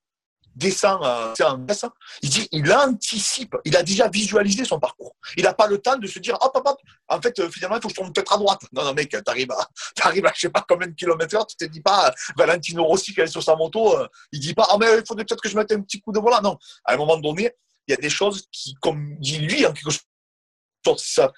[0.56, 1.86] descend euh, en baisse,
[2.22, 5.16] il dit, il anticipe, il a déjà visualisé son parcours.
[5.38, 6.78] Il n'a pas le temps de se dire, hop, hop, hop,
[7.08, 8.62] en fait, euh, finalement, il faut que je tourne peut-être à droite.
[8.74, 9.68] Non, non, mec, tu arrives à,
[10.02, 13.14] arrives à je sais pas combien de kilomètres heure, tu te dis pas, Valentino Rossi
[13.14, 15.50] qui est sur sa moto, euh, il dit pas, ah, mais il faudrait peut-être que
[15.50, 16.42] je mette un petit coup de volant.
[16.42, 17.52] Non, à un moment donné,
[17.88, 19.92] il y a des choses qui, comme dit lui, en quelque
[20.86, 21.32] sorte, ça.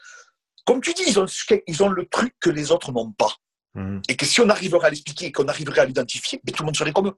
[0.65, 1.25] Comme tu dis, ils ont,
[1.67, 3.35] ils ont le truc que les autres n'ont pas.
[3.75, 4.01] Mhm.
[4.07, 6.77] Et que si on arriverait à l'expliquer, qu'on arriverait à l'identifier, mais tout le monde
[6.77, 7.17] serait comme eux.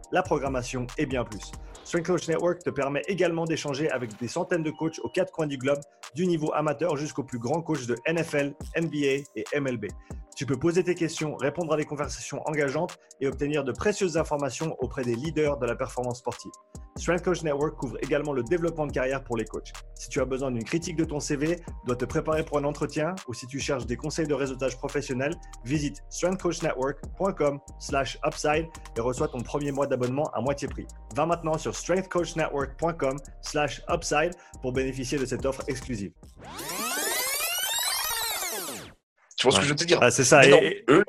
[0.11, 1.51] la programmation et bien plus.
[1.83, 5.47] Strength Coach Network te permet également d'échanger avec des centaines de coachs aux quatre coins
[5.47, 5.79] du globe,
[6.15, 9.87] du niveau amateur jusqu'aux plus grands coachs de NFL, NBA et MLB.
[10.35, 14.75] Tu peux poser tes questions, répondre à des conversations engageantes et obtenir de précieuses informations
[14.79, 16.51] auprès des leaders de la performance sportive.
[16.97, 19.71] Strength Coach Network couvre également le développement de carrière pour les coachs.
[19.95, 23.13] Si tu as besoin d'une critique de ton CV, dois te préparer pour un entretien
[23.27, 28.67] ou si tu cherches des conseils de réseautage professionnel, visite strengthcoachnetwork.com/upside
[28.97, 30.85] et reçois ton premier mois d'abonnement à moitié prix.
[31.15, 36.11] Va maintenant sur strengthcoachnetwork.com/upside pour bénéficier de cette offre exclusive.
[39.41, 39.97] Tu vois ce que je veux te dire?
[40.01, 40.45] Ah, C'est ça.
[40.45, 41.03] Et, eux,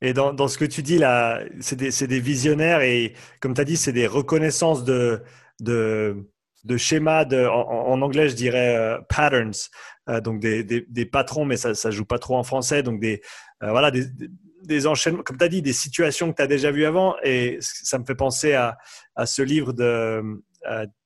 [0.00, 3.60] Et dans, dans, ce que tu dis là, c'est des, des, visionnaires et comme tu
[3.60, 5.22] as dit, c'est des reconnaissances de,
[5.60, 6.16] de,
[6.64, 9.52] de schémas, de, en, anglais je dirais euh, patterns,
[10.08, 12.98] euh, donc des, des, des, patrons, mais ça ne joue pas trop en français, donc
[12.98, 13.22] des,
[13.62, 14.06] euh, voilà, des,
[14.64, 17.14] des enchaînements, comme tu as dit, des situations que tu as déjà vues avant.
[17.22, 18.78] Et ça me fait penser à,
[19.14, 20.42] à ce livre de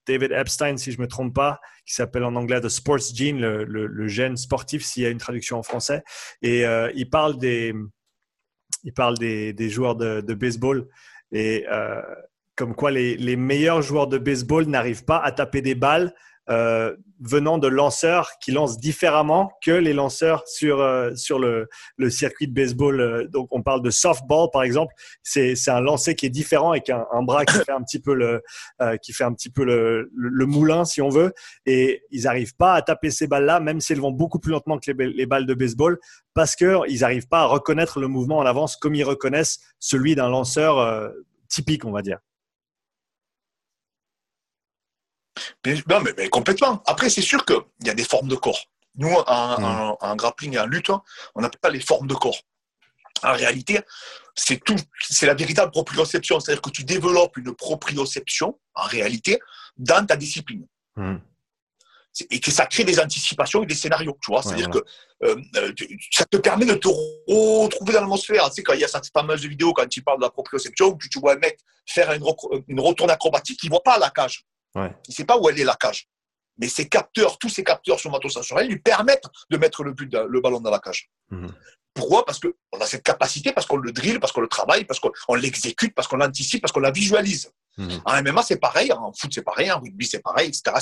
[0.07, 3.41] David Epstein, si je ne me trompe pas, qui s'appelle en anglais The Sports Gene,
[3.41, 6.03] le, gène sportif, s'il y a une traduction en français.
[6.43, 7.75] Et il parle des
[8.85, 10.87] il parle des, joueurs de, de, baseball
[11.33, 12.01] et euh,
[12.55, 16.15] comme quoi les, les, meilleurs joueurs de baseball n'arrivent pas à taper des balles
[16.49, 22.11] euh, venant de lanceurs qui lancent différemment que les lanceurs sur, euh, sur le, le,
[22.11, 23.01] circuit de baseball.
[23.01, 24.95] Euh, donc, on parle de softball, par exemple.
[25.23, 28.15] C'est un lancer qui est différent avec un, un bras qui fait un petit peu,
[28.15, 28.43] le,
[29.03, 31.33] qui fait un petit peu le, le, moulin, si on veut.
[31.65, 34.79] Et ils n'arrivent pas à taper ces balles-là, même si elles vont beaucoup plus lentement
[34.79, 35.99] que les, les balles de baseball,
[36.35, 40.29] parce qu'ils n'arrivent pas à reconnaître le mouvement en avance comme ils reconnaissent celui d'un
[40.29, 41.13] lanceur
[41.49, 42.19] typique, on va dire.
[45.89, 46.83] Non, mais, complètement.
[46.87, 48.61] Après, c'est sûr qu'il y a des formes de corps.
[48.97, 50.17] Nous, en, mm.
[50.17, 50.91] grappling et en lutte,
[51.35, 52.41] on n'appelle pas les formes de corps.
[53.23, 53.81] En réalité,
[54.35, 56.41] c'est tout, c'est la véritable proprioception.
[56.41, 59.39] C'est-à-dire que tu développes une proprioception, en réalité,
[59.77, 60.67] dans ta discipline.
[60.97, 61.17] Mm.
[62.31, 64.43] Et que ça crée des anticipations et des scénarios, tu vois.
[64.43, 64.79] C'est-à-dire que
[65.23, 65.73] euh, euh,
[66.11, 68.49] ça te permet de te retrouver dans l'atmosphère.
[68.49, 70.95] Tu sais, quand il y a cette fameuse vidéo, quand tu parles de la proprioception,
[70.95, 72.25] où tu vois un mec faire une,
[72.69, 74.47] une retourne acrobatique, il ne voit pas la cage.
[74.77, 76.09] Il ne sait pas où elle est la cage.
[76.59, 80.61] Mais ces capteurs, tous ces capteurs somatosensoriels lui permettent de mettre le, but, le ballon
[80.61, 81.11] dans la cage.
[81.31, 81.53] Mhm.
[81.95, 82.25] Pourquoi?
[82.27, 85.35] Parce qu'on a cette capacité, parce qu'on le drill, parce qu'on le travaille, parce qu'on
[85.35, 87.51] l'exécute, parce qu'on l'anticipe, parce qu'on la visualise.
[87.79, 88.03] Mhm.
[88.05, 90.77] En MMA, c'est pareil, en foot, c'est pareil, en rugby, c'est pareil, etc.,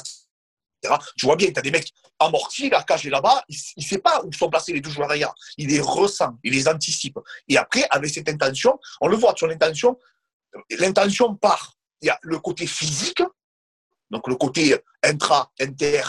[1.17, 3.99] Tu vois bien, tu as des mecs amortis, la cage est là-bas, il ne sait
[3.99, 5.33] pas où sont placés les deux joueurs derrière.
[5.57, 7.19] Il les ressent, il les anticipe.
[7.49, 9.99] Et après, avec cette intention, on le voit sur l'intention,
[10.79, 11.75] l'intention part.
[12.03, 13.23] Il y a le côté physique,
[14.11, 16.03] donc le côté intra, inter,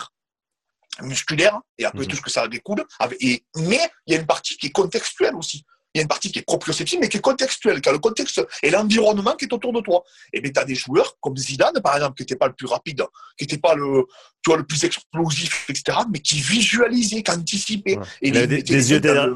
[1.01, 2.07] musculaire, et après mhm.
[2.07, 2.85] tout ce que ça découle.
[3.19, 5.63] Et, mais il y a une partie qui est contextuelle aussi.
[5.93, 8.45] Il y a une partie qui est proprioceptive, mais qui est contextuelle, car le contexte
[8.61, 10.03] et l'environnement qui est autour de toi.
[10.33, 12.67] Et bien, tu as des joueurs comme Zidane, par exemple, qui n'était pas le plus
[12.67, 13.05] rapide,
[13.37, 14.03] qui n'était pas le,
[14.43, 17.97] tu vois, le plus explosif, etc., mais qui visualisait, qui anticipait.
[18.21, 19.29] Et il avait des, yeux derrière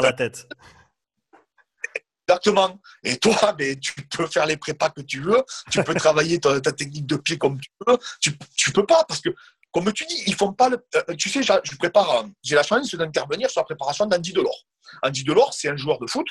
[0.00, 0.48] la tête.
[2.30, 2.80] Exactement.
[3.02, 6.60] Et toi, mais tu peux faire les prépas que tu veux, tu peux travailler ta,
[6.60, 7.98] technique de pied comme tu veux.
[8.20, 9.30] Tu, tu peux pas parce que,
[9.72, 10.78] comme tu dis, ils font pas le.
[10.96, 12.26] Euh, tu sais, je prépare.
[12.42, 14.66] J'ai la chance d'intervenir sur la préparation d'Andy Delors.
[15.02, 16.26] Andy Delors, c'est un joueur de foot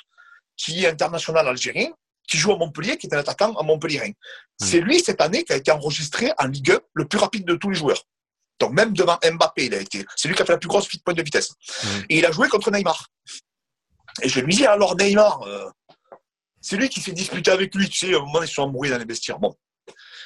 [0.58, 1.90] qui est international algérien,
[2.28, 4.10] qui joue à Montpellier, qui est un attaquant à Montpellier.
[4.10, 4.66] Hmm.
[4.66, 7.56] C'est lui cette année qui a été enregistré en Ligue 1 le plus rapide de
[7.56, 8.04] tous les joueurs.
[8.60, 10.06] Donc même devant Mbappé, il a été.
[10.18, 11.52] C'est lui qui a fait la plus grosse pointe de vitesse.
[11.84, 12.02] Hmm.
[12.10, 13.08] Et il a joué contre Neymar.
[14.22, 15.70] Et je lui dis alors Neymar, euh,
[16.62, 18.92] c'est lui qui s'est disputé avec lui, tu sais, à un moment, ils sont embrouillés
[18.92, 19.40] dans les vestiaires.
[19.40, 19.56] Bon.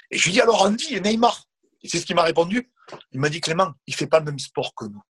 [0.09, 1.43] Et je lui dis alors Andy et Neymar.
[1.81, 2.71] Et c'est ce qu'il m'a répondu.
[3.11, 5.01] Il m'a dit Clément, il fait pas le même sport que nous.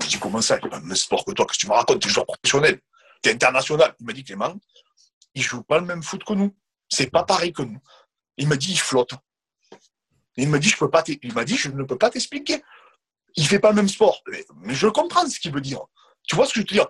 [0.00, 1.46] Je dis comment ça, il fait pas le même sport que toi?
[1.46, 2.00] Qu'est-ce que tu me racontes?
[2.00, 2.80] Tu es joueur professionnel,
[3.22, 3.94] tu es international.
[4.00, 4.54] Il m'a dit Clément,
[5.34, 6.56] il joue pas le même foot que nous.
[6.88, 7.80] C'est pas pareil que nous.
[8.36, 9.14] Il m'a dit il flotte.
[10.36, 12.62] il m'a dit je peux pas il m'a dit je ne peux pas t'expliquer.
[13.36, 14.22] Il fait pas le même sport.
[14.28, 15.80] Mais, mais je comprends ce qu'il veut dire.
[16.24, 16.86] Tu vois ce que je veux te dire?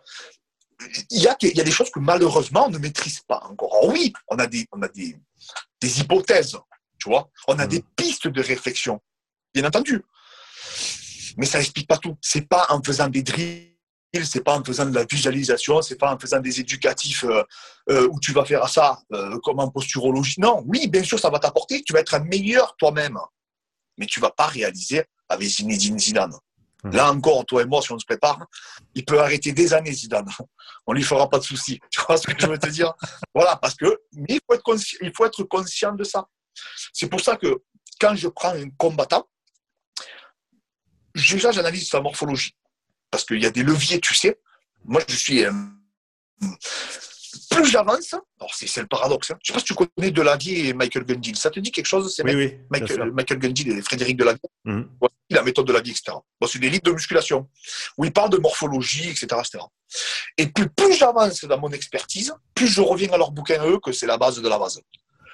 [1.10, 3.88] Il y, a, il y a des choses que malheureusement on ne maîtrise pas encore.
[3.88, 5.16] oui, on a des, on a des,
[5.80, 6.56] des hypothèses,
[6.98, 7.68] tu vois, on a mm.
[7.68, 9.00] des pistes de réflexion,
[9.54, 10.02] bien entendu.
[11.36, 12.16] Mais ça n'explique pas tout.
[12.20, 13.72] C'est pas en faisant des drills,
[14.24, 17.42] c'est pas en faisant de la visualisation, c'est pas en faisant des éducatifs euh,
[17.90, 20.38] euh, où tu vas faire ça euh, comme en posturologie.
[20.38, 21.82] Non, oui, bien sûr, ça va t'apporter.
[21.82, 23.18] Tu vas être un meilleur toi-même,
[23.96, 26.34] mais tu vas pas réaliser avec Zinedine Zidane.
[26.82, 26.90] Mmh.
[26.90, 28.44] Là encore, toi et moi, si on se prépare,
[28.94, 30.28] il peut arrêter des années, Zidane.
[30.86, 31.80] On lui fera pas de soucis.
[31.90, 32.92] Tu vois ce que je veux te dire?
[33.34, 36.26] Voilà, parce que il faut être conscient, il faut être conscient de ça.
[36.92, 37.62] C'est pour ça que
[38.00, 39.28] quand je prends un combattant,
[41.14, 42.56] déjà j'analyse sa morphologie,
[43.10, 44.40] parce qu'il y a des leviers, tu sais.
[44.84, 45.44] Moi, je suis
[47.54, 49.38] plus j'avance, alors c'est le paradoxe, hein.
[49.42, 51.86] je ne sais pas si tu connais Delaguier et Michael Gundil, ça te dit quelque
[51.86, 52.58] chose Oui, oui.
[52.70, 54.82] Michael, Michael Gundil et Frédéric Delaguier, mmh.
[55.30, 56.16] la méthode de Delaguier, etc.
[56.46, 57.48] c'est des livres de musculation
[57.98, 59.26] où ils parlent de morphologie, etc.
[59.38, 59.58] etc.
[60.38, 63.78] Et plus, plus j'avance dans mon expertise, plus je reviens à leur bouquin à eux
[63.78, 64.80] que c'est la base de la base.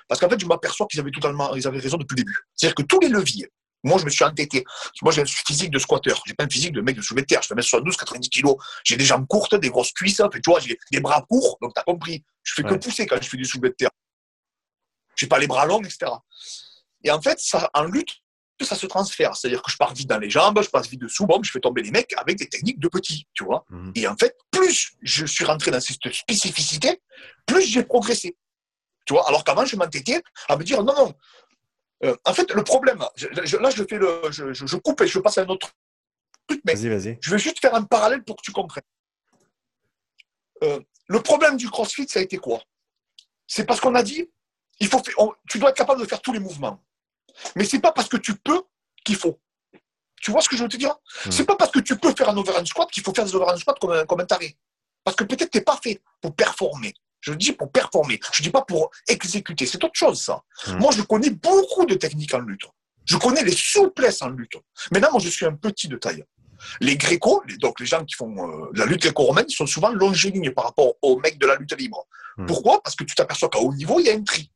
[0.09, 2.39] Parce qu'en fait, je m'aperçois qu'ils avaient totalement, ils avaient raison depuis le début.
[2.55, 3.51] C'est-à-dire que tous les leviers,
[3.85, 4.64] moi, je me suis entêté.
[5.03, 6.12] Moi, j'ai un physique de squatter.
[6.26, 7.43] J'ai pas un physique de mec de soulevé de terre.
[7.43, 8.49] Je fais 1m72, 90 kg.
[8.85, 10.20] J'ai des jambes courtes, des grosses cuisses.
[10.33, 11.59] tu vois, j'ai des bras courts.
[11.62, 12.24] Donc, tu as compris.
[12.43, 13.91] Je fais que pousser quand je fais du soulevé de terre.
[15.16, 16.11] J'ai pas les bras longs, etc.
[17.05, 18.20] Et en fait, ça, en lutte,
[18.64, 19.37] ça se transfère.
[19.37, 21.61] C'est-à-dire que je pars vite dans les jambes, je passe vite dessous, bon, je fais
[21.61, 23.64] tomber les mecs avec des techniques de petits, tu vois.
[23.70, 23.93] Mhm.
[23.95, 27.01] Et en fait, plus je suis rentré dans cette spécificité,
[27.47, 28.37] plus j'ai progressé.
[29.07, 31.14] Tu vois, alors qu'avant, je m'entêtais à me dire, non, non.
[32.05, 35.42] Euh, en fait, le problème, là, je fais le, je, coupe et je passe à
[35.42, 35.70] un autre
[36.46, 38.84] truc, mais je vais juste faire un parallèle pour que tu comprennes.
[40.62, 42.62] Euh, le problème du CrossFit, ça a été quoi?
[43.46, 44.30] C'est parce qu'on a dit,
[44.80, 45.03] il faut,
[45.49, 46.80] tu dois être capable de faire tous les mouvements.
[47.57, 48.62] Mais c'est pas parce que tu peux
[49.05, 49.40] qu'il faut.
[50.20, 50.96] Tu vois ce que je veux te dire?
[51.05, 51.32] Ce hmm.
[51.32, 53.57] C'est pas parce que tu peux faire un overhand squat qu'il faut faire des overhand
[53.57, 54.57] squat comme un, comme un taré.
[55.05, 56.94] Parce que peut-être tu n'es pas fait pour performer.
[57.21, 58.21] Je dis pour performer.
[58.33, 59.66] Je dis pas pour exécuter.
[59.66, 60.43] C'est autre chose, ça.
[60.66, 60.79] Hmm.
[60.79, 62.66] Moi, je connais beaucoup de techniques en lutte.
[63.07, 64.57] Je connais les souplesses en lutte.
[64.93, 66.25] Maintenant, moi, je suis un petit de taille.
[66.81, 70.51] Les grécos, donc les gens qui font euh, la lutte gréco-romaine, ils sont souvent longiligne
[70.51, 72.05] par rapport aux mecs de la lutte libre.
[72.37, 72.47] Hmm.
[72.47, 72.83] Pourquoi?
[72.83, 74.51] Parce que tu t'aperçois qu'à haut niveau, il y a un tri.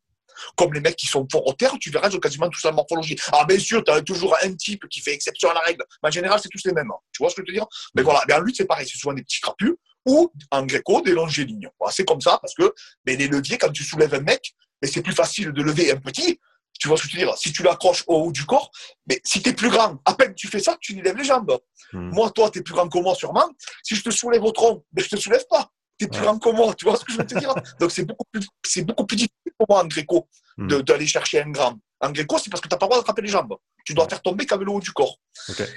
[0.57, 3.17] Comme les mecs qui sont forts au terre, tu verras, quasiment tous la morphologie.
[3.29, 5.85] Alors, bien sûr, tu as toujours un type qui fait exception à la règle.
[6.03, 6.91] Mais en général, c'est tous les mêmes.
[6.91, 6.99] Hein.
[7.13, 7.67] Tu vois ce que je veux dire?
[7.95, 8.87] Mais voilà, en lutte, c'est pareil.
[8.91, 9.77] C'est souvent des petits crapus
[10.07, 11.69] ou en gréco, des longélignes.
[11.91, 12.73] c'est comme ça parce que
[13.07, 15.97] mais les leviers, quand tu soulèves un mec, mais c'est plus facile de lever un
[15.97, 16.41] petit.
[16.79, 17.37] Tu vois ce que je veux dire?
[17.37, 18.71] Si tu l'accroches au haut du corps,
[19.07, 21.57] mais si tu es plus grand, à peine tu fais ça, tu lèves les jambes.
[21.93, 22.11] Hmm.
[22.13, 23.49] Moi, toi, tu es plus grand que moi sûrement.
[23.85, 25.71] Si je te soulève au tronc, mais je te soulève pas.
[25.99, 26.75] Tu es plus grand que moi.
[26.75, 27.55] Tu vois ce que je veux te dire?
[27.79, 28.49] Donc, c'est beaucoup, plus,
[28.83, 30.27] beaucoup plus difficile pour moi en gréco
[30.59, 30.69] Hmm.
[30.83, 31.79] d'aller chercher un gramme.
[32.01, 33.55] En gréco, c'est parce que tu n'as pas le droit d'attraper les jambes.
[33.85, 35.19] Tu dois faire tomber qu'avec le haut du corps.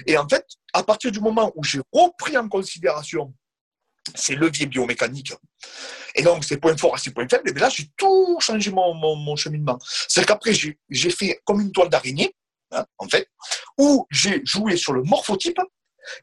[0.06, 3.32] Et en fait, à partir du moment où j'ai repris en considération
[4.14, 5.34] ces leviers biomécaniques,
[6.14, 8.94] et donc ces points forts et ces points faibles, et là, j'ai tout changé mon,
[8.94, 9.78] mon, cheminement.
[10.08, 12.34] C'est qu'après, j'ai fait comme une toile d'araignée,
[12.72, 13.28] hein, en fait,
[13.78, 15.60] où j'ai joué sur le morphotype,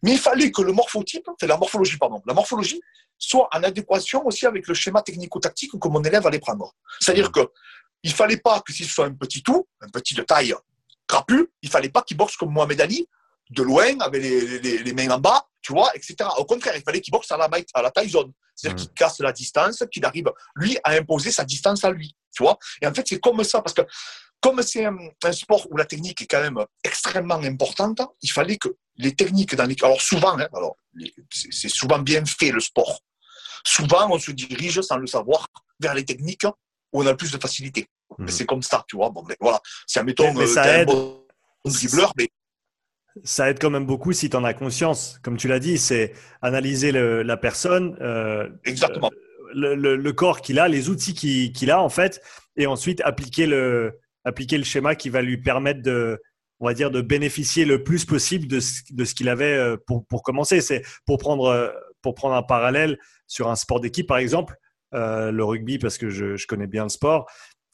[0.01, 2.81] mais il fallait que le morphotype, c'est la morphologie, pardon, la morphologie
[3.17, 6.73] soit en adéquation aussi avec le schéma technico-tactique que mon élève allait prendre.
[6.99, 7.41] C'est-à-dire que
[8.03, 10.53] il fallait pas que si ce soit un petit tout, un petit de taille
[11.07, 13.07] crapu, il fallait pas qu'il boxe comme Mohamed Ali,
[13.49, 16.15] de loin, avec les, mains en bas, tu vois, etc.
[16.37, 18.31] Au contraire, il fallait qu'il boxe à la, à la taille zone.
[18.55, 18.85] C'est-à-dire mmh.
[18.85, 22.57] qu'il casse la distance, qu'il arrive, lui, à imposer sa distance à lui, tu vois.
[22.81, 23.81] Et en fait, c'est comme ça, parce que
[24.43, 28.67] comme c'est un, sport où la technique est quand même extrêmement importante, il fallait que
[28.97, 29.75] les techniques dans les...
[29.81, 30.75] Alors souvent, hein, alors,
[31.31, 32.99] c'est souvent bien fait le sport.
[33.65, 35.47] Souvent, on se dirige, sans le savoir,
[35.79, 36.45] vers les techniques
[36.91, 37.87] où on a le plus de facilité.
[38.17, 38.27] Hmm.
[38.27, 39.09] C'est comme ça, tu vois.
[39.09, 39.61] Bon, mais voilà.
[39.87, 40.89] Si, admettons, mais, ça euh, aide.
[40.89, 41.25] un bon
[41.63, 42.29] dribbleur, mais
[43.23, 45.19] ça aide quand même beaucoup si tu en as conscience.
[45.23, 49.11] Comme tu l'as dit, c'est analyser la personne, euh, Exactement.
[49.55, 52.21] Le, corps qu'il a, les outils qu'il a en fait,
[52.57, 56.19] et ensuite appliquer le, appliquer le schéma qui va lui permettre de,
[56.59, 59.77] on va dire, de bénéficier le plus possible de ce, de ce qu'il avait euh,
[59.85, 60.59] pour, pour commencer.
[60.59, 62.97] C'est pour prendre, pour prendre un parallèle
[63.27, 64.55] sur un sport d'équipe, par exemple.
[64.93, 67.29] Euh, le rugby parce que je, connais bien le sport.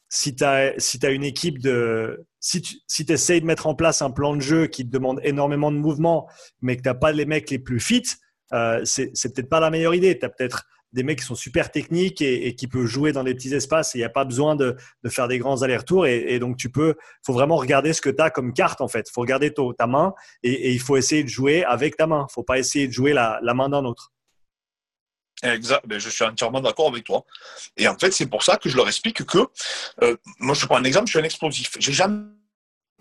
[0.10, 2.26] Si tu as, si as une équipe de.
[2.40, 5.20] Si tu si essayes de mettre en place un plan de jeu qui te demande
[5.24, 6.28] énormément de mouvements,
[6.62, 8.04] mais que tu n'as pas les mecs les plus fit,
[8.54, 10.18] euh, c'est peut-être pas la meilleure idée.
[10.18, 13.36] Tu as peut-être des mecs qui sont super techniques et, qui peuvent jouer dans les
[13.36, 14.76] petits espaces et il n'y a pas besoin de,
[15.08, 16.08] faire des grands allers-retours.
[16.08, 19.08] Et, donc, tu peux, faut vraiment regarder ce que tu as comme carte en fait.
[19.10, 22.26] Faut regarder ta main et, il faut essayer de jouer avec ta main.
[22.32, 24.12] Faut pas essayer de jouer la main d'un autre.
[25.44, 27.26] Exact, ben, je suis entièrement d'accord avec toi.
[27.78, 29.38] Et en fait, c'est pour ça que je leur explique que,
[30.04, 31.72] euh, moi je prends un exemple, je suis un explosif.
[31.80, 32.26] J'ai jamais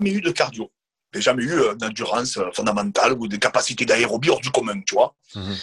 [0.01, 0.71] eu de cardio.
[1.13, 4.95] J'ai jamais eu euh, d'endurance euh, fondamentale ou des capacités d'aérobie hors du commun, tu
[4.95, 5.15] vois.
[5.35, 5.57] Mhm.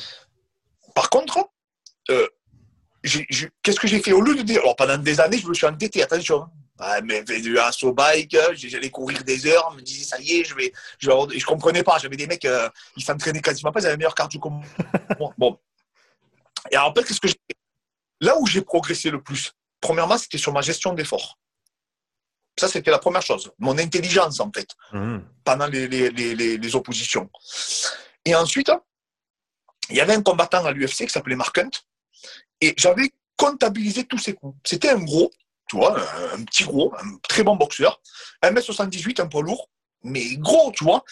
[0.94, 1.50] Par contre,
[2.04, 4.12] qu'est-ce que j'ai fait?
[4.12, 6.48] Au lieu de dire, alors pendant des années, je me suis entêté, attention.
[6.78, 10.44] Ah, mais du assaut bike, j'allais courir des heures, je me disais ça y est,
[10.44, 11.98] je vais, je, vais je comprenais pas.
[12.00, 12.46] J'avais des mecs,
[12.98, 14.62] ils s'entraînaient quasiment pas, ils avaient meilleur cardio que moi.
[15.38, 15.58] Bon,
[16.72, 17.36] et alors, qu'est-ce que j'ai
[18.22, 21.38] Là où j'ai progressé le plus, premièrement, c'était sur ma gestion d'efforts.
[22.58, 23.52] Ça, c'était la première chose.
[23.60, 25.18] Mon intelligence, en fait, mmh.
[25.44, 27.30] pendant les, les, oppositions.
[28.24, 28.72] Et ensuite,
[29.90, 31.72] il y avait un combattant à l'UFC qui s'appelait Mark Hunt.
[32.62, 34.58] Et j'avais comptabilisé tous ses coups.
[34.64, 35.30] C'était un gros,
[35.68, 36.00] tu vois,
[36.34, 38.02] un, petit gros, un très bon boxeur.
[38.42, 39.70] 1m78, un poids lourd
[40.06, 41.04] mais gros, tu vois.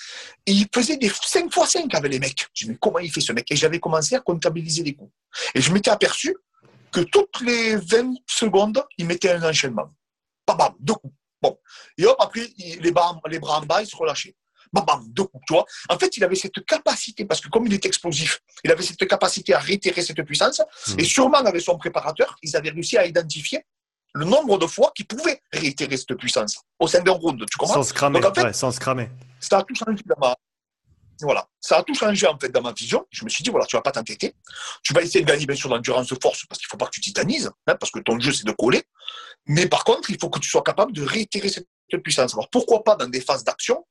[0.45, 2.47] Et il faisait des 5 x 5 avec les mecs.
[2.53, 3.51] Je me dis, comment il fait ce mec?
[3.51, 5.11] Et j'avais commencé à comptabiliser les coups.
[5.55, 6.35] Et je m'étais aperçu
[6.91, 9.89] que toutes les 20 secondes, il mettait un enchaînement.
[10.47, 11.13] Bam, bam, deux coups.
[11.41, 11.57] Bon.
[11.97, 14.35] Et hop, après, les bras, les bras en bas, ils se relâchaient.
[14.71, 15.65] Bam, bam, deux coups, tu vois.
[15.89, 19.07] En fait, il avait cette capacité, parce que comme il est explosif, il avait cette
[19.07, 20.61] capacité à réitérer cette puissance.
[20.87, 20.99] Mmh.
[20.99, 23.65] Et sûrement, avec son préparateur, ils avaient réussi à identifier
[24.13, 27.43] le nombre de fois qu'il pouvait réitérer cette puissance au sein d'un round.
[27.49, 27.75] Tu comprends?
[27.75, 28.21] Sans se cramer.
[28.53, 29.09] sans se cramer.
[29.39, 30.35] Ça a tout changé dans ma,
[31.21, 33.05] voilà, ça a tout changé en fait dans ma vision.
[33.09, 34.35] Je me suis dit voilà, tu vas pas t'entêter.
[34.83, 37.01] Tu vas essayer de gagner bien sûr l'endurance force parce qu'il faut pas que tu
[37.01, 38.83] titanises, hein, parce que ton jeu c'est de coller.
[39.47, 41.67] Mais par contre, il faut que tu sois capable de réitérer cette
[42.03, 42.33] puissance.
[42.33, 43.85] Alors pourquoi pas dans des phases d'action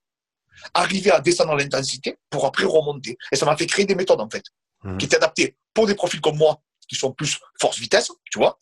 [0.75, 3.17] arriver à descendre l'intensité pour après remonter?
[3.33, 4.45] Et ça m'a fait créer des méthodes, en fait,
[4.85, 4.99] Mhm.
[4.99, 8.59] qui étaient adaptées pour des profils comme moi, qui sont plus force-vitesse, tu vois.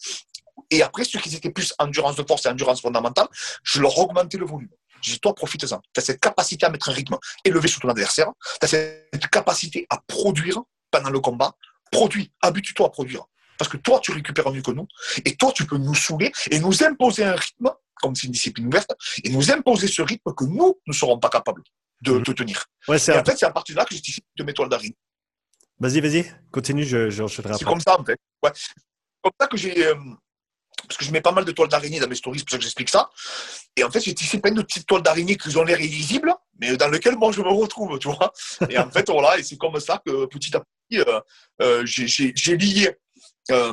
[0.71, 3.27] Et après, ceux qui étaient plus endurance de force et endurance fondamentale,
[3.65, 4.71] je leur augmentais le volume.
[5.03, 5.81] J'ai dit, toi, profite-en.
[5.95, 8.31] Tu as cette capacité à mettre un rythme élevé sur ton adversaire.
[8.61, 10.59] Tu as cette capacité à produire
[10.91, 11.55] pendant le combat.
[11.91, 13.25] Produis, habitue-toi à produire.
[13.59, 14.87] Parce que toi, tu récupères mieux que nous.
[15.25, 18.67] Et toi, tu peux nous saouler et nous imposer un rythme, comme c'est une discipline
[18.69, 18.91] ouverte,
[19.25, 21.63] et nous imposer ce rythme que nous ne serons pas capables
[22.03, 22.23] de, Mhm.
[22.23, 22.65] de tenir.
[22.89, 24.69] Ouais, Et en fait, c'est à partir de là que j'ai tissé de mes toiles
[24.71, 24.97] d'araignée.
[25.79, 28.19] Vas-y, vas-y, continue, je, je enchaînerai C'est comme ça, en fait.
[28.43, 28.51] Ouais.
[28.55, 28.73] C'est
[29.23, 29.87] comme ça que j'ai.
[29.87, 29.95] euh,
[30.91, 32.57] parce que je mets pas mal de toiles d'araignée dans mes stories, c'est pour ça
[32.59, 33.11] que j'explique ça.
[33.76, 36.76] Et en fait, j'ai tissé plein de petites toiles d'araignée qui ont l'air illisibles, mais
[36.76, 38.32] dans lesquelles moi je me retrouve, tu vois.
[38.68, 41.20] Et en fait, voilà, et c'est comme ça que petit à petit, euh,
[41.62, 42.91] euh, j'ai- lié.
[43.53, 43.72] euh,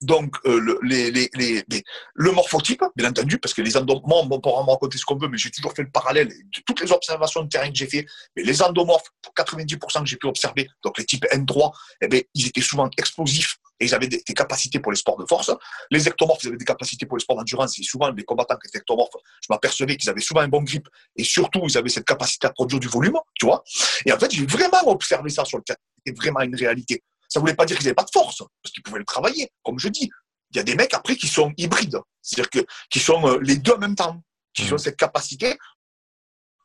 [0.00, 5.16] donc le, morphotype, bien entendu, parce que les endomorphes, on pourra me raconter ce qu'on
[5.18, 7.86] veut, mais j'ai toujours fait le parallèle de toutes les observations de terrain que j'ai
[7.86, 8.06] fait.
[8.34, 12.22] Mais les endomorphes, pour 90% que j'ai pu observer, donc les types N3, eh ben,
[12.32, 15.50] ils étaient souvent explosifs et ils avaient des, des capacités pour les sports de force.
[15.90, 17.78] Les ectomorphes, ils avaient des capacités pour les sports d'endurance.
[17.78, 20.88] Et souvent, les combattants qui étaient ectomorphes, je m'apercevais qu'ils avaient souvent un bon grip
[21.16, 23.62] et surtout, ils avaient cette capacité à produire du volume, tu vois.
[24.06, 25.78] Et en fait, j'ai vraiment observé ça sur le terrain.
[26.04, 27.02] C'était vraiment une réalité.
[27.28, 29.50] Ça voulait pas dire qu'ils n'avaient pas de force, parce qu'ils pouvaient le travailler.
[29.64, 30.08] Comme je dis,
[30.52, 33.56] il y a des mecs après qui sont hybrides, c'est-à-dire que qui sont euh, les
[33.56, 34.22] deux en même temps,
[34.54, 34.72] qui Mhm.
[34.74, 35.58] ont cette capacité,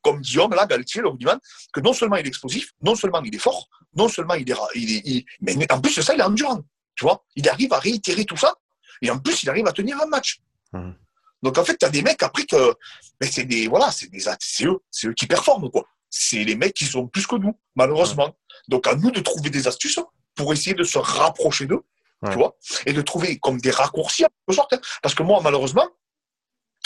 [0.04, 1.40] comme Guillaume là, Galtier, le rugbyman,
[1.74, 4.56] que non seulement il est explosif, non seulement il est fort, non seulement il est,
[4.76, 6.62] il est, il- mais en plus de ça, il est endurant.
[6.96, 8.54] Tu vois, il arrive à réitérer tout ça,
[9.02, 10.40] et en plus, il arrive à tenir un match.
[10.74, 10.96] Mhm.
[11.44, 12.76] Donc en fait, tu as des mecs après que,
[13.20, 15.86] mais c'est des, voilà, c'est des, c'est eux, c'est eux qui performent quoi.
[16.10, 18.36] C'est les mecs qui sont plus que nous, malheureusement.
[18.68, 20.00] Donc à nous de trouver des astuces
[20.36, 21.82] pour essayer de se rapprocher d'eux,
[22.30, 24.74] tu vois, et de trouver comme des raccourcis en quelque sorte.
[24.74, 24.82] hein.
[25.02, 25.88] Parce que moi, malheureusement,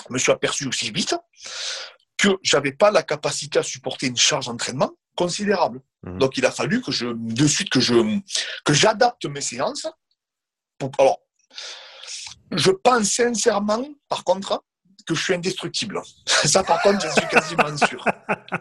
[0.08, 1.16] je me suis aperçu aussi vite
[2.18, 5.82] que j'avais pas la capacité à supporter une charge d'entraînement considérable.
[6.06, 6.20] Mhm.
[6.20, 7.96] Donc il a fallu que je, de suite, que je,
[8.64, 9.88] que j'adapte mes séances.
[10.78, 11.20] Pour, alors,
[12.52, 14.64] je pense sincèrement, par contre,
[15.06, 16.02] que je suis indestructible.
[16.26, 18.04] Ça, par contre, je suis quasiment sûr.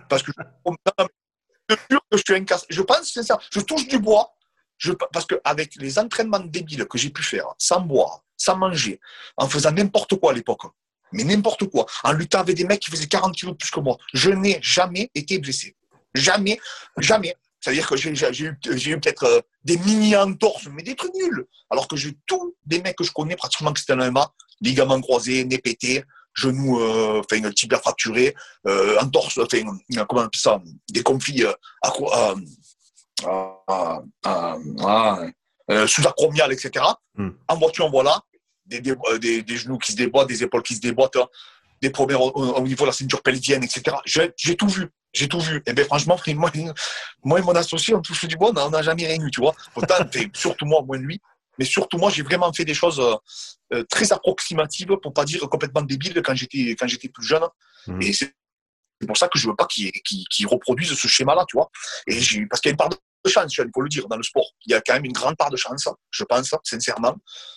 [0.08, 0.32] Parce que
[1.68, 2.72] je suis sûr que je suis incassable.
[2.72, 4.30] Je pense sincèrement, je touche du bois.
[4.76, 9.00] Je, parce qu'avec les entraînements débiles que j'ai pu faire, sans boire, sans manger,
[9.36, 10.62] en faisant n'importe quoi à l'époque,
[11.12, 13.78] mais n'importe quoi, en luttant avec des mecs qui faisaient 40 kilos de plus que
[13.78, 15.76] moi, je n'ai jamais été blessé.
[16.14, 16.58] Jamais,
[16.98, 17.34] jamais.
[17.60, 21.46] C'est-à-dire que j'ai eu, peut-être euh, des mini-entorses, mais des trucs nuls.
[21.70, 25.00] Alors que j'ai tous des mecs que je connais pratiquement que c'était un MMA, ligaments
[25.00, 26.04] croisés, nez pété,
[26.34, 28.34] genoux, euh, enfin, tibia fracturé,
[28.66, 29.62] euh, entorse, enfin,
[30.06, 30.60] comment on appelle ça,
[30.90, 31.52] des conflits euh,
[31.82, 32.12] acro-
[35.86, 36.84] sous-acromial, etc.
[37.14, 37.30] Hmm.
[37.48, 38.20] En voiture, voilà,
[38.66, 41.26] des, des, des, des genoux qui se déboîtent, des épaules qui se déboîtent, hein,
[41.80, 43.96] des problèmes au, au niveau de la ceinture pelvienne, etc.
[44.04, 44.90] J'ai tout vu.
[45.14, 45.62] J'ai tout vu.
[45.66, 46.50] Et bien, franchement, moi,
[47.22, 49.54] moi et mon associé, on touche du bois, on n'a jamais rien eu, tu vois.
[49.72, 51.20] Pourtant, enfin, surtout moi, moins lui.
[51.58, 53.14] Mais surtout, moi, j'ai vraiment fait des choses euh,
[53.72, 57.44] euh, très approximatives, pour pas dire complètement débiles, quand j'étais quand j'étais plus jeune.
[57.86, 58.02] Mhm.
[58.02, 58.34] Et c'est
[59.06, 61.70] pour ça que je veux pas qu'ils qu'ils reproduisent ce schéma-là, tu vois.
[62.08, 62.16] Et
[62.50, 62.96] parce qu'il y a une part de
[63.30, 64.50] chance, il faut le dire, dans le sport.
[64.66, 67.14] Il y a quand même une grande part de chance, je pense, sincèrement.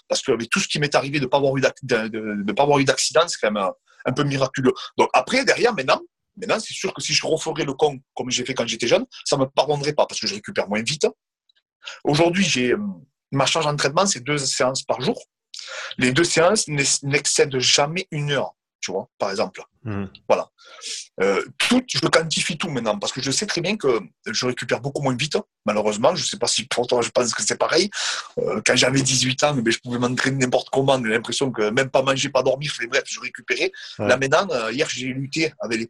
[0.07, 2.83] Parce que avec tout ce qui m'est arrivé de ne pas avoir eu pas avoir
[2.83, 3.73] d'accident, c'est quand même un,
[4.05, 4.73] un peu miraculeux.
[4.97, 6.01] Donc après, derrière, maintenant,
[6.37, 9.05] maintenant c'est sûr que si je referais le con comme j'ai fait quand j'étais jeune,
[9.25, 11.07] ça me pardonnerait pas parce que je récupère moins vite.
[12.03, 12.77] Aujourd'hui, j'ai euh,
[13.31, 15.19] ma charge d'entraînement, c'est deux séances par jour.
[15.97, 19.61] Les deux séances n'ex- n'excèdent jamais une heure, tu vois, par exemple.
[19.83, 20.09] Mhm.
[21.19, 24.81] Euh, tout, je quantifie tout maintenant parce que je sais très bien que je récupère
[24.81, 25.37] beaucoup moins vite.
[25.65, 27.89] Malheureusement, je sais pas si pour toi, je pense que c'est pareil.
[28.37, 31.01] Euh, quand j'avais 18 ans, mais je pouvais m'entraîner n'importe comment.
[31.03, 33.71] J'ai l'impression que même pas manger, pas dormir, bref, je récupérais.
[33.97, 34.07] Ouais.
[34.07, 35.87] Là maintenant, euh, hier, j'ai lutté avec les.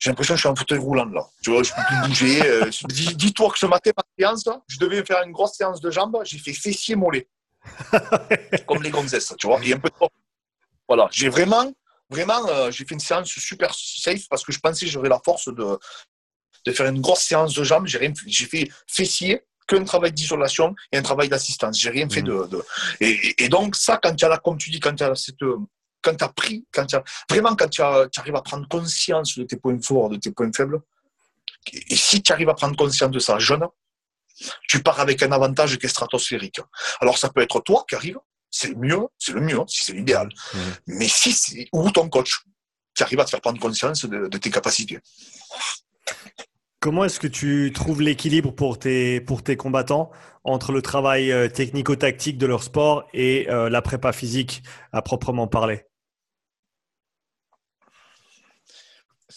[0.00, 1.24] J'ai l'impression que je suis en fauteuil roulant là.
[1.42, 2.42] Tu vois, je peux plus bouger.
[2.46, 5.90] euh, dis- Dis-toi que ce matin, ma séance, je devais faire une grosse séance de
[5.90, 6.18] jambes.
[6.24, 7.28] J'ai fait fessier mollet.
[8.66, 9.60] Comme les gonzesses, tu vois.
[9.62, 9.94] Et un peu de.
[10.88, 11.06] Voilà.
[11.12, 11.70] J'ai vraiment,
[12.08, 15.20] vraiment, euh, j'ai fait une séance super safe parce que je pensais que j'aurais la
[15.22, 15.78] force de,
[16.66, 17.86] de faire une grosse séance de jambes.
[17.86, 18.24] J'ai rien fait.
[18.28, 21.78] J'ai fait fessier, qu'un travail d'isolation et un travail d'assistance.
[21.78, 22.46] J'ai rien fait de.
[22.46, 22.64] de-
[23.00, 25.42] et donc, ça, quand tu as la, comme tu dis, quand tu as cette.
[26.02, 29.56] Quand tu as pris, quand as, vraiment, quand tu, arrives à prendre conscience de tes
[29.56, 30.80] points forts, de tes points faibles,
[31.72, 33.64] et si tu arrives à prendre conscience de ça jeune,
[34.68, 36.60] tu pars avec un avantage qui est stratosphérique.
[37.00, 38.18] Alors, ça peut être toi qui arrive,
[38.50, 40.28] c'est mieux, c'est le mieux, si c'est l'idéal.
[40.54, 40.60] Mhm.
[40.86, 42.40] Mais si c'est, ou ton coach,
[42.94, 44.98] qui arrive à te faire prendre conscience de, de tes capacités.
[46.80, 50.10] Comment est-ce que tu trouves l'équilibre pour tes, pour tes combattants
[50.44, 55.46] entre le travail euh, technico-tactique de leur sport et euh, la prépa physique à proprement
[55.46, 55.84] parler?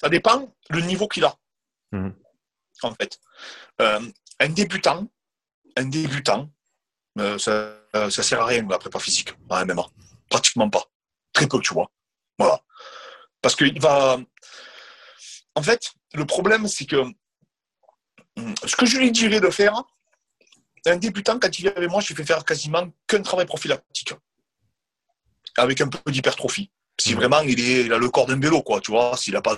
[0.03, 1.33] Ça dépend le niveau qu'il a.
[1.93, 2.13] Mhm.
[2.81, 3.19] En fait.
[3.79, 4.01] Euh,
[4.39, 5.07] un débutant,
[5.77, 6.51] un débutant,
[7.19, 9.85] euh, ça, ne sert à rien la prépa physique en MMA.
[10.29, 10.83] Pratiquement pas.
[11.31, 11.89] Très peu, tu vois.
[12.37, 12.59] Voilà.
[13.41, 14.17] Parce qu'il va.
[15.55, 16.97] En fait, le problème, c'est que
[18.35, 19.83] hum, ce que je lui dirais de faire,
[20.85, 24.13] un débutant, quand il vient avec moi, je lui fais faire quasiment qu'un travail prophylactique.
[25.57, 26.71] Avec un peu d'hypertrophie.
[26.99, 27.17] Si mmh.
[27.17, 29.57] vraiment il, a le corps d'un vélo, quoi, tu vois, s'il n'a pas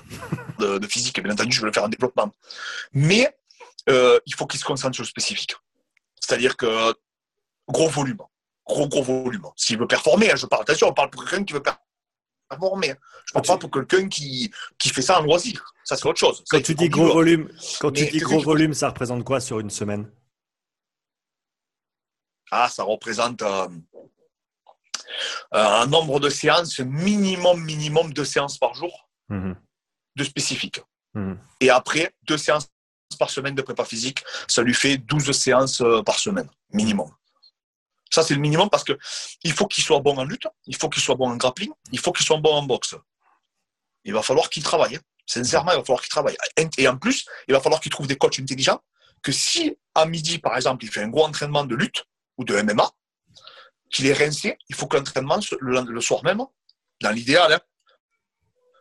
[0.59, 2.31] de, physique, bien entendu, je vais le faire en développement.
[2.93, 3.36] Mais
[3.89, 5.55] euh, il faut qu'il se concentre sur le spécifique.
[6.19, 6.93] C'est-à-dire que
[7.67, 8.21] gros volume.
[8.65, 9.45] Gros, gros volume.
[9.55, 11.61] S'il veut performer, hein, je parle, attention, on parle pour quelqu'un qui veut
[12.49, 12.91] performer.
[12.91, 12.97] Hein.
[13.25, 15.73] Je ne parle pas pour quelqu'un qui, qui fait ça en loisir.
[15.83, 16.43] Ça, c'est autre chose.
[16.49, 19.69] Quand tu dis gros volume, quand tu dis gros volume, ça représente quoi sur une
[19.69, 20.09] semaine?
[22.51, 23.67] Ah, ça représente euh,
[25.51, 29.56] un nombre de séances, minimum, minimum de séances par jour, mhm.
[30.16, 30.82] de spécifiques.
[31.14, 31.39] Mhm.
[31.62, 32.68] Et après, deux séances
[33.20, 37.10] par semaine de prépa physique, ça lui fait 12 séances euh, par semaine, minimum.
[38.12, 41.01] Ça, c'est le minimum parce qu'il faut qu'il soit bon en lutte, il faut qu'il
[41.01, 42.95] soit bon en grappling, il faut qu'il soit bon en boxe.
[44.03, 44.95] Il va falloir qu'il travaille.
[44.95, 45.01] Hein.
[45.26, 46.38] Sincèrement, il va falloir qu'il travaille.
[46.78, 48.80] Et en plus, il va falloir qu'il trouve des coachs intelligents
[49.24, 52.06] que si à midi, par exemple, il fait un gros entraînement de lutte,
[52.38, 52.89] ou de MMA,
[53.91, 56.41] qu'il est rincé, il faut que l'entraînement, le, soir même,
[57.01, 57.59] dans l'idéal, hein,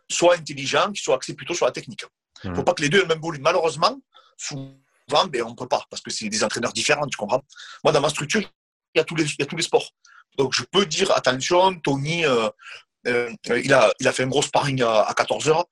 [0.09, 2.05] soit intelligent, qu'il soit axé plutôt sur la technique.
[2.43, 3.41] Il ne faut pas que les deux aient le même volume.
[3.41, 3.99] Malheureusement,
[4.37, 7.43] souvent, ben, on ne peut pas, parce que c'est des entraîneurs différents, tu comprends
[7.83, 9.91] Moi, dans ma structure, il y, a tous les, tous les sports.
[10.37, 12.49] Donc, je peux dire, attention, Tony, euh,
[13.07, 15.63] euh, il, a, il a fait un gros sparring à, 14h,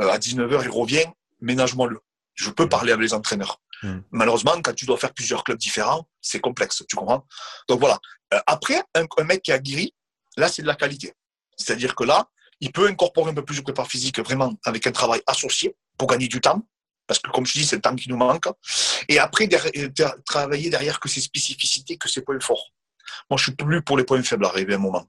[0.00, 1.06] euh, à 19h, il revient,
[1.40, 2.00] ménage-moi-le.
[2.34, 2.68] Je peux mmh.
[2.68, 3.60] parler avec les entraîneurs.
[3.82, 4.00] Hmm.
[4.10, 7.26] Malheureusement, quand tu dois faire plusieurs clubs différents, c'est complexe, tu comprends?
[7.68, 7.98] Donc voilà.
[8.34, 9.94] Euh, après, un, mec qui a guéri,
[10.36, 11.14] là, c'est de la qualité.
[11.56, 12.28] C'est-à-dire que là,
[12.60, 16.08] il peut incorporer un peu plus de prépa physique vraiment avec un travail associé pour
[16.08, 16.62] gagner du temps.
[17.06, 18.46] Parce que, comme je dis, c'est le temps qui nous manque.
[19.08, 19.48] Et après,
[20.26, 22.70] travailler derrière que ses spécificités, que ses points forts.
[23.28, 25.06] Moi, je suis plus pour les points faibles à arriver à un moment.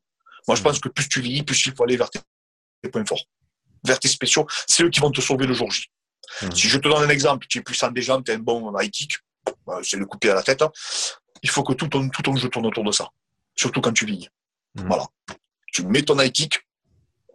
[0.47, 0.63] Moi, je hmm.
[0.63, 2.19] pense que plus tu vis, plus il faut aller vers tes
[2.89, 3.25] points forts,
[3.83, 4.47] vers tes spéciaux.
[4.67, 5.91] C'est eux qui vont te sauver le jour J.
[6.41, 6.51] Mhm.
[6.51, 8.77] Si je te donne un exemple, tu es puissant des jambes, tu es un bon
[8.79, 9.17] high kick,
[9.65, 10.61] bah, c'est le couper à la tête.
[10.61, 10.71] Hein.
[11.43, 13.09] Il faut que tout ton, tout ton jeu tourne autour de ça.
[13.55, 14.29] Surtout quand tu vignes.
[14.75, 14.87] Mhm.
[14.87, 15.07] Voilà.
[15.67, 16.59] Tu mets ton high kick,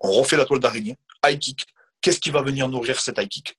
[0.01, 1.67] on refait la toile d'araignée, high kick.
[2.01, 3.59] Qu'est-ce qui va venir nourrir cet high kick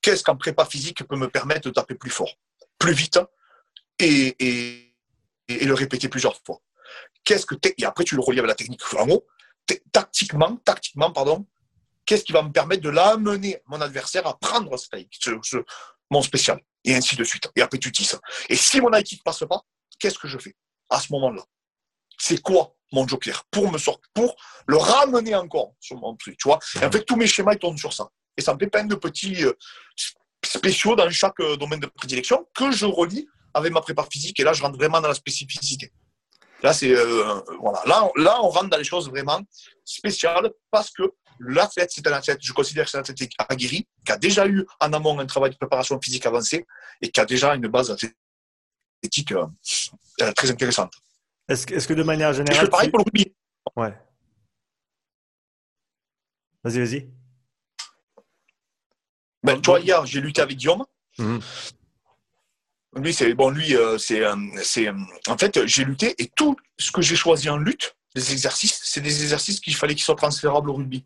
[0.00, 2.30] Qu'est-ce qu'en prépa physique peut me permettre de taper plus fort,
[2.78, 3.18] plus vite
[3.98, 4.94] et, et,
[5.48, 6.60] et le répéter plusieurs fois?
[7.24, 9.26] Qu'est-ce que et après tu le relis avec la technique en haut.
[9.92, 11.46] Tactiquement, tactiquement, pardon,
[12.06, 15.56] qu'est-ce qui va me permettre de l'amener, mon adversaire, à prendre ce,
[16.10, 17.50] mon spécial, et ainsi de suite.
[17.56, 18.16] Et après, tu tisses.
[18.48, 19.62] Et si mon high ne passe pas,
[19.98, 20.54] qu'est-ce que je fais
[20.90, 21.42] à ce moment-là?
[22.18, 23.44] C'est quoi mon joker?
[23.50, 24.36] Pour me sortir, pour
[24.66, 26.58] le ramener encore sur mon truc, tu vois?
[26.80, 28.08] Et en fait, tous mes schémas, ils tournent sur ça.
[28.36, 29.52] Et ça me fait plein de petits euh,
[30.44, 34.38] spéciaux dans chaque euh, domaine de prédilection que je relis avec ma prépa physique.
[34.40, 35.92] Et là, je rentre vraiment dans la spécificité.
[36.62, 37.82] Là, c'est euh, voilà.
[37.86, 39.40] Là, là, on rentre dans les choses vraiment
[39.84, 41.02] spéciales parce que
[41.38, 44.64] l'athlète, c'est un athlète, je considère que c'est un athlète aguerri, qui a déjà eu
[44.80, 46.66] en amont un travail de préparation physique avancé
[47.00, 49.46] et qui a déjà une base athlétique euh,
[50.22, 50.92] euh, très intéressante.
[51.48, 52.60] Est-ce que, de manière générale.
[52.60, 53.34] je fais pareil pour le rugby.
[53.76, 53.94] Ouais.
[56.62, 57.10] Vas-y, vas-y.
[59.42, 60.84] Ben, tu vois, hier, j'ai lutté avec Guillaume.
[61.18, 61.40] Mhm.
[62.96, 63.50] Lui, c'est bon.
[63.50, 64.22] Lui, euh, c'est,
[64.62, 64.88] c'est,
[65.28, 69.00] en fait, j'ai lutté et tout ce que j'ai choisi en lutte, les exercices, c'est
[69.00, 71.04] des exercices qu'il fallait qu'ils soient transférables au rugby.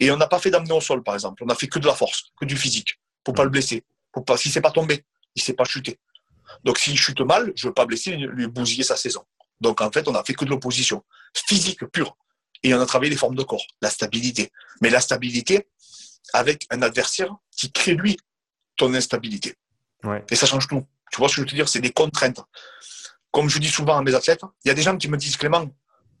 [0.00, 1.42] Et on n'a pas fait d'amener au sol, par exemple.
[1.44, 3.84] On a fait que de la force, que du physique, pour pas le blesser.
[4.12, 5.04] Pour pas, s'il s'est pas tombé,
[5.34, 5.98] il s'est pas chuté.
[6.64, 9.24] Donc s'il chute mal, je veux pas blesser, lui bousiller sa saison.
[9.60, 11.02] Donc en fait, on a fait que de l'opposition
[11.34, 12.16] physique pure.
[12.62, 14.52] Et on a travaillé les formes de corps, la stabilité.
[14.80, 15.68] Mais la stabilité
[16.32, 18.16] avec un adversaire qui crée lui
[18.76, 19.54] ton instabilité.
[20.30, 20.84] Et ça change tout.
[21.10, 21.68] Tu vois ce que je veux te dire?
[21.68, 22.40] C'est des contraintes.
[23.30, 25.36] Comme je dis souvent à mes athlètes, il y a des gens qui me disent
[25.36, 25.70] Clément,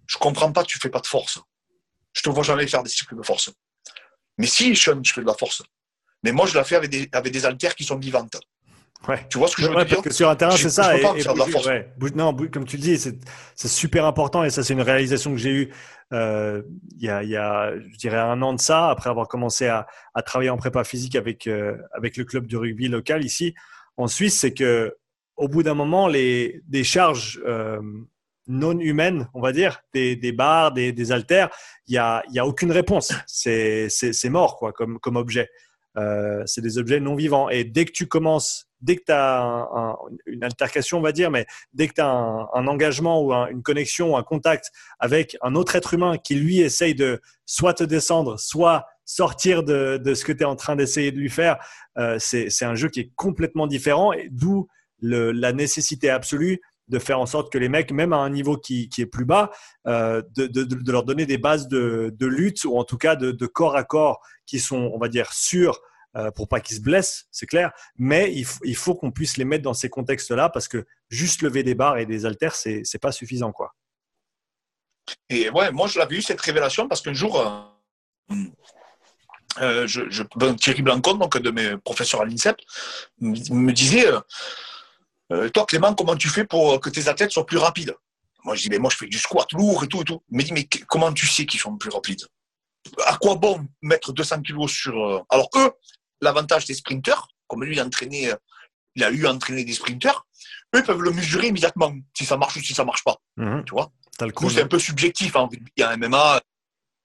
[0.06, 1.38] je comprends pas, tu fais pas de force.
[2.12, 3.50] Je te vois jamais faire des cycles de force.
[4.38, 5.62] Mais si, je fais de la force.
[6.22, 8.36] Mais moi, je la fais avec des, avec des haltères qui sont vivantes.
[9.08, 9.26] Ouais.
[9.28, 10.96] Tu vois ce que je veux dire parce que sur un terrain, c'est ça.
[10.96, 11.02] Et,
[12.14, 15.50] non, comme tu le dis, c'est super important et ça, c'est une réalisation que j'ai
[15.50, 15.74] eue
[16.12, 16.62] euh,
[16.98, 19.66] il, y a, il y a, je dirais, un an de ça, après avoir commencé
[19.66, 23.54] à, à travailler en prépa physique avec, euh, avec le club de rugby local ici
[23.96, 24.96] en Suisse, c'est que
[25.36, 27.80] au bout d'un moment, les, des charges euh,
[28.46, 31.50] non humaines, on va dire, des, des barres, des, des haltères,
[31.86, 33.12] il n'y a, y a aucune réponse.
[33.26, 33.88] C'est
[34.30, 35.48] mort quoi, comme, comme objet.
[35.98, 37.48] Euh, c'est des objets non vivants.
[37.48, 41.46] Et dès que tu commences dès que tu as une altercation, on va dire, mais
[41.72, 45.94] dès que tu as un, engagement ou une connexion, un contact avec un autre être
[45.94, 50.46] humain qui lui essaye de soit te descendre, soit sortir de, ce que tu es
[50.46, 51.58] en train d'essayer de lui faire,
[51.96, 54.68] euh, c'est un jeu qui est complètement différent, d'où
[55.00, 58.88] la nécessité absolue de faire en sorte que les mecs, même à un niveau qui,
[58.98, 59.50] est plus bas,
[59.86, 63.84] euh, de, leur donner des bases de, lutte ou en tout cas de, corps à
[63.84, 65.80] corps qui sont, on va dire, sûrs
[66.14, 67.72] euh, pour pas qu'ils se blessent, c'est clair.
[67.96, 71.74] Mais il, faut qu'on puisse les mettre dans ces contextes-là parce que juste lever des
[71.74, 73.74] barres et des haltères, c'est n'est pas suffisant, quoi.
[75.30, 77.42] Et ouais, moi je l'avais eu cette révélation parce qu'un jour,
[79.60, 80.22] euh, je,
[80.54, 82.56] Thierry Blancon, donc de mes professeurs à l'INSEP,
[83.20, 84.06] me disait
[85.32, 87.94] euh, toi, Clément, comment tu fais pour que tes athlètes soient plus rapides?
[88.44, 90.22] Moi, je dis, mais moi, je fais du squat lourd et tout et tout.
[90.30, 92.26] Il me dit, mais comment tu sais qu'ils sont plus rapides?
[93.06, 94.96] À quoi bon mettre 200 kilos sur.
[94.96, 95.70] Euh, alors, eux,
[96.20, 98.36] l'avantage des sprinteurs, comme lui, entraîné, euh,
[98.94, 100.26] il a eu entraîné des sprinteurs,
[100.74, 103.16] eux, ils peuvent le mesurer immédiatement, si ça marche ou si ça marche pas.
[103.36, 103.64] Mhm.
[103.64, 103.92] Tu vois?
[104.18, 105.36] C'est un peu subjectif.
[105.36, 106.40] En il y a MMA,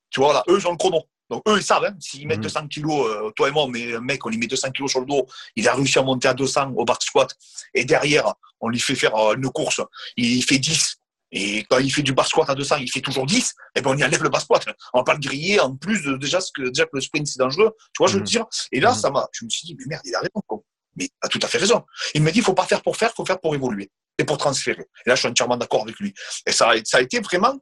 [0.09, 1.03] tu vois, là, eux, ils ont le chrono.
[1.29, 2.69] Donc eux, ils savent, hein, s'ils mettent 200 mhm.
[2.69, 5.05] kilos, euh, toi et moi, mais un mec, on lui met 200 kilos sur le
[5.05, 7.35] dos, il a réussi à monter à 200 au back squat,
[7.73, 9.81] et derrière, on lui fait faire euh, une course,
[10.15, 10.97] il fait 10,
[11.31, 13.91] et quand il fait du back squat à 200, il fait toujours 10, et ben
[13.91, 14.65] on y enlève le back squat.
[14.93, 17.39] On va pas le griller, en plus de déjà, que, déjà que le sprint c'est
[17.39, 18.25] dangereux, tu vois, je veux mhm.
[18.25, 18.45] dire.
[18.71, 18.97] Et là, mhm.
[18.97, 20.61] ça m'a, je me suis dit, mais merde, il a raison, quoi.
[20.97, 21.85] Mais il a tout à fait raison.
[22.13, 24.23] Il m'a dit, il faut pas faire pour faire, il faut faire pour évoluer et
[24.23, 24.81] pour transférer.
[25.05, 26.13] Et là, je suis entièrement d'accord avec lui.
[26.45, 27.55] Et ça, ça a été vraiment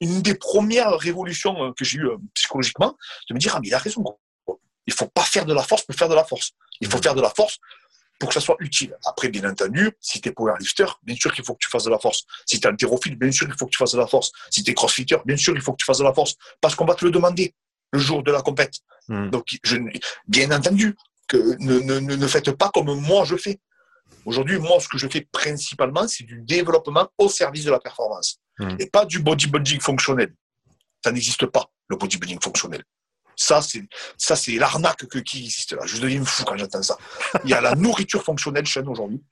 [0.00, 2.96] une des premières révolutions euh, que j'ai eues euh, psychologiquement,
[3.28, 4.04] de me dire, ah, mais il a raison.
[4.86, 6.52] Il faut pas faire de la force pour faire de la force.
[6.80, 7.02] Il faut mmh.
[7.02, 7.58] faire de la force
[8.18, 8.96] pour que ça soit utile.
[9.04, 11.90] Après, bien entendu, si tu es powerlifter, bien sûr qu'il faut que tu fasses de
[11.90, 12.24] la force.
[12.46, 14.32] Si tu es haltérophile, bien sûr qu'il faut que tu fasses de la force.
[14.50, 16.34] Si tu es crossfitter, bien sûr il faut que tu fasses de la force.
[16.60, 17.54] Parce qu'on va te le demander
[17.92, 18.74] le jour de la compète.
[19.08, 19.30] Mmh.
[19.30, 19.76] Donc, je,
[20.26, 20.96] bien entendu,
[21.32, 23.58] que ne, ne, ne faites pas comme moi je fais.
[24.24, 28.38] Aujourd'hui, moi, ce que je fais principalement, c'est du développement au service de la performance
[28.58, 28.76] hmm.
[28.78, 30.34] et pas du bodybuilding fonctionnel.
[31.02, 32.84] Ça n'existe pas, le bodybuilding fonctionnel.
[33.34, 33.82] Ça, c'est,
[34.18, 35.84] ça, c'est l'arnaque qui existe là.
[35.86, 36.96] Je deviens fou quand j'entends ça.
[37.44, 39.22] Il y a la nourriture fonctionnelle chez nous aujourd'hui.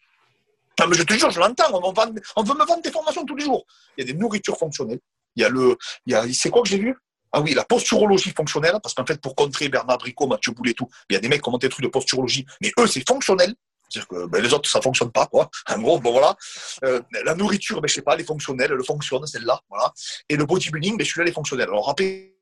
[0.80, 1.70] Non, mais je te jure, je l'entends.
[1.74, 1.92] On,
[2.36, 3.64] on, veut me vendre des formations tous les jours.
[3.96, 5.00] Il y a des nourritures fonctionnelles.
[5.36, 5.76] Il y a le,
[6.06, 6.96] il y a, c'est quoi que j'ai vu?
[7.32, 10.74] Ah oui, la posturologie fonctionnelle, parce qu'en fait, pour contrer Bernard Bricot, Mathieu Boulet et
[10.74, 13.06] tout, il y a des mecs qui ont des trucs de posturologie, mais eux, c'est
[13.06, 13.54] fonctionnel.
[13.88, 15.50] C'est-à-dire que ben, les autres, ça fonctionne pas, quoi.
[15.68, 16.36] En gros, bon voilà.
[16.84, 19.92] Euh, la nourriture, ben, je sais pas, elle est fonctionnelle, elle fonctionne, celle-là, voilà.
[20.28, 21.68] Et le bodybuilding, ben, celui-là, elle est fonctionnelle.
[21.68, 22.36] Alors, rappelez,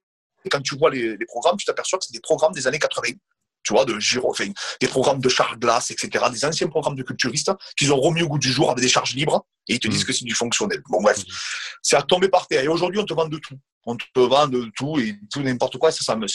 [0.51, 3.13] quand tu vois les, programmes, tu t'aperçois que c'est des programmes des années 80
[3.63, 4.47] tu vois, de Giro, enfin,
[4.81, 8.29] des programmes de Charles Glass, etc., des anciens programmes de culturistes qu'ils ont remis au
[8.29, 10.07] goût du jour avec des charges libres et ils te disent mmh.
[10.07, 10.83] que c'est du fonctionnel.
[10.89, 11.33] Bon, bref, mmh.
[11.83, 12.63] c'est à tomber par terre.
[12.63, 13.59] Et aujourd'hui, on te vend de tout.
[13.85, 15.91] On te vend de tout et tout n'importe quoi.
[15.91, 16.27] Ça, ça me,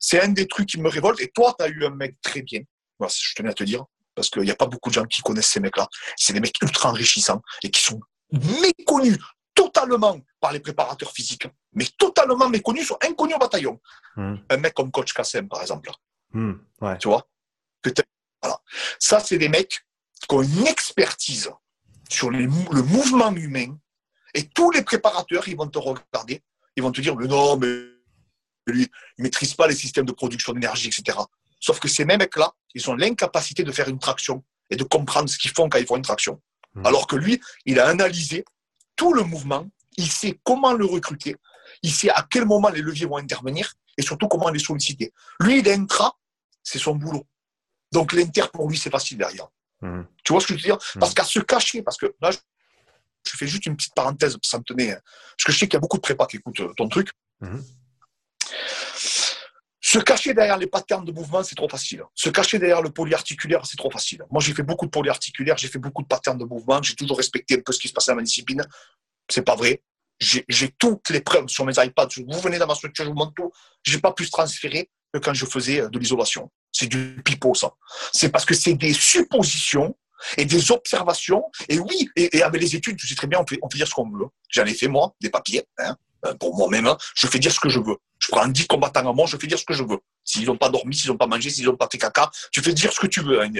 [0.00, 1.20] c'est un des trucs qui me révolte.
[1.20, 2.60] Et toi, tu as eu un mec très bien.
[2.98, 5.22] Voilà, je tenais à te dire parce qu'il n'y a pas beaucoup de gens qui
[5.22, 5.86] connaissent ces mecs-là.
[6.16, 8.00] C'est des mecs ultra enrichissants et qui sont
[8.32, 9.18] méconnus
[9.54, 13.80] totalement par les préparateurs physiques, mais totalement méconnus, sont inconnus au bataillon.
[14.16, 14.36] Hmm.
[14.48, 15.90] Un mec comme Coach Kassem, par exemple.
[16.36, 17.26] Hmm, tu vois?
[18.42, 18.60] Voilà.
[18.98, 19.86] Ça, c'est des mecs
[20.28, 21.50] qui ont une expertise
[22.10, 23.76] sur le mouvement humain
[24.36, 26.42] et tous les préparateurs, ils vont te regarder,
[26.76, 27.66] ils vont te dire, mais non, mais
[28.66, 31.16] lui, il ne maîtrise pas les systèmes de production d'énergie, etc.
[31.58, 35.30] Sauf que ces mêmes mecs-là, ils ont l'incapacité de faire une traction et de comprendre
[35.30, 36.42] ce qu'ils font quand ils font une traction.
[36.74, 36.84] Hmm.
[36.84, 38.44] Alors que lui, il a analysé
[38.94, 39.66] tout le mouvement,
[39.96, 41.36] il sait comment le recruter,
[41.82, 45.14] il sait à quel moment les leviers vont intervenir et surtout comment les solliciter.
[45.40, 46.14] Lui, il intra,
[46.66, 47.24] c'est son boulot.
[47.92, 49.46] Donc l'inter, pour lui, c'est facile derrière.
[49.80, 50.02] Hmm.
[50.24, 50.78] Tu vois ce que je veux dire?
[50.94, 50.98] Hmm.
[50.98, 54.64] Parce qu'à se cacher, parce que là, je fais juste une petite parenthèse, ça me
[54.64, 54.92] tenait.
[54.92, 57.10] Parce que je sais qu'il y a beaucoup de prépas qui écoutent ton truc.
[59.80, 62.02] Se cacher derrière les patterns de mouvement, c'est trop facile.
[62.14, 64.24] Se cacher derrière le polyarticulaire, c'est trop facile.
[64.30, 67.16] Moi, j'ai fait beaucoup de polyarticulaire, j'ai fait beaucoup de patterns de mouvement, j'ai toujours
[67.16, 68.66] respecté un peu ce qui se passait dans ma discipline.
[69.28, 69.82] C'est pas vrai.
[70.18, 72.08] J'ai toutes les preuves sur mes iPads.
[72.26, 73.52] Vous venez dans ma structure, je vous montre tout.
[73.84, 76.50] J'ai pas pu se transférer que quand je faisais euh, de l'isolation.
[76.72, 77.72] C'est du pipeau, ça.
[78.12, 79.96] C'est parce que c'est des suppositions
[80.36, 81.44] et des observations.
[81.68, 84.08] Et oui, et, avec les études, tu sais très bien, on on dire ce qu'on
[84.10, 84.26] veut.
[84.50, 85.64] J'en ai fait, moi, des papiers.
[85.78, 85.96] Hein.
[86.26, 87.96] Euh, pour moi-même, hein, je fais dire ce que je veux.
[88.18, 89.98] Je prends 10 combattants à moi, je fais dire ce que je veux.
[90.24, 92.72] S'ils n'ont pas dormi, s'ils n'ont pas mangé, s'ils n'ont pas fait caca, tu fais
[92.72, 93.42] dire ce que tu veux.
[93.42, 93.50] Hein,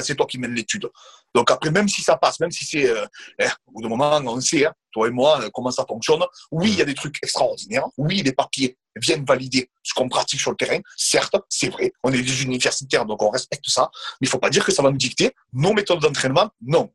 [0.00, 0.88] c'est toi qui mènes l'étude.
[1.34, 2.88] Donc après, même si ça passe, même si c'est...
[2.88, 3.06] Euh,
[3.38, 6.22] eh, au bout d'un moment, on sait, hein, toi et moi, euh, comment ça fonctionne.
[6.50, 7.86] Oui, il y a des trucs extraordinaires.
[7.98, 10.78] Oui, les papiers viennent valider ce qu'on pratique sur le terrain.
[10.96, 13.90] Certes, c'est vrai, on est des universitaires, donc on respecte ça.
[13.92, 16.48] Mais il ne faut pas dire que ça va nous dicter nos méthodes d'entraînement.
[16.62, 16.90] Non.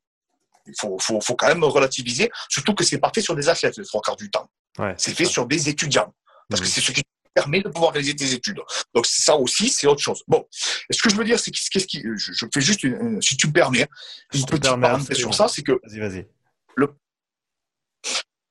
[0.66, 3.78] Il faut, faut, faut, quand même relativiser, surtout que c'est pas fait sur des athlètes
[3.78, 4.50] les trois quarts du temps.
[4.98, 6.12] C'est fait sur des étudiants.
[6.50, 6.70] Parce que mmh.
[6.70, 8.60] c'est ce qui permet de pouvoir réaliser tes études.
[8.94, 10.24] Donc ça aussi, c'est autre chose.
[10.28, 13.48] Bon, ce que je veux dire, c'est qu'est-ce qui, je, fais juste, une, si tu
[13.48, 13.88] me permets,
[14.34, 16.28] une petite parenthèse sur ça, c'est que vas-y, vas-y.
[16.76, 16.94] Le,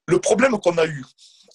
[0.07, 1.05] le problème qu'on a eu,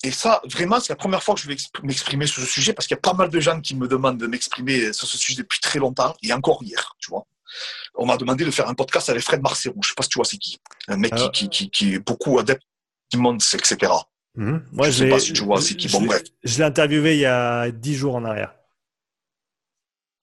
[0.03, 2.87] et ça, vraiment, c'est la première fois que je vais m'exprimer sur ce sujet parce
[2.87, 5.41] qu'il y a pas mal de gens qui me demandent de m'exprimer sur ce sujet
[5.41, 7.25] depuis très longtemps et encore hier, tu vois.
[7.95, 9.75] On m'a demandé de faire un podcast avec Fred Marcero.
[9.81, 10.59] Je sais pas si tu vois c'est qui.
[10.87, 12.61] Un mec qui, qui, qui, qui, est beaucoup adepte
[13.11, 13.91] du monde, etc.
[14.35, 14.63] Mhm.
[14.73, 15.87] Moi, je sais pas si tu vois c'est qui.
[15.87, 16.21] Bon, bref.
[16.43, 18.53] Je l'ai interviewé il y a dix jours en arrière.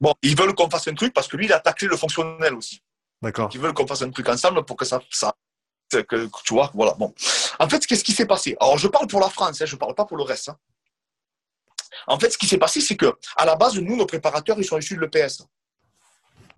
[0.01, 2.55] Bon, ils veulent qu'on fasse un truc parce que lui, il a taclé le fonctionnel
[2.55, 2.83] aussi.
[3.23, 3.51] D'accord.
[3.55, 5.35] Ils veulent qu'on fasse un truc ensemble pour que ça, ça
[5.99, 6.95] que, tu vois, voilà.
[6.95, 7.14] Bon.
[7.59, 8.57] En fait, qu'est-ce qui s'est passé?
[8.61, 10.49] Alors, je parle pour la France, hein, je ne parle pas pour le reste.
[10.49, 10.59] Hein.
[12.07, 14.64] En fait, ce qui s'est passé, c'est que à la base, nous, nos préparateurs, ils
[14.64, 15.43] sont issus de l'EPS,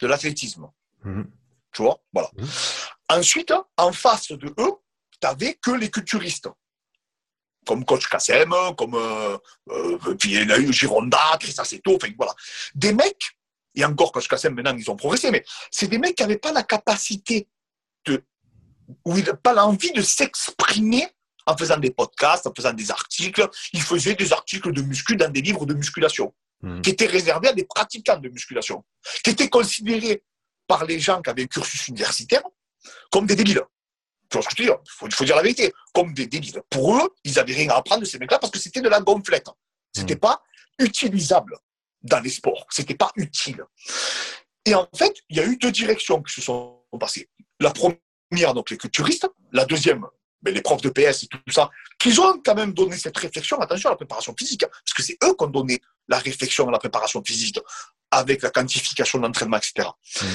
[0.00, 0.70] de l'athlétisme.
[1.04, 1.30] Mhm.
[1.72, 2.00] Tu vois?
[2.12, 2.30] Voilà.
[2.36, 2.48] Mhm.
[3.10, 4.72] Ensuite, en face de eux,
[5.10, 6.48] tu n'avais que les culturistes.
[7.66, 9.38] Comme Coach Kassem, comme euh,
[9.70, 11.18] euh, puis il y a eu Gironda,
[11.58, 12.34] enfin voilà.
[12.74, 13.38] Des mecs,
[13.74, 16.52] et encore Coach Kassem, maintenant ils ont progressé, mais c'est des mecs qui n'avaient pas
[16.52, 17.48] la capacité
[18.04, 18.22] de
[19.04, 21.06] où il n'a pas l'envie de s'exprimer
[21.46, 23.46] en faisant des podcasts, en faisant des articles.
[23.72, 26.80] Il faisait des articles de muscu dans des livres de musculation, hmm.
[26.80, 28.84] qui étaient réservés à des pratiquants de musculation,
[29.22, 30.22] qui étaient considérés
[30.66, 32.42] par les gens qui avaient un cursus universitaire
[33.10, 33.62] comme des débiles.
[34.30, 34.78] Tu vois ce que je veux dire?
[35.06, 36.62] Il faut, dire la vérité, comme des débiles.
[36.70, 39.00] Pour eux, ils n'avaient rien à apprendre de ces mecs-là parce que c'était de la
[39.00, 39.48] gonflette.
[39.92, 40.20] C'était n'était hmm.
[40.20, 40.42] pas
[40.78, 41.56] utilisable
[42.02, 42.66] dans les sports.
[42.70, 43.62] C'était pas utile.
[44.66, 47.28] Et en fait, il y a eu deux directions qui se sont passées.
[47.60, 47.98] La première,
[48.34, 50.06] donc les culturistes, la deuxième,
[50.42, 53.58] mais les profs de PS et tout ça, qui ont quand même donné cette réflexion,
[53.60, 56.68] attention à la préparation physique, hein, parce que c'est eux qui ont donné la réflexion
[56.68, 57.58] à la préparation physique,
[58.10, 59.88] avec la quantification de l'entraînement, etc.
[60.20, 60.26] Mmh.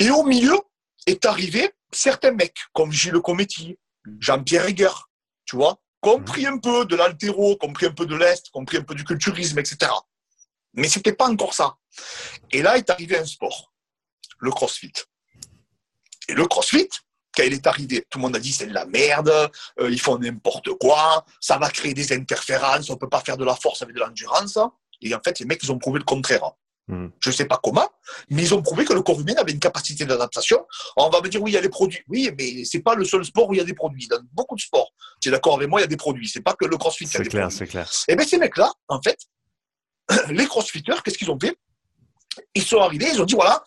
[0.00, 0.58] Et au milieu
[1.06, 3.78] est arrivé certains mecs, comme Gilles Cometti,
[4.18, 4.90] Jean-Pierre Egger,
[5.44, 6.54] tu vois, compris mmh.
[6.54, 9.90] un peu de l'altéro, compris un peu de l'Est, compris un peu du culturisme, etc.
[10.74, 11.76] Mais c'était pas encore ça.
[12.50, 13.72] Et là est arrivé un sport,
[14.38, 14.92] le crossfit.
[16.28, 16.88] Et le crossfit,
[17.36, 19.50] quand il est arrivé, tout le monde a dit c'est de la merde,
[19.80, 23.36] euh, ils font n'importe quoi, ça va créer des interférences, on ne peut pas faire
[23.36, 24.58] de la force avec de l'endurance.
[25.02, 26.52] Et en fait, les mecs, ils ont prouvé le contraire.
[26.86, 27.08] Hmm.
[27.18, 27.88] Je ne sais pas comment,
[28.28, 30.66] mais ils ont prouvé que le corps humain avait une capacité d'adaptation.
[30.96, 32.02] On va me dire, oui, il y a des produits.
[32.08, 34.06] Oui, mais ce n'est pas le seul sport où il y a des produits.
[34.06, 36.28] Dans beaucoup de sports, tu es d'accord avec moi, il y a des produits.
[36.28, 37.06] Ce n'est pas que le crossfit.
[37.06, 37.88] C'est clair, c'est clair.
[38.08, 39.18] Et eh bien, ces mecs-là, en fait,
[40.28, 41.56] les crossfitters, qu'est-ce qu'ils ont fait?
[42.54, 43.64] Ils sont arrivés, ils ont dit, voilà,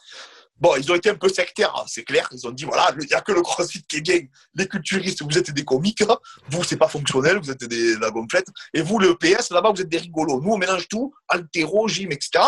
[0.60, 2.28] Bon, ils ont été un peu sectaires, hein, c'est clair.
[2.32, 4.20] Ils ont dit voilà, il n'y a que le crossfit qui est bien.
[4.56, 6.02] Les culturistes, vous êtes des comiques.
[6.02, 6.18] Hein.
[6.50, 8.48] Vous, c'est pas fonctionnel, vous êtes des la gonflette.
[8.74, 10.42] Et vous, le PS, là-bas, vous êtes des rigolos.
[10.42, 12.44] Nous, on mélange tout, altéro, gym, etc.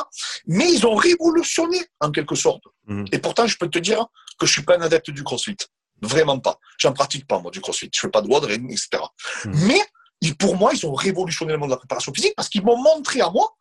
[0.47, 2.63] Mais ils ont révolutionné, en quelque sorte.
[2.87, 3.05] Mhm.
[3.11, 4.05] Et pourtant, je peux te dire
[4.39, 5.57] que je suis pas un adepte du crossfit.
[6.01, 6.57] Vraiment pas.
[6.77, 7.89] J'en pratique pas, moi, du crossfit.
[7.93, 9.03] Je fais pas de WOD, etc.
[9.45, 9.67] Mhm.
[9.67, 12.77] Mais, pour moi, ils ont révolutionné le monde de la préparation physique parce qu'ils m'ont
[12.77, 13.55] montré à moi,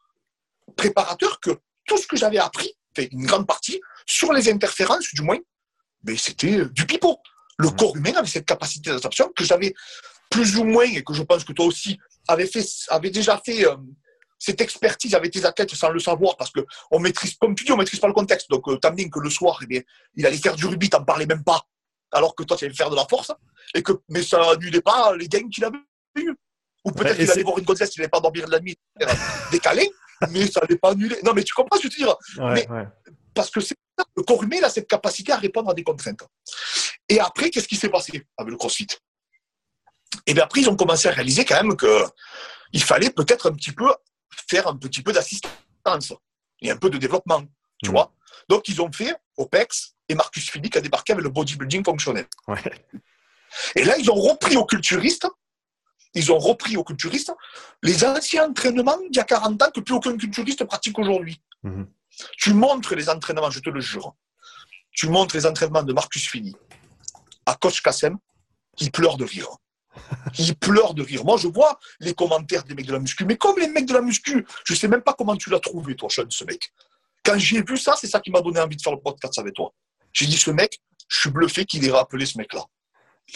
[0.76, 1.51] préparateur, que
[1.86, 5.38] tout ce que j'avais appris, une grande partie, sur les interférences, du moins,
[6.05, 7.18] mais c'était du pipeau.
[7.59, 9.74] Le corps humain avait cette capacité d'adaptation que j'avais
[10.30, 13.66] plus ou moins, et que je pense que toi aussi, avait, fait, avait déjà fait
[13.66, 13.76] euh,
[14.38, 17.72] cette expertise avec tes athlètes sans le savoir, parce que on maîtrise, comme tu dis,
[17.72, 18.49] on maîtrise pas le contexte.
[18.51, 19.80] Donc, euh, bien que le soir, eh bien,
[20.14, 21.62] il allait faire du rugby, t'en parlais même pas,
[22.12, 23.32] alors que toi, tu allais faire de la force,
[23.74, 25.78] et que, mais ça n'annulait pas les gains qu'il avait
[26.16, 26.32] eu.
[26.84, 28.78] Ou peut-être qu'il allait voir une gonzesse, il n'allait pas dormir de la nuit,
[29.51, 29.90] décalé,
[30.30, 31.16] mais ça n'allait pas annuler.
[31.24, 32.66] Non, mais tu comprends ce que je veux dire mais,
[33.34, 33.60] Parce que
[34.16, 36.22] le corps humain a cette capacité à répondre à des contraintes.
[37.08, 38.88] Et après, qu'est-ce qui s'est passé avec le CrossFit?
[40.26, 43.72] Et bien après, ils ont commencé à réaliser quand même qu'il fallait peut-être un petit
[43.72, 43.86] peu
[44.48, 46.12] faire un petit peu d'assistance
[46.60, 47.42] et un peu de développement,
[47.82, 47.92] tu mmh.
[47.92, 48.12] vois.
[48.48, 52.26] Donc, ils ont fait OPEX et Marcus Philippe a débarqué avec le bodybuilding fonctionnel.
[53.74, 55.26] Et là, ils ont repris aux culturistes
[56.14, 57.32] ils ont repris aux culturistes
[57.82, 61.40] les anciens entraînements d'il y a 40 ans que plus aucun culturiste pratique aujourd'hui.
[61.62, 61.84] Mmh.
[62.36, 64.14] Tu montres les entraînements, je te le jure.
[64.92, 66.56] Tu montres les entraînements de Marcus Fini
[67.48, 68.18] à Coach Kassem,
[68.78, 69.48] il pleure de rire.
[70.38, 71.24] Il pleure de rire.
[71.24, 73.94] Moi, je vois les commentaires des mecs de la muscu, mais comme les mecs de
[73.94, 76.72] la muscu, je ne sais même pas comment tu l'as trouvé, toi, Sean, ce mec.
[77.24, 79.55] Quand j'ai vu ça, c'est ça qui m'a donné envie de faire le podcast avec
[79.55, 79.72] toi.
[80.12, 80.78] J'ai dit, ce mec,
[81.09, 82.64] je suis bluffé qu'il ait rappelé ce mec-là.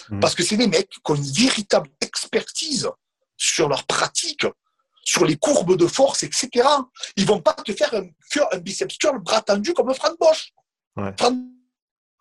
[0.09, 0.21] Mmh.
[0.21, 2.89] Parce que c'est des mecs qui ont une véritable expertise
[3.37, 4.47] sur leur pratique,
[5.05, 6.67] sur les courbes de force, etc.
[7.17, 8.07] Ils vont pas te faire un,
[8.53, 10.53] un biceps curl bras tendu comme Frank Bosch.
[11.19, 11.37] Frank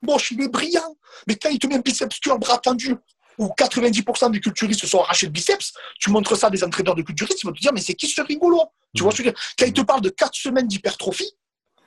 [0.02, 0.98] Bosch, il est brillant.
[1.27, 2.95] Mais quand il te met un biceps curl bras tendu,
[3.38, 6.95] où 90% des culturistes se sont arrachés le biceps, tu montres ça à des entraîneurs
[6.95, 8.61] de culturistes, ils vont te dire, mais c'est qui ce rigolo?
[8.95, 9.41] Tu vois ce que je veux dire?
[9.57, 11.31] Quand il te parle de 4 semaines d'hypertrophie,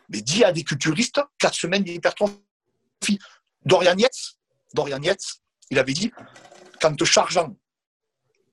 [0.08, 2.38] mais dis à des culturistes, 4 semaines d'hypertrophie.
[3.64, 4.36] Dorian Yates,
[4.74, 5.40] Dorian Yates,
[5.70, 6.12] il avait dit,
[6.80, 7.54] qu'en te chargeant,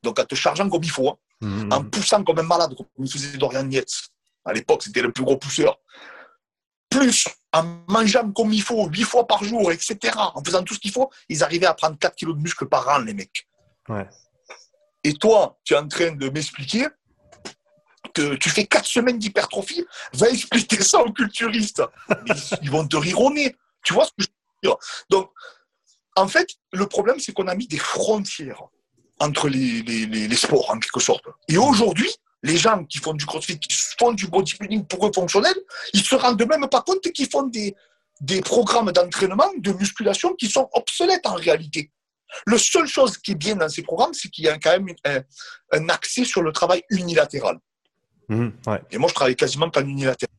[0.03, 1.73] donc en te chargeant comme il faut, hein, mmh.
[1.73, 4.09] en poussant comme un malade, comme il faisait Dorian Yates.
[4.45, 5.77] À l'époque, c'était le plus gros pousseur.
[6.89, 10.79] Plus en mangeant comme il faut, huit fois par jour, etc., en faisant tout ce
[10.79, 13.47] qu'il faut, ils arrivaient à prendre 4 kilos de muscle par an, les mecs.
[15.03, 16.87] Et toi, tu es en train de m'expliquer
[18.13, 21.83] que tu fais 4 semaines d'hypertrophie, va expliquer ça aux culturistes.
[22.61, 23.55] Ils vont te rire au nez.
[23.83, 24.77] Tu vois ce que je veux dire?
[25.09, 25.31] Donc,
[26.15, 28.63] en fait, le problème, c'est qu'on a mis des frontières
[29.19, 31.23] entre les, les, sports, en quelque sorte.
[31.47, 32.11] Et aujourd'hui,
[32.43, 35.53] les gens qui font du crossfit, qui font du bodybuilding pour eux fonctionnel,
[35.93, 37.75] ils se rendent même pas compte qu'ils font des,
[38.19, 41.91] des programmes d'entraînement, de musculation qui sont obsolètes en réalité.
[42.47, 44.95] La seule chose qui est bien dans ces programmes, c'est qu'il y a quand même
[45.71, 47.59] un, accès sur le travail unilatéral.
[48.29, 48.49] Mmh,
[48.91, 50.33] Et moi, je travaille quasiment pas unilatéral.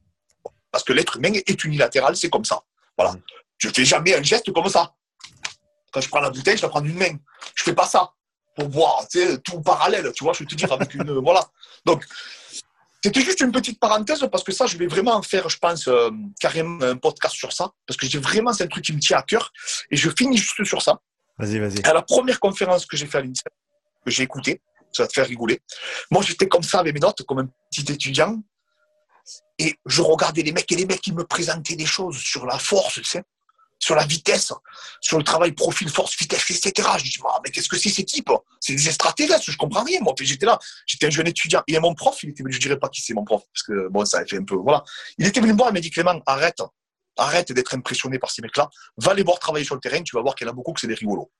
[0.71, 2.63] Parce que l'être humain est unilatéral, c'est comme ça.
[2.97, 3.13] Voilà.
[3.13, 3.23] Mmh.
[3.59, 4.95] Je fais jamais un geste comme ça.
[5.93, 7.17] Quand je prends la bouteille, je la prends d'une main.
[7.55, 8.13] Je fais pas ça
[8.57, 11.11] pour boire, tu sais, tout parallèle, tu vois, je vais te dire avec une.
[11.25, 11.43] voilà.
[11.87, 12.05] Donc,
[13.03, 15.89] c'était juste une petite parenthèse parce que ça, je vais vraiment en faire, je pense,
[15.89, 16.11] euh,
[16.41, 17.71] carrément un podcast sur ça.
[17.87, 19.51] Parce que j'ai vraiment, c'est un truc qui me tient à cœur.
[19.91, 21.01] Et je finis juste sur ça.
[21.39, 21.83] Vas-y, vas-y.
[21.85, 23.53] À la première conférence que j'ai fait à l'INSEP,
[24.05, 24.61] que j'ai écouté,
[24.93, 25.61] ça va te faire rigoler.
[26.11, 28.41] Moi, j'étais comme ça avec mes notes, comme un petit étudiant.
[29.59, 32.59] Et je regardais les mecs et les mecs qui me présentaient des choses sur la
[32.59, 33.23] force, tu sais
[33.83, 34.53] sur la vitesse,
[35.01, 36.89] sur le travail profil, force, vitesse, etc.
[36.99, 38.31] Je dis, mais qu'est-ce que c'est ces types?
[38.61, 39.99] C'est des extraterrestres, je comprends rien.
[40.01, 40.57] Moi, j'étais là,
[40.87, 41.63] j'étais un jeune étudiant.
[41.67, 44.05] Et mon prof, il était, je dirais pas qui c'est mon prof, parce que bon,
[44.05, 44.85] ça a fait un peu, voilà.
[45.19, 46.63] Il était venu me voir, il m'a dit, Clément, arrête,
[47.17, 48.71] arrête d'être impressionné par ces mecs-là.
[48.99, 50.73] Va les voir travailler sur le terrain, tu vas voir qu'il y en a beaucoup
[50.73, 51.33] que c'est des rigolos.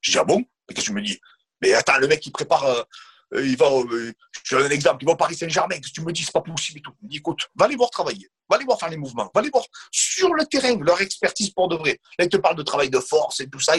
[0.00, 0.38] Je dis, ah bon?
[0.38, 1.20] Mais qu'est-ce que tu me dis?
[1.60, 2.82] Mais attends, le mec, il prépare, euh,
[3.32, 4.12] il va, euh,
[4.44, 6.40] je donne un exemple, il va au Paris Saint-Germain, que tu me dis, c'est pas
[6.40, 6.92] possible et tout.
[7.02, 9.50] Il dit, écoute, va les voir travailler, va les voir faire les mouvements, va les
[9.50, 12.00] voir sur le terrain, leur expertise pour de vrai.
[12.18, 13.74] Là, il te parle de travail de force et tout ça.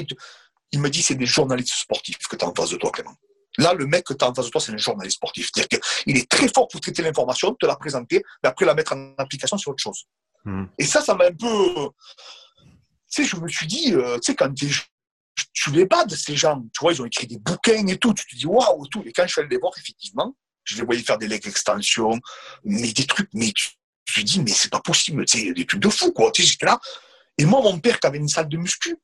[0.71, 3.15] Il, me dit, c'est des journalistes sportifs que tu as en face de toi, Clément.
[3.57, 5.49] Là, le mec que tu as en face de toi, c'est un journaliste sportif.
[5.53, 8.93] C'est-à-dire qu'il est très fort pour traiter l'information, te la présenter, mais après la mettre
[8.93, 10.05] en application sur autre chose.
[10.45, 10.65] Hmm.
[10.77, 11.89] Et ça, ça m'a un peu.
[13.11, 14.69] Tu sais, je me suis dit, euh, tu sais, quand tu es
[15.53, 16.61] tu les bats de ces gens.
[16.73, 18.13] Tu vois, ils ont écrit des bouquins et tout.
[18.13, 19.03] Tu te dis, waouh, tout.
[19.05, 22.19] Et quand je suis allé les voir, effectivement, je les voyais faire des legs extensions,
[22.63, 23.69] mais des trucs, mais tu,
[24.13, 26.31] te dis, mais c'est pas possible, tu sais, des trucs de fou, quoi.
[26.31, 26.79] Tu sais, j'étais là.
[27.37, 28.97] Et moi, mon père, qui avait une salle de muscu,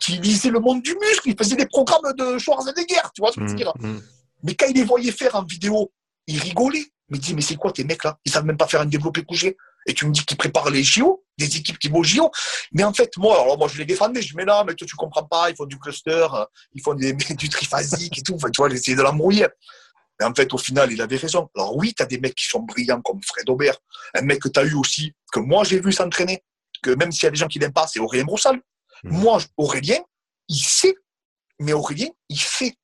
[0.00, 3.36] qui lisait le monde du muscle, il faisait des programmes de Schwarzenegger, tu vois ce
[3.36, 3.72] que je veux dire.
[3.78, 4.02] Mmh, mmh.
[4.42, 5.92] Mais quand il les voyait faire en vidéo,
[6.26, 6.86] il rigolait.
[7.08, 8.18] Mais il dit, mais c'est quoi tes mecs là?
[8.24, 9.56] Ils savent même pas faire un développé couché
[9.86, 12.30] et tu me dis qu'ils préparent les JO, des équipes qui vont aux JO.
[12.72, 14.22] Mais en fait, moi, alors moi, je les défendais.
[14.22, 15.50] Je dis, mais non, mais toi, tu comprends pas.
[15.50, 16.26] Ils font du cluster,
[16.72, 18.34] ils font des, du triphasique et tout.
[18.34, 19.46] Enfin, tu vois, j'essayais de l'embrouiller.
[20.20, 21.48] Mais en fait, au final, il avait raison.
[21.56, 23.76] Alors oui, tu as des mecs qui sont brillants comme Fred Aubert.
[24.14, 26.44] Un mec que tu as eu aussi, que moi, j'ai vu s'entraîner.
[26.82, 28.56] Que même s'il y a des gens qui l'aiment pas, c'est Aurélien Broussal.
[29.04, 29.18] Mmh.
[29.18, 29.98] Moi, Aurélien,
[30.48, 30.94] il sait.
[31.58, 32.74] Mais Aurélien, il fait.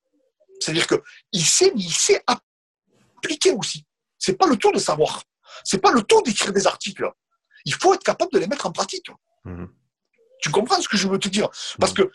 [0.61, 3.85] C'est-à-dire qu'il sait, mais il sait appliquer aussi.
[4.19, 5.23] C'est pas le tout de savoir.
[5.65, 7.11] C'est pas le tout d'écrire des articles.
[7.65, 9.11] Il faut être capable de les mettre en pratique.
[9.45, 9.69] Mhm.
[10.41, 11.49] Tu comprends ce que je veux te dire?
[11.79, 12.05] Parce mhm.
[12.05, 12.13] que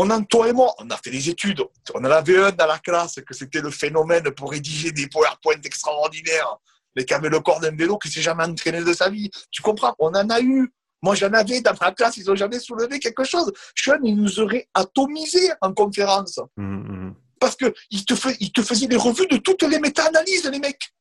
[0.00, 1.64] on a, toi et moi, on a fait des études.
[1.92, 5.60] On en avait un dans la classe que c'était le phénomène pour rédiger des PowerPoint
[5.64, 6.56] extraordinaires.
[6.94, 9.28] Mais qui avait le corps d'un vélo qui s'est jamais entraîné de sa vie.
[9.50, 9.94] Tu comprends?
[9.98, 10.72] On en a eu.
[11.02, 13.52] Moi, j'en avais dans ma classe, ils n'ont jamais soulevé quelque chose.
[13.74, 16.40] Sean, ils nous auraient atomisés en conférence.
[16.56, 20.92] Mhm, Parce qu'ils te, il te faisaient des revues de toutes les méta-analyses, les mecs.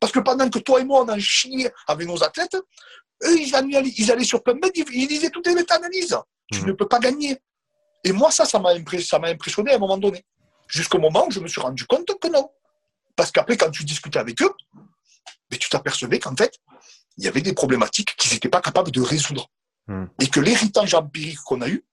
[0.00, 2.56] Parce que pendant que toi et moi, on en chiait avec nos athlètes,
[3.24, 6.16] eux, ils allaient, ils allaient sur PubMed, ils lisaient toutes les méta-analyses.
[6.52, 6.66] Tu mhm.
[6.68, 7.36] ne peux pas gagner.
[8.04, 10.24] Et moi, ça, ça m'a impressionné à un moment donné.
[10.68, 12.50] Jusqu'au moment où je me suis rendu compte que non.
[13.14, 14.52] Parce qu'après, quand tu discutais avec eux,
[15.50, 16.52] mais tu t'apercevais qu'en fait,
[17.16, 19.48] il y avait des problématiques qu'ils n'étaient pas capables de résoudre.
[19.88, 20.08] Mhm.
[20.20, 21.84] Et que l'héritage empirique qu'on a eu,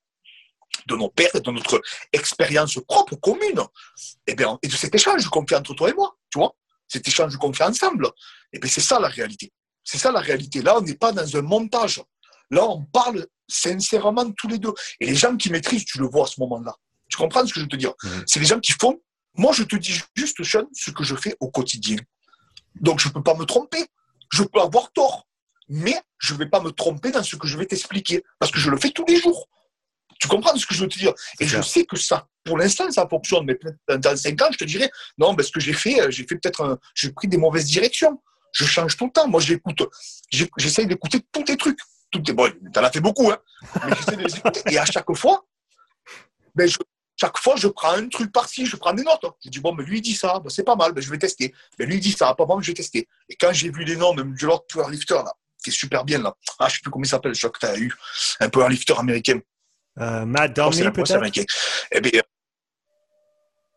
[0.88, 1.82] de nos pères et de notre
[2.12, 3.60] expérience propre, commune,
[4.28, 6.56] et, eh bien, et de cet échange qu'on fait entre toi et moi, tu vois,
[6.88, 8.10] cet échange qu'on fait ensemble.
[8.52, 9.52] Et bien c'est ça la réalité.
[9.84, 10.62] C'est ça la réalité.
[10.62, 12.02] Là, on n'est pas dans un montage.
[12.50, 14.74] Là, on parle sincèrement tous les deux.
[15.00, 16.76] Et les gens qui maîtrisent, tu le vois à ce moment-là.
[17.10, 17.94] Tu comprends ce que je veux te dire?
[18.04, 18.24] Mhm.
[18.28, 19.02] C'est les gens qui font.
[19.36, 21.98] Moi, je te dis juste, Sean, ce que je fais au quotidien.
[22.76, 23.86] Donc, je ne peux pas me tromper.
[24.32, 25.28] Je peux avoir tort.
[25.70, 28.24] Mais je ne vais pas me tromper dans ce que je vais t'expliquer.
[28.40, 29.48] Parce que je le fais tous les jours.
[30.20, 31.14] Tu comprends ce que je veux te dire?
[31.40, 33.46] Et je sais que ça, pour l'instant, ça fonctionne.
[33.46, 33.58] Mais
[33.98, 36.36] dans cinq ans, je te dirais, non, ben, ce que j'ai fait, euh, j'ai fait
[36.36, 38.22] peut-être, j'ai pris des mauvaises directions.
[38.52, 39.28] Je change tout le temps.
[39.28, 39.82] Moi, j'écoute,
[40.58, 41.80] j'essaye d'écouter tous tes trucs.
[42.12, 43.38] Tout tes, bon, t'en as fait beaucoup, hein.
[43.86, 44.62] Mais j'essaie de les écouter.
[44.70, 45.46] Et à chaque fois,
[46.54, 46.70] ben,
[47.16, 49.26] chaque fois, je prends un truc par-ci, je prends des notes.
[49.44, 51.18] Je dis, bon, mais lui, il dit ça, ben, c'est pas mal, ben, je vais
[51.18, 51.54] tester.
[51.80, 53.08] Mais lui, il dit ça, pas mal, je vais tester.
[53.30, 55.34] Et quand j'ai vu les noms de Lord Powerlifter, là,
[55.64, 57.60] qui est super bien, là, ah, je sais plus comment il s'appelle, je crois que
[57.60, 57.94] tu as eu,
[58.40, 59.40] un powerlifter américain.
[60.00, 61.46] Euh, Matt Downey, peut-être?
[61.92, 62.22] eh bien,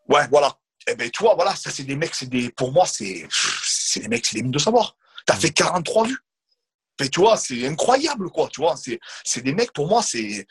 [0.09, 0.57] Ouais, voilà.
[0.87, 4.01] eh ben, tu vois, voilà, ça, c'est des mecs, c'est des, pour moi, c'est, c'est
[4.01, 4.97] des mecs, c'est des mines de savoir.
[5.27, 6.19] Tu as fait 43 vues.
[7.01, 8.77] Mais tu vois, c'est incroyable, quoi, tu vois.
[8.77, 10.47] C'est, c'est des mecs, pour moi, c'est,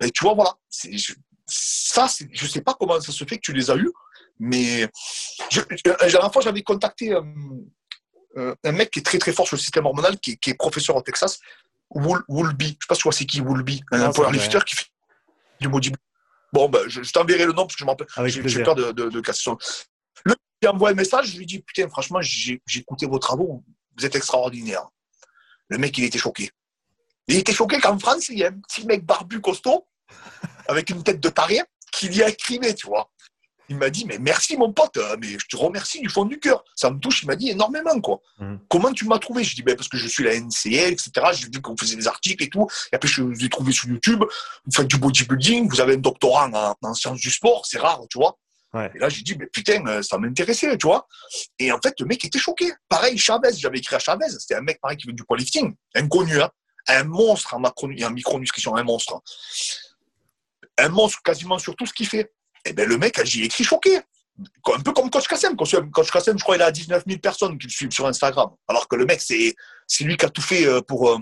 [0.00, 0.54] ben, tu vois, voilà.
[0.70, 1.14] C'est, je,
[1.46, 3.92] ça, c'est, je sais pas comment ça se fait que tu les as eus,
[4.38, 4.88] mais
[5.50, 7.22] je, la dernière fois, j'avais contacté euh,
[8.36, 10.54] euh, un mec qui est très très fort sur le système hormonal, qui, qui est
[10.54, 11.38] professeur au Texas,
[11.90, 12.66] Woolby.
[12.66, 14.86] Je sais pas si tu vois c'est qui Woolby, un powerlifter qui fait
[15.60, 16.00] du bodybuilding.
[16.54, 17.96] Bon, ben, je, t'enverrai le nom parce que je m'en
[18.28, 19.58] J'ai peur de, de, de casser son.
[20.24, 23.64] Le qui envoie un message, je lui dis Putain, franchement, j'ai écouté vos travaux,
[23.98, 24.86] vous êtes extraordinaire.
[25.66, 26.50] Le mec, il était choqué.
[27.26, 29.88] Il était choqué qu'en France, il y a un petit mec barbu costaud,
[30.68, 31.60] avec une tête de taré,
[31.90, 33.10] qui y a écrit, tu vois.
[33.68, 36.38] Il m'a dit, mais merci mon pote, euh, mais je te remercie du fond du
[36.38, 36.62] cœur.
[36.74, 38.20] Ça me touche, il m'a dit énormément, quoi.
[38.38, 38.56] Mmh.
[38.68, 39.42] Comment tu m'as trouvé?
[39.42, 41.10] Je dis, ben, parce que je suis la NCL, etc.
[41.32, 42.66] J'ai vu qu'on faisait des articles et tout.
[42.92, 44.22] Et après, je vous ai trouvé sur YouTube.
[44.66, 48.18] Vous faites du bodybuilding, vous avez un doctorat en, sciences du sport, c'est rare, tu
[48.18, 48.38] vois.
[48.94, 51.06] Et là, j'ai dit, mais putain, euh, ça m'intéressait, tu vois.
[51.58, 52.72] Et en fait, le mec était choqué.
[52.88, 56.42] Pareil, Chavez, j'avais écrit à Chavez, c'était un mec pareil qui veut du powerlifting, inconnu,
[56.42, 56.50] hein.
[56.88, 59.22] un monstre en, macro, en micronutrition, un monstre.
[60.76, 62.33] Un monstre quasiment sur tout ce qu'il fait.
[62.64, 64.00] Et eh ben le mec, j'ai écrit choqué.
[64.74, 65.54] Un peu comme Coach Kassem.
[65.56, 68.50] Coach Kassem, je crois, il a 19 000 personnes qui le suivent sur Instagram.
[68.66, 69.54] Alors que le mec, c'est
[70.00, 71.18] lui qui a tout fait euh, pour, euh,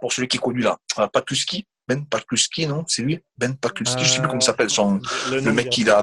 [0.00, 0.78] pour celui qui est connu là.
[1.12, 1.66] Pakluski.
[1.88, 4.70] Ben Pakluski, non C'est lui Ben Pakluski, je ne sais plus comment il s'appelle.
[4.70, 5.00] Son,
[5.30, 6.02] le, mec qui a.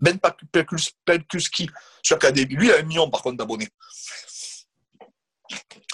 [0.00, 0.18] Ben
[2.10, 2.54] Académie.
[2.54, 3.68] Lui, il a un million par contre d'abonnés.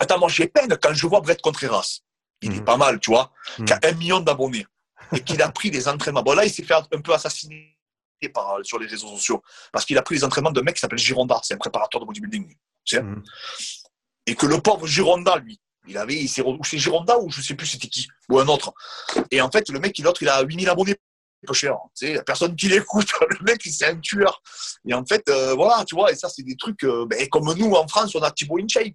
[0.00, 2.00] Attends, moi j'ai peine quand je vois Brett Contreras.
[2.40, 2.64] Il est mhm.
[2.64, 3.32] pas mal, tu vois,
[3.64, 4.66] qui a un million d'abonnés
[5.12, 6.22] et qu'il a pris des entraînements.
[6.22, 7.76] Bon, là, il s'est fait un peu assassiner
[8.32, 10.98] par, sur les réseaux sociaux parce qu'il a pris les entraînements d'un mec qui s'appelle
[10.98, 12.48] Gironda, c'est un préparateur de bodybuilding.
[12.84, 13.22] Tu sais mhm.
[14.26, 17.54] Et que le pauvre Gironda, lui, il avait, il s'est, c'est Gironda ou je sais
[17.54, 18.72] plus c'était qui, ou un autre.
[19.32, 20.96] Et en fait, le mec, l'autre, il a 8000 abonnés
[21.46, 21.76] peu cher.
[21.96, 24.40] Tu sais, la personne qui l'écoute, le mec, c'est un tueur.
[24.86, 27.52] Et en fait, euh, voilà, tu vois, et ça, c'est des trucs, euh, ben, comme
[27.54, 28.94] nous, en France, on a Thibaut InShape.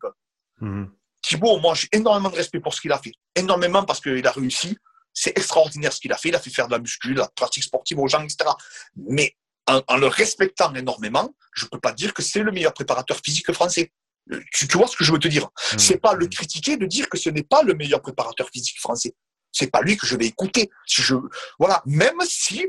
[0.59, 0.85] Mmh.
[1.21, 3.13] Thibaut, moi, j'ai énormément de respect pour ce qu'il a fait.
[3.35, 4.77] Énormément parce qu'il a réussi
[5.19, 6.29] c'est extraordinaire ce qu'il a fait.
[6.29, 8.51] Il a fait faire de la muscu, de la pratique sportive aux gens, etc.
[8.95, 9.35] Mais
[9.65, 13.51] en, le respectant énormément, je ne peux pas dire que c'est le meilleur préparateur physique
[13.51, 13.91] français.
[14.31, 15.45] Euh, tu, vois ce que je veux te dire?
[15.45, 15.79] Mmh.
[15.79, 19.15] C'est pas le critiquer de dire que ce n'est pas le meilleur préparateur physique français.
[19.51, 20.69] C'est pas lui que je vais écouter.
[20.85, 21.15] Si je,
[21.57, 22.67] voilà, même si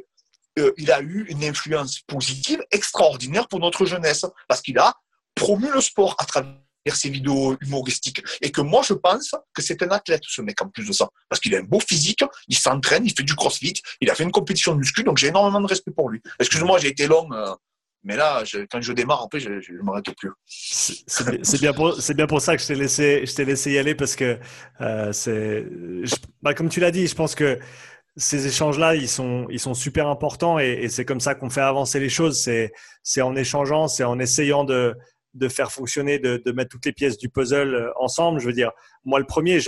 [0.58, 4.94] euh, il a eu une influence positive extraordinaire pour notre jeunesse, parce qu'il a
[5.34, 6.54] promu le sport à travers
[6.94, 8.22] ses vidéos humoristiques.
[8.40, 11.08] Et que moi, je pense que c'est un athlète, ce mec, en plus de ça.
[11.28, 14.24] Parce qu'il a un beau physique, il s'entraîne, il fait du crossfit, il a fait
[14.24, 16.20] une compétition de muscu, donc j'ai énormément de respect pour lui.
[16.38, 17.28] Excuse-moi, j'ai été long.
[17.32, 17.54] Euh,
[18.04, 20.30] mais là, quand je démarre, après, je ne m'arrête plus.
[20.46, 24.38] C'est bien, pour, bien pour ça que je t'ai laissé, laissé y aller parce que
[24.80, 25.66] euh, c'est,
[26.40, 27.58] bah, comme tu l'as dit, je pense que
[28.16, 31.60] ces échanges-là, ils sont, ils sont super importants et, et c'est comme ça qu'on fait
[31.60, 32.40] avancer les choses.
[33.02, 34.94] C'est en échangeant, c'est en essayant de,
[35.38, 38.40] de faire fonctionner, de, mettre toutes les pièces du puzzle euh, ensemble.
[38.40, 38.72] Je veux dire,
[39.04, 39.58] moi le premier,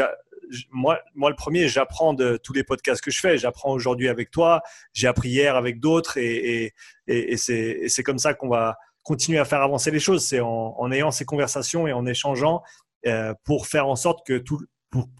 [0.73, 3.39] moi, le premier, j'apprends de tous les podcasts que je fais.
[3.39, 6.73] J'apprends aujourd'hui avec toi, j'ai appris hier avec d'autres, et,
[7.07, 10.25] et, c'est comme ça qu'on va continuer à faire avancer les choses.
[10.25, 12.63] C'est en, ayant ces conversations et en échangeant
[13.07, 14.61] euh, pour faire en sorte que tout,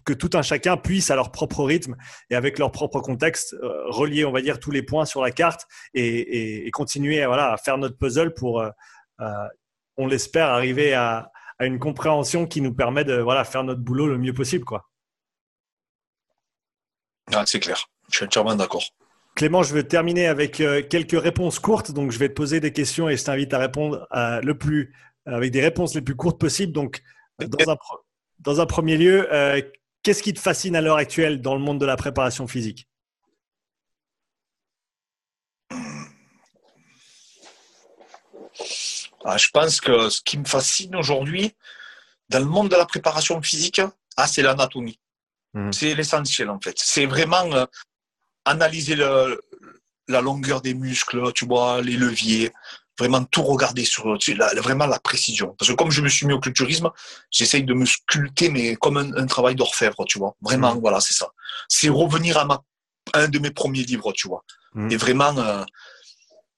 [0.05, 1.95] que tout un chacun puisse à leur propre rythme
[2.29, 5.31] et avec leur propre contexte euh, relier, on va dire, tous les points sur la
[5.31, 8.63] carte et, continuer voilà, à faire notre puzzle pour
[10.01, 14.17] on l'espère, arriver à, une compréhension qui nous permet de voilà, faire notre boulot le
[14.17, 14.65] mieux possible.
[14.65, 14.89] Quoi.
[17.31, 18.83] Ah, c'est clair, je suis entièrement d'accord.
[19.35, 21.91] Clément, je vais terminer avec euh, quelques réponses courtes.
[21.91, 24.93] Donc, je vais te poser des questions et je t'invite à répondre euh, le plus,
[25.25, 26.73] avec des réponses les plus courtes possibles.
[26.73, 27.01] Donc,
[28.39, 29.61] dans un, premier lieu, euh,
[30.03, 32.87] qu'est-ce qui te fascine à l'heure actuelle dans le monde de la préparation physique?
[39.25, 41.53] Ah, je pense que ce qui me fascine aujourd'hui,
[42.29, 43.81] dans le monde de la préparation physique,
[44.17, 44.99] ah, c'est l'anatomie.
[45.53, 45.71] Mmh.
[45.73, 46.75] C'est l'essentiel en fait.
[46.77, 47.65] C'est vraiment euh,
[48.45, 52.51] analyser la longueur des muscles, tu vois, les leviers,
[52.97, 54.17] vraiment tout regarder sur
[54.57, 55.55] vraiment la précision.
[55.57, 56.89] Parce que comme je me suis mis au culturisme,
[57.29, 60.35] j'essaye de me sculpter, mais comme un, travail d'orfèvre, tu vois.
[60.41, 60.79] Vraiment, mmh.
[60.79, 61.29] voilà, c'est ça.
[61.67, 62.61] C'est revenir à ma,
[63.13, 64.43] un de mes premiers livres, tu vois.
[64.73, 64.91] Mmh.
[64.91, 65.63] Et vraiment euh,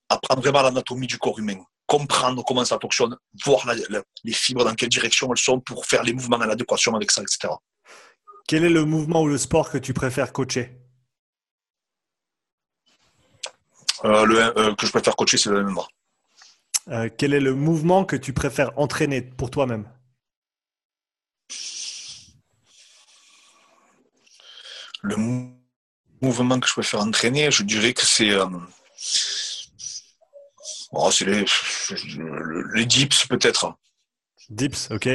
[0.10, 3.15] apprendre vraiment l'anatomie du corps humain comprendre comment ça fonctionne,
[3.45, 3.71] voir
[4.23, 7.21] les fibres dans quelle direction elles sont pour faire les mouvements en adéquation avec ça,
[7.21, 7.53] etc.
[8.47, 10.75] Quel est le mouvement ou le sport que tu préfères coacher?
[14.05, 15.87] Euh, le, euh, Que je préfère coacher, c'est le MMA.
[16.89, 19.87] Euh, quel est le mouvement que tu préfères entraîner pour toi-même?
[25.03, 25.15] Le
[26.21, 28.31] mouvement que je préfère entraîner, je dirais que c'est
[30.93, 31.43] Oh, c'est les,
[32.75, 33.73] les dips peut-être.
[34.49, 35.05] Dips, ok.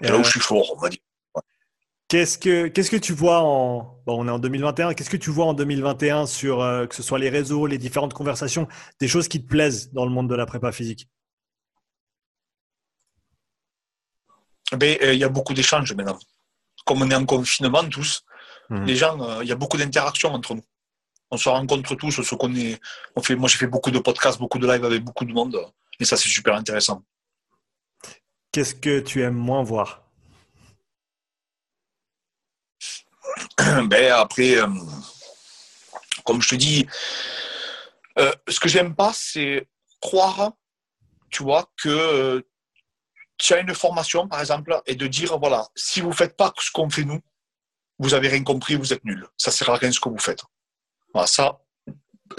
[0.00, 1.00] là où je suis fort, on va dire.
[2.08, 3.98] Qu'est-ce que, qu'est-ce que tu vois en.
[4.04, 4.92] Bon, on est en 2021.
[4.92, 8.12] Qu'est-ce que tu vois en 2021 sur euh, que ce soit les réseaux, les différentes
[8.12, 8.68] conversations,
[9.00, 11.08] des choses qui te plaisent dans le monde de la prépa physique?
[14.72, 16.18] Ben, euh, Il y a beaucoup d'échanges maintenant.
[16.84, 18.22] Comme on est en confinement tous,
[18.68, 18.84] mmh.
[18.84, 20.64] les gens, euh, il y a beaucoup d'interactions entre nous.
[21.32, 22.78] On se rencontre tous, on se connaît.
[23.16, 25.58] On fait, moi, j'ai fait beaucoup de podcasts, beaucoup de lives avec beaucoup de monde.
[25.98, 27.02] Et ça, c'est super intéressant.
[28.52, 30.02] Qu'est-ce que tu aimes moins voir?
[33.86, 34.68] Ben après, euh,
[36.26, 36.86] comme je te dis,
[38.18, 39.66] euh, ce que j'aime pas, c'est
[40.02, 40.52] croire,
[41.30, 42.42] tu vois, que euh,
[43.38, 46.52] tu as une formation, par exemple, et de dire, voilà, si vous ne faites pas
[46.58, 47.22] ce qu'on fait nous,
[47.98, 49.26] vous avez rien compris, vous êtes nul.
[49.38, 50.42] Ça sert à rien ce que vous faites.
[51.12, 51.58] Voilà, ça,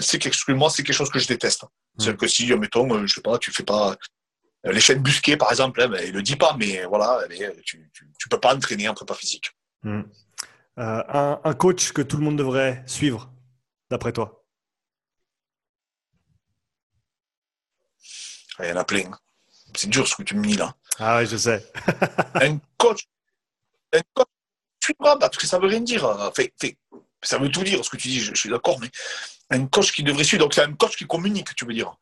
[0.00, 1.64] c'est quelque, moi, c'est quelque chose que je déteste.
[1.98, 3.96] C'est que si, mettons, je sais pas, tu fais pas
[4.64, 7.20] les chaînes busquées, par exemple, hein, ben, il le dit pas, mais voilà,
[7.64, 9.50] tu, ne peux pas entraîner en prépa physique.
[9.82, 10.02] Hmm.
[10.78, 13.30] Euh, un, coach que tout le monde devrait suivre,
[13.90, 14.44] d'après toi?
[18.60, 19.10] Il y en a plein.
[19.76, 20.74] C'est dur ce que tu me dis là.
[20.98, 21.70] Ah oui, je sais.
[22.34, 23.04] un coach,
[23.92, 24.28] un coach
[24.82, 26.32] suivra, parce que ça veut rien dire.
[27.24, 28.90] Ça veut tout dire ce que tu dis, je, suis d'accord, mais
[29.50, 31.96] un coach qui devrait suivre, donc c'est un coach qui communique, tu veux dire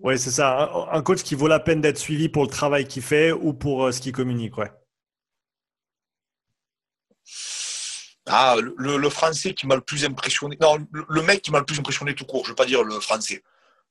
[0.00, 0.70] Oui, c'est ça.
[0.90, 3.86] Un, coach qui vaut la peine d'être suivi pour le travail qu'il fait ou pour
[3.86, 4.70] euh, ce qu'il communique, ouais.
[8.28, 10.56] Ah, le, français qui m'a le plus impressionné.
[10.60, 12.82] Non, le, mec qui m'a le plus impressionné tout court, je ne veux pas dire
[12.82, 13.42] le français.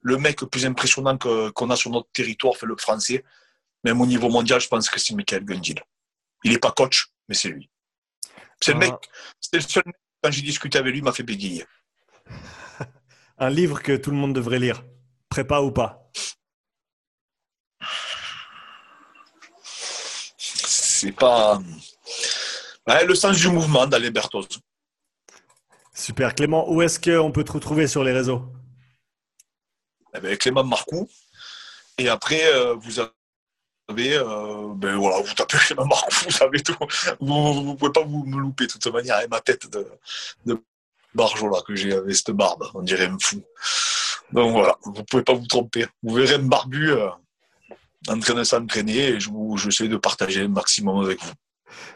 [0.02, 3.24] Le mec le plus impressionnant qu'on a sur notre territoire fait le français.
[3.86, 5.76] Même au niveau mondial, je pense que c'est Michael Gundil.
[6.44, 7.70] Il n'est pas coach, mais c'est lui.
[8.62, 8.86] C'est le ah.
[8.86, 8.94] mec,
[9.40, 9.96] c'est le seul mec,
[10.26, 11.66] quand j'ai discuté avec lui, m'a fait bégayer.
[13.38, 14.84] Un livre que tout le monde devrait lire,
[15.30, 16.10] prépa ou pas?
[20.40, 21.62] C'est pas
[23.06, 24.48] le sens du mouvement d'Alain Berthoz.
[25.94, 26.34] Super.
[26.34, 28.52] Clément, où est-ce qu'on peut te retrouver sur les réseaux?
[30.16, 31.08] Eh ben, Clément Marcoux.
[32.00, 33.00] Et après, euh, vous
[33.88, 36.76] avez, euh, ben voilà, vous tapez Clément Marcoux, vous savez tout.
[37.20, 39.22] Vous ne pouvez pas vous me louper de toute manière.
[39.22, 39.88] Et ma tête de,
[40.46, 40.62] de
[41.14, 43.42] barjola que j'ai avec cette barbe, on dirait un fou.
[44.32, 45.86] Donc voilà, vous ne pouvez pas vous tromper.
[46.04, 47.10] Vous verrez un barbu euh,
[48.08, 51.34] en train de s'entraîner et je, vous, je de partager un maximum avec vous.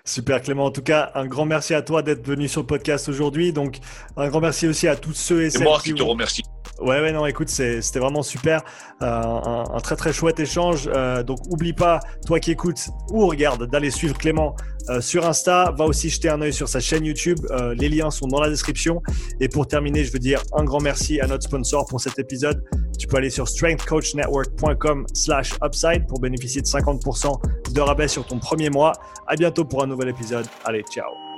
[0.05, 3.09] Super Clément, en tout cas, un grand merci à toi d'être venu sur le podcast
[3.09, 3.53] aujourd'hui.
[3.53, 3.77] Donc,
[4.17, 6.43] un grand merci aussi à tous ceux et celles moi qui, te remercie.
[6.79, 8.63] Ouais, ouais, non, écoute, c'était vraiment super.
[9.01, 10.89] Euh, un, très, très chouette échange.
[10.93, 14.55] Euh, donc, oublie pas, toi qui écoutes ou regarde, d'aller suivre Clément
[14.89, 15.73] euh, sur Insta.
[15.77, 17.39] Va aussi jeter un œil sur sa chaîne YouTube.
[17.75, 19.01] les liens sont dans la description.
[19.41, 22.63] Et pour terminer, je veux dire un grand merci à notre sponsor pour cet épisode.
[22.97, 28.39] Tu peux aller sur strengthcoachnetwork.com slash upside pour bénéficier de 50% de rabais sur ton
[28.39, 28.93] premier mois.
[29.27, 30.47] À bientôt pour un nouvel épisode.
[30.65, 31.28] Allez, ciao